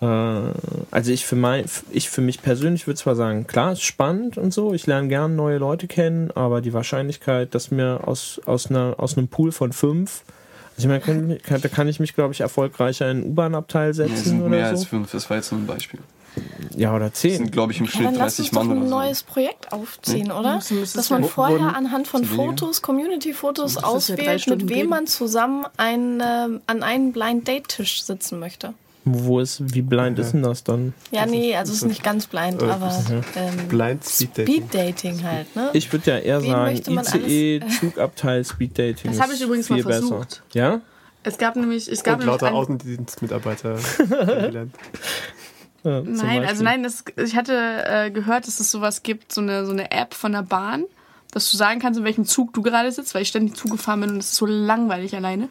[0.00, 4.52] also ich für, mein, ich für mich persönlich würde zwar sagen, klar, ist spannend und
[4.52, 8.96] so, ich lerne gern neue Leute kennen, aber die Wahrscheinlichkeit, dass mir aus, aus, einer,
[8.98, 10.22] aus einem Pool von 5,
[10.76, 13.84] also ich meine, kann, kann, da kann ich mich, glaube ich, erfolgreicher in einen U-Bahn-Abteil
[13.86, 14.86] Ja, es setzen sind mehr oder als so.
[14.88, 16.00] fünf, das war jetzt nur ein Beispiel.
[16.76, 17.50] Ja, oder Es sind, 10.
[17.50, 18.94] glaube ich, im Ja, Schnitt dann lass uns 30 doch Mann ein oder so.
[18.96, 20.56] neues Projekt aufziehen, oder?
[20.56, 22.36] Müssen- müssen Dass man ja- vorher wurden- anhand von Sind?
[22.36, 24.88] Fotos, Community-Fotos das ja auswählt, mit wem gehen?
[24.90, 26.24] man zusammen ein, äh,
[26.66, 28.74] an einen Blind-Date-Tisch sitzen möchte.
[29.08, 30.92] Wo ist, wie blind ist denn das dann?
[31.12, 32.92] Ja, nee, also es ist nicht ganz blind, Äh, aber
[33.36, 34.54] ähm, Blind Speed Dating.
[34.54, 35.70] Speed Dating halt, ne?
[35.74, 39.12] Ich würde ja eher Wen sagen, möchte man ICE, Zugabteil, Speeddating.
[39.12, 40.08] Das ist habe ich übrigens mal viel besser.
[40.08, 40.42] versucht.
[40.54, 40.80] Ja?
[41.22, 44.74] Es gab nämlich, es gab Und nämlich lauter Außendienstmitarbeiter kennengelernt.
[45.84, 47.54] Ja, Nein, also nein, das, ich hatte
[47.86, 50.84] äh, gehört, dass es sowas gibt, so eine, so eine App von der Bahn,
[51.30, 54.00] dass du sagen kannst, in welchem Zug du gerade sitzt, weil ich ständig Zug gefahren
[54.00, 55.48] bin und es ist so langweilig alleine.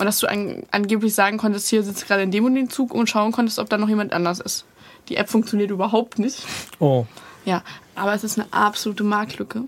[0.00, 2.94] Und dass du an, angeblich sagen konntest, hier sitzt gerade in dem und dem Zug
[2.94, 4.64] und schauen konntest, ob da noch jemand anders ist.
[5.10, 6.42] Die App funktioniert überhaupt nicht.
[6.78, 7.04] Oh,
[7.44, 7.62] Ja,
[7.94, 9.64] aber es ist eine absolute Marktlücke.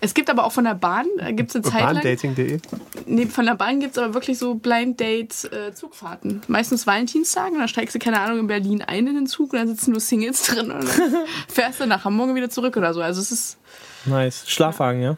[0.00, 2.58] Es gibt aber auch von der Bahn, da gibt es eine Zeit Bahndating.de.
[3.06, 6.40] nee, von der Bahn gibt es aber wirklich so Blind Dates äh, Zugfahrten.
[6.48, 9.68] Meistens Valentinstagen, da steigst du, keine Ahnung, in Berlin ein in den Zug und dann
[9.68, 11.14] sitzen nur Singles drin und dann
[11.48, 13.00] fährst du nach Hamburg wieder zurück oder so.
[13.00, 13.58] Also es ist,
[14.04, 14.42] nice.
[14.48, 15.16] Schlafwagen, ja?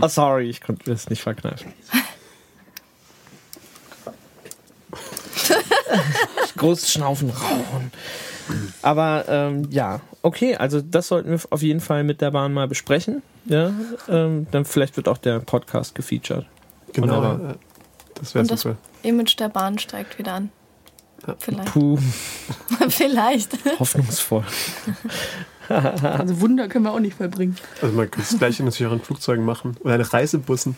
[0.00, 1.74] oh, sorry, ich konnte das nicht verkneifen.
[6.56, 7.92] Großes Schnaufen, Rauchen.
[8.82, 12.68] Aber ähm, ja, okay, also das sollten wir auf jeden Fall mit der Bahn mal
[12.68, 13.22] besprechen.
[13.46, 13.72] Ja,
[14.08, 16.46] ähm, dann vielleicht wird auch der Podcast gefeatured.
[16.92, 17.16] Genau.
[17.16, 17.50] Wunderbar.
[17.50, 17.54] äh,
[18.14, 18.76] Das wäre Und das super.
[19.02, 20.50] Image der Bahn steigt wieder an.
[21.38, 21.72] Vielleicht.
[21.72, 21.98] Puh,
[22.88, 23.56] Vielleicht.
[23.80, 24.44] hoffnungsvoll.
[25.68, 27.56] also Wunder können wir auch nicht vollbringen.
[27.82, 29.76] Also man könnte das gleiche natürlich auch in Flugzeugen machen.
[29.80, 30.76] Oder in Reisebussen.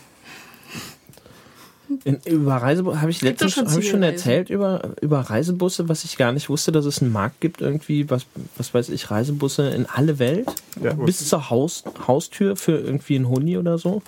[2.03, 6.03] In, über Reisebusse habe ich letztens schon hab ich schon erzählt über, über Reisebusse, was
[6.03, 8.25] ich gar nicht wusste, dass es einen Markt gibt irgendwie, was,
[8.57, 10.47] was weiß ich, Reisebusse in alle Welt,
[10.81, 14.03] Ja, bis zur Haus, Haustür für irgendwie einen Huni oder so.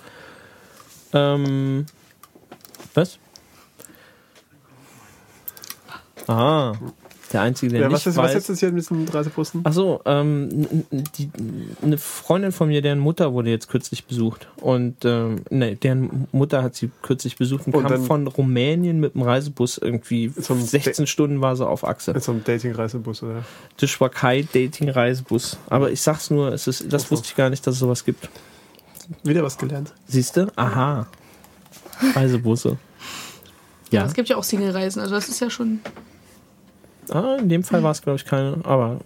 [1.12, 1.86] Ähm,
[2.94, 3.18] was?
[6.28, 6.74] Ah,
[7.32, 8.30] der einzige, der Ja, nicht was, ist, weiß.
[8.30, 9.62] was ist das hier mit diesen Reisebussen?
[9.64, 11.30] Ach so, ähm, die,
[11.82, 14.48] eine Freundin von mir, deren Mutter wurde jetzt kürzlich besucht.
[14.56, 19.14] Und ähm, ne, deren Mutter hat sie kürzlich besucht und, Und kam von Rumänien mit
[19.14, 20.32] dem Reisebus irgendwie.
[20.32, 22.12] Zum 16 Stunden war sie auf Achse.
[22.12, 23.44] Mit so einem Dating-Reisebus, oder?
[23.76, 25.56] Tischwakai Dating Reisebus.
[25.68, 27.12] Aber ich sag's nur, es ist, das Ach so.
[27.12, 28.28] wusste ich gar nicht, dass es sowas gibt.
[29.24, 29.92] Wieder was gelernt.
[30.06, 30.46] Siehst du?
[30.56, 31.06] Aha.
[32.14, 32.78] Reisebusse.
[33.90, 34.04] Ja.
[34.06, 35.80] Es gibt ja auch Single-Reisen, also das ist ja schon.
[37.10, 38.58] Ah, in dem Fall war es, glaube ich, keine.
[38.64, 39.00] Aber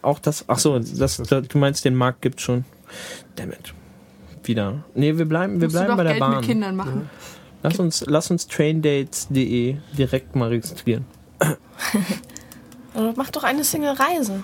[0.00, 0.44] auch das.
[0.48, 2.64] Ach so, das, das, du meinst, den Markt gibt schon.
[3.36, 3.74] Damit.
[4.44, 4.84] Wieder.
[4.94, 6.36] Nee, wir bleiben, wir Musst bleiben bei der Geld Bahn.
[6.36, 7.10] mit Kindern machen.
[7.62, 11.04] Lass uns, lass uns traindates.de direkt mal registrieren.
[12.94, 14.42] Oder mach doch eine Single-Reise.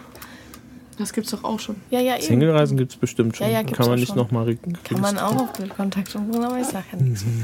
[0.98, 1.76] Das gibt's doch auch schon.
[1.90, 2.24] Ja, ja, eben.
[2.24, 3.46] Single-Reisen gibt es bestimmt schon.
[3.46, 6.58] Ja, ja, gibt's Kann man nicht nochmal re Kann man auch auf Bildkontakt umgehen, aber
[6.58, 7.24] ich sag ja nichts.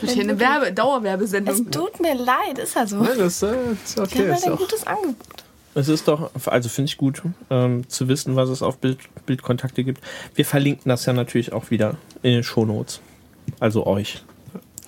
[0.00, 1.70] Das wird hier eine Werbe Es Dauerwerbesendung.
[1.70, 3.02] tut mir leid, ist ja so.
[3.04, 3.54] Ja, das äh,
[3.84, 4.24] ist okay.
[4.24, 5.16] Ist halt ein gutes Angebot.
[5.74, 9.84] Es ist doch, also finde ich gut, ähm, zu wissen, was es auf Bild, Bildkontakte
[9.84, 10.00] gibt.
[10.34, 13.00] Wir verlinken das ja natürlich auch wieder in den Shownotes.
[13.60, 14.24] Also euch.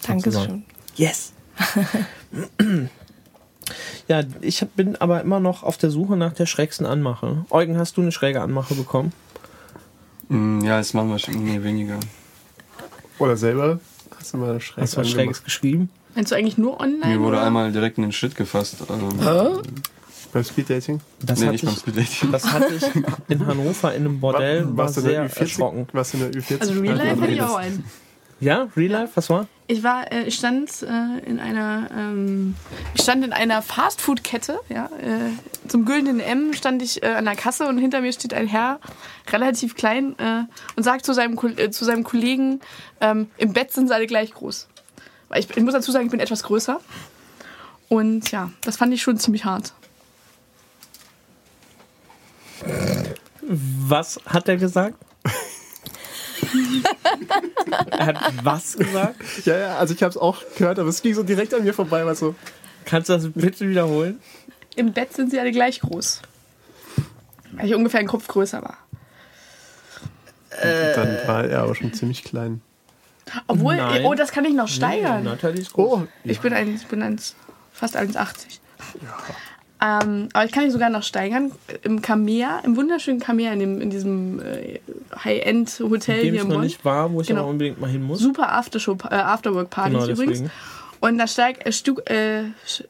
[0.07, 0.65] Dankeschön.
[0.97, 1.33] Yes.
[4.09, 7.45] ja, ich bin aber immer noch auf der Suche nach der schrägsten Anmache.
[7.51, 9.13] Eugen, hast du eine schräge Anmache bekommen?
[10.29, 11.99] Mm, Ja, das machen wir schon nee, weniger.
[13.19, 13.81] oder selber
[14.19, 15.09] hast du mal schräg Hast du was.
[15.11, 15.91] Schräges geschrieben?
[16.15, 17.07] Meinst du eigentlich nur online?
[17.07, 17.47] Mir wurde oder?
[17.47, 18.77] einmal direkt in den Schritt gefasst.
[18.91, 19.63] Ähm,
[20.33, 21.01] Beim Speeddating?
[21.21, 22.33] Das, nee, hatte nicht beim ich, Speeddating.
[22.33, 22.83] das hatte ich
[23.29, 25.41] in Hannover in einem Bordell, war, warst du in sehr der Ü40?
[25.41, 25.87] erschrocken.
[25.93, 26.61] Warst du in der Ü40?
[26.61, 27.85] Also Real Life hätte ich auch einen.
[28.41, 29.49] Ja, Real Life, was war?
[29.67, 32.55] Ich war, äh, ich stand äh, in einer, ähm,
[32.95, 35.33] ich stand in einer Fastfood-Kette, ja, äh,
[35.69, 38.81] zum güldenen M stand ich an der Kasse und hinter mir steht ein Herr,
[39.31, 40.15] relativ klein,
[40.77, 42.61] und sagt zu seinem, zu seinem Kollegen,
[43.03, 44.67] ähm, im Bett sind sie alle gleich groß.
[45.29, 46.81] Weil ich, ich muss dazu sagen, ich bin etwas größer.
[47.89, 49.75] Und ja, das fand ich schon ziemlich hart.
[53.43, 54.97] Was hat er gesagt?
[57.91, 59.17] er hat was gesagt?
[59.45, 61.75] Ja, ja, also ich habe es auch gehört, aber es ging so direkt an mir
[61.75, 62.35] vorbei, weil so,
[62.85, 64.19] Kannst du das bitte wiederholen?
[64.75, 66.23] Im Bett sind sie alle gleich groß.
[67.53, 68.79] Weil ich ungefähr einen Kopf größer war.
[70.63, 72.63] dann war er aber schon ziemlich klein.
[73.47, 74.07] Obwohl, Nein.
[74.07, 75.25] oh, das kann ich noch steigern.
[75.25, 76.01] Natalie ist groß.
[76.01, 77.21] Oh, Ich bin, ein, ich bin ein,
[77.73, 78.59] fast 1,80.
[79.81, 81.53] Ähm, aber ich kann ihn sogar noch steigern.
[81.83, 84.81] Im Kamea, im wunderschönen Kamea, in, dem, in diesem äh,
[85.25, 86.65] High-End-Hotel hier ich in noch Bonn.
[86.65, 87.43] nicht war, wo ich Genau.
[87.43, 88.19] aber unbedingt mal hin muss.
[88.19, 90.51] Super Aftershow, äh, Afterwork-Partys Genau, übrigens.
[91.01, 92.45] Und da steig, äh, stu, äh,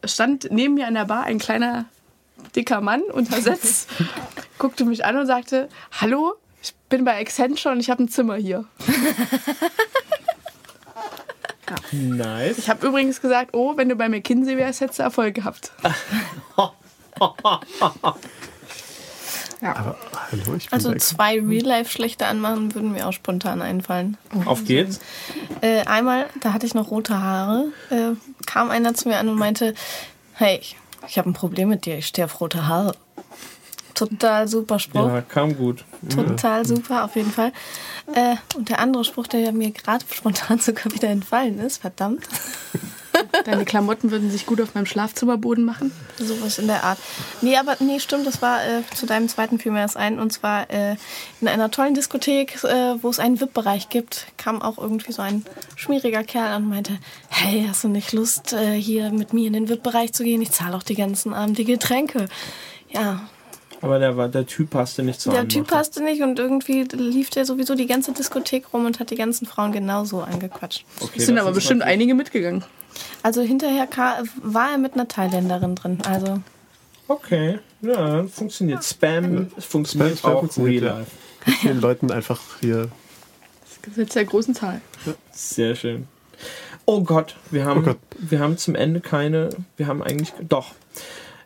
[0.05, 1.85] stand neben mir an der Bar ein kleiner,
[2.57, 3.91] dicker Mann untersetzt,
[4.59, 5.69] guckte mich an und sagte,
[6.01, 8.65] hallo, ich bin bei Accenture und ich habe ein Zimmer hier.
[11.93, 12.59] Nice.
[12.59, 15.73] Ich habe übrigens gesagt, oh, wenn du bei McKinsey wärst, hättest du Erfolg gehabt.
[19.61, 19.75] Ja.
[19.75, 19.97] Aber
[20.31, 21.01] hallo, ich bin Also weg.
[21.01, 24.17] zwei Real-Life-Schlechte anmachen würden mir auch spontan einfallen.
[24.45, 25.01] Auf geht's.
[25.63, 28.13] Äh, einmal, da hatte ich noch rote Haare, äh,
[28.47, 29.75] kam einer zu mir an und meinte,
[30.35, 30.61] hey,
[31.09, 32.95] ich habe ein Problem mit dir, ich stehe auf rote Haare.
[33.99, 35.09] Total super Spruch.
[35.09, 35.85] Ja, kam gut.
[36.09, 37.53] Total super, auf jeden Fall.
[38.15, 42.29] Äh, und der andere Spruch, der mir gerade spontan sogar wieder entfallen ist, verdammt,
[43.45, 45.91] Deine Klamotten würden sich gut auf meinem Schlafzimmerboden machen.
[46.19, 46.99] sowas in der Art.
[47.41, 50.19] Nee, aber nee, stimmt, das war äh, zu deinem zweiten fiel mir das ein.
[50.19, 50.97] Und zwar äh,
[51.41, 55.45] in einer tollen Diskothek, äh, wo es einen VIP-Bereich gibt, kam auch irgendwie so ein
[55.77, 56.99] schmieriger Kerl und meinte,
[57.29, 60.43] hey, hast du nicht Lust, äh, hier mit mir in den VIP-Bereich zu gehen?
[60.43, 62.29] Ich zahle auch die ganzen Abend die Getränke.
[62.91, 63.21] Ja,
[63.81, 67.31] Aber der, war, der Typ passte nicht zu der Typ passte nicht und irgendwie lief
[67.31, 70.85] der sowieso die ganze Diskothek rum und hat die ganzen Frauen genauso angequatscht.
[71.01, 72.65] Okay, Es sind aber bestimmt natürlich- einige mitgegangen.
[73.23, 73.87] Also hinterher
[74.43, 75.99] war er mit einer Thailänderin drin.
[76.09, 76.41] Also
[77.07, 78.85] Okay, ja, funktioniert.
[78.85, 81.11] Spam funktioniert Spam auch funktioniert, real life.
[81.47, 82.89] Mit vielen Leuten einfach hier.
[83.63, 84.81] Das Gesetz der großen Zahl.
[85.33, 86.07] Sehr schön.
[86.85, 87.99] Oh Gott, wir haben, Oh Gott.
[88.19, 90.73] wir haben zum Ende keine, wir haben eigentlich, doch.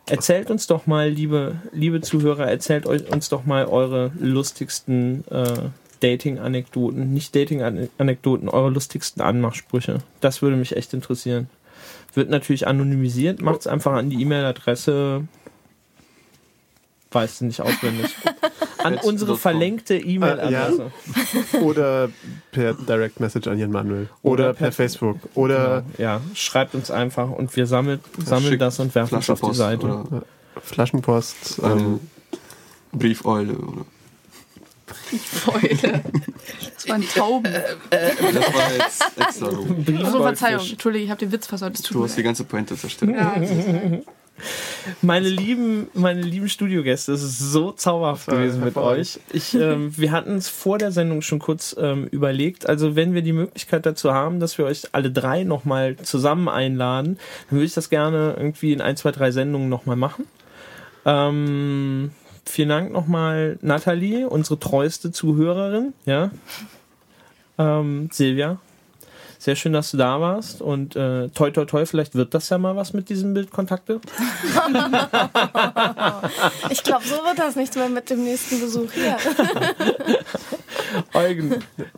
[0.05, 5.69] Erzählt uns doch mal, liebe, liebe Zuhörer, erzählt euch, uns doch mal eure lustigsten äh,
[6.01, 9.99] Dating-Anekdoten, nicht Dating-Anekdoten, eure lustigsten Anmachsprüche.
[10.19, 11.49] Das würde mich echt interessieren.
[12.13, 15.25] Wird natürlich anonymisiert, macht es einfach an die E-Mail-Adresse,
[17.11, 18.13] weiß nicht auswendig,
[18.85, 19.39] an unsere com.
[19.39, 20.91] verlängte E-Mail-Adresse.
[21.61, 22.09] Oder
[22.51, 24.09] per Direct Message an Jan Manuel.
[24.21, 25.17] Oder, Oder per, per- Facebook.
[25.35, 29.53] Oder Ja, schreibt uns einfach und wir sammeln, sammeln das und werfen es auf die
[29.53, 29.85] Seite.
[29.85, 30.23] oder
[30.61, 31.59] Flaschenpost.
[31.63, 31.99] Ähm,
[32.91, 33.53] Briefeule.
[33.57, 33.85] Oder
[34.85, 36.01] Freude.
[36.75, 37.51] Das waren Tauben.
[37.89, 38.19] das
[38.53, 39.67] war jetzt extra so.
[40.05, 40.65] Achso, Verzeihung.
[40.67, 43.11] Entschuldige, ich habe den Witz tut Du hast die ganze Pointe zerstört.
[43.11, 43.35] Ja,
[45.01, 49.19] Meine lieben, meine lieben Studiogäste, es ist so zauberhaft gewesen mit euch.
[49.31, 52.67] Ich, ähm, wir hatten es vor der Sendung schon kurz ähm, überlegt.
[52.67, 57.17] Also wenn wir die Möglichkeit dazu haben, dass wir euch alle drei nochmal zusammen einladen,
[57.49, 60.25] dann würde ich das gerne irgendwie in ein, zwei, drei Sendungen nochmal machen.
[61.05, 62.11] Ähm,
[62.45, 65.93] vielen Dank nochmal, Nathalie, unsere treueste Zuhörerin.
[66.05, 66.31] Ja.
[67.57, 68.59] Ähm, Silvia,
[69.43, 70.61] sehr schön, dass du da warst.
[70.61, 73.99] Und äh, toi, toi, toi, vielleicht wird das ja mal was mit diesen Bildkontakte.
[76.69, 79.17] ich glaube, so wird das nichts mehr mit dem nächsten Besuch hier.
[81.13, 81.55] Eugen,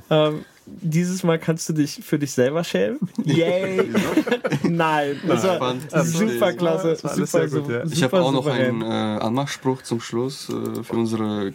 [0.09, 2.99] ähm, dieses Mal kannst du dich für dich selber schämen.
[3.23, 3.91] Yay!
[4.63, 5.91] Nein, das war Spannend.
[5.91, 6.89] super klasse.
[6.89, 7.84] Das war alles super, sehr gut, ja.
[7.85, 11.53] Ich habe auch noch einen äh, Anmachspruch zum Schluss äh, für unsere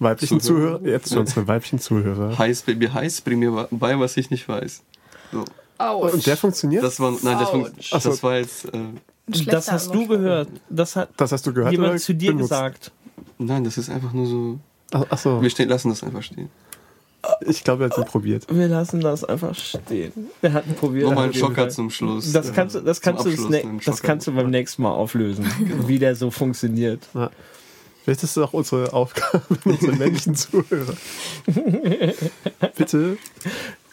[0.00, 0.78] weiblichen Zuhörer.
[0.78, 0.92] Zuhörer.
[0.92, 2.36] Jetzt für unsere weiblichen Zuhörer.
[2.36, 4.82] Heiß Baby Heiß, bring mir bei, was ich nicht weiß.
[5.32, 5.44] So.
[5.78, 6.14] Autsch.
[6.14, 6.82] Und der funktioniert?
[6.82, 7.70] Das war, nein, das, war, Ouch.
[7.90, 8.22] das so.
[8.22, 10.48] war jetzt, äh, Das hast du gehört.
[10.68, 12.50] Das hat Das hast du gehört jemand zu dir benutzt?
[12.50, 12.92] gesagt.
[13.38, 14.58] nein, das ist einfach nur so,
[14.92, 16.48] Ach, ach so, wir stehen, lassen das einfach stehen.
[17.42, 18.46] ich glaube, er hat ihn probiert.
[18.48, 20.12] Wir lassen das einfach stehen.
[20.40, 21.04] Wir hatten probiert.
[21.08, 21.70] Nochmal ein auf jeden Schocker Fall.
[21.70, 22.32] zum Schluss.
[22.32, 24.92] Das kannst du, das kannst du, das, ne einen das kannst du beim nächsten Mal
[24.92, 25.44] auflösen,
[25.86, 27.06] wie der so funktioniert.
[27.14, 27.30] Ja.
[28.04, 30.94] Vielleicht ist es auch unsere Aufgabe, unsere männlichen Zuhörer.
[32.76, 33.18] Bitte.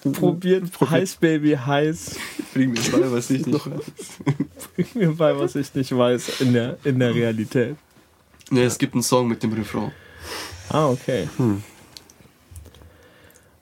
[0.14, 2.18] Probiert, heiß Baby heiß.
[2.54, 3.84] Bring mir bei, was ich nicht weiß.
[4.76, 7.76] Bring mir bei, was ich nicht weiß in der, in der Realität.
[8.52, 9.92] Ne, es gibt einen Song mit dem Refrain.
[10.70, 11.28] Ah, okay.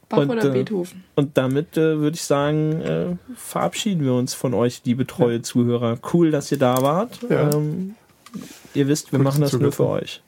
[0.10, 1.03] Bach und, oder äh, Beethoven?
[1.15, 5.98] Und damit äh, würde ich sagen, äh, verabschieden wir uns von euch, liebe treue Zuhörer.
[6.14, 7.20] Cool, dass ihr da wart.
[7.30, 7.52] Ja.
[7.52, 7.95] Ähm,
[8.74, 10.22] ihr wisst, wir Gut, machen das nur für euch.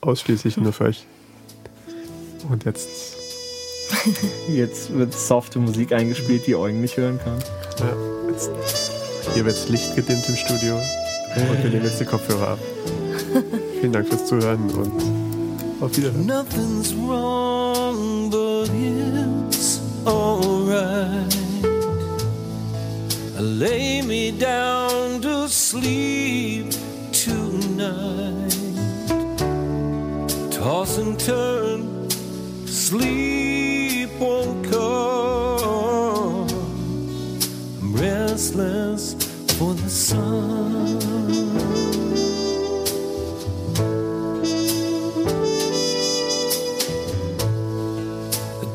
[0.00, 1.06] Ausschließlich nur für euch.
[2.50, 3.21] Und jetzt.
[4.48, 7.38] Jetzt wird softe Musik eingespielt, die Eugen nicht hören kann.
[7.78, 8.50] Ja, jetzt
[9.34, 10.76] hier wird Licht gedimmt im Studio.
[11.36, 12.58] Und wir nehmen jetzt die Kopfhörer ab.
[13.80, 14.92] Vielen Dank fürs Zuhören und
[15.80, 16.26] auf Wiedersehen.
[16.26, 18.70] Nothing's wrong, but
[19.48, 21.34] it's alright.
[23.38, 26.70] I lay me down to sleep
[27.12, 28.56] tonight.
[30.50, 32.08] Toss and turn,
[32.66, 33.71] sleep
[34.22, 36.48] won't come.
[37.80, 39.14] I'm restless
[39.58, 41.42] for the sun.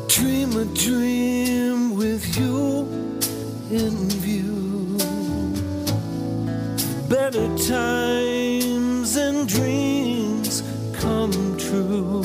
[0.08, 2.86] dream a dream with you
[3.70, 3.94] in
[4.24, 4.98] view.
[7.08, 10.62] Better times and dreams
[10.92, 12.22] come true.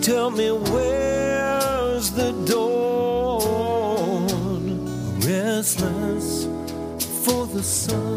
[0.00, 0.99] Tell me where's
[7.70, 8.09] So.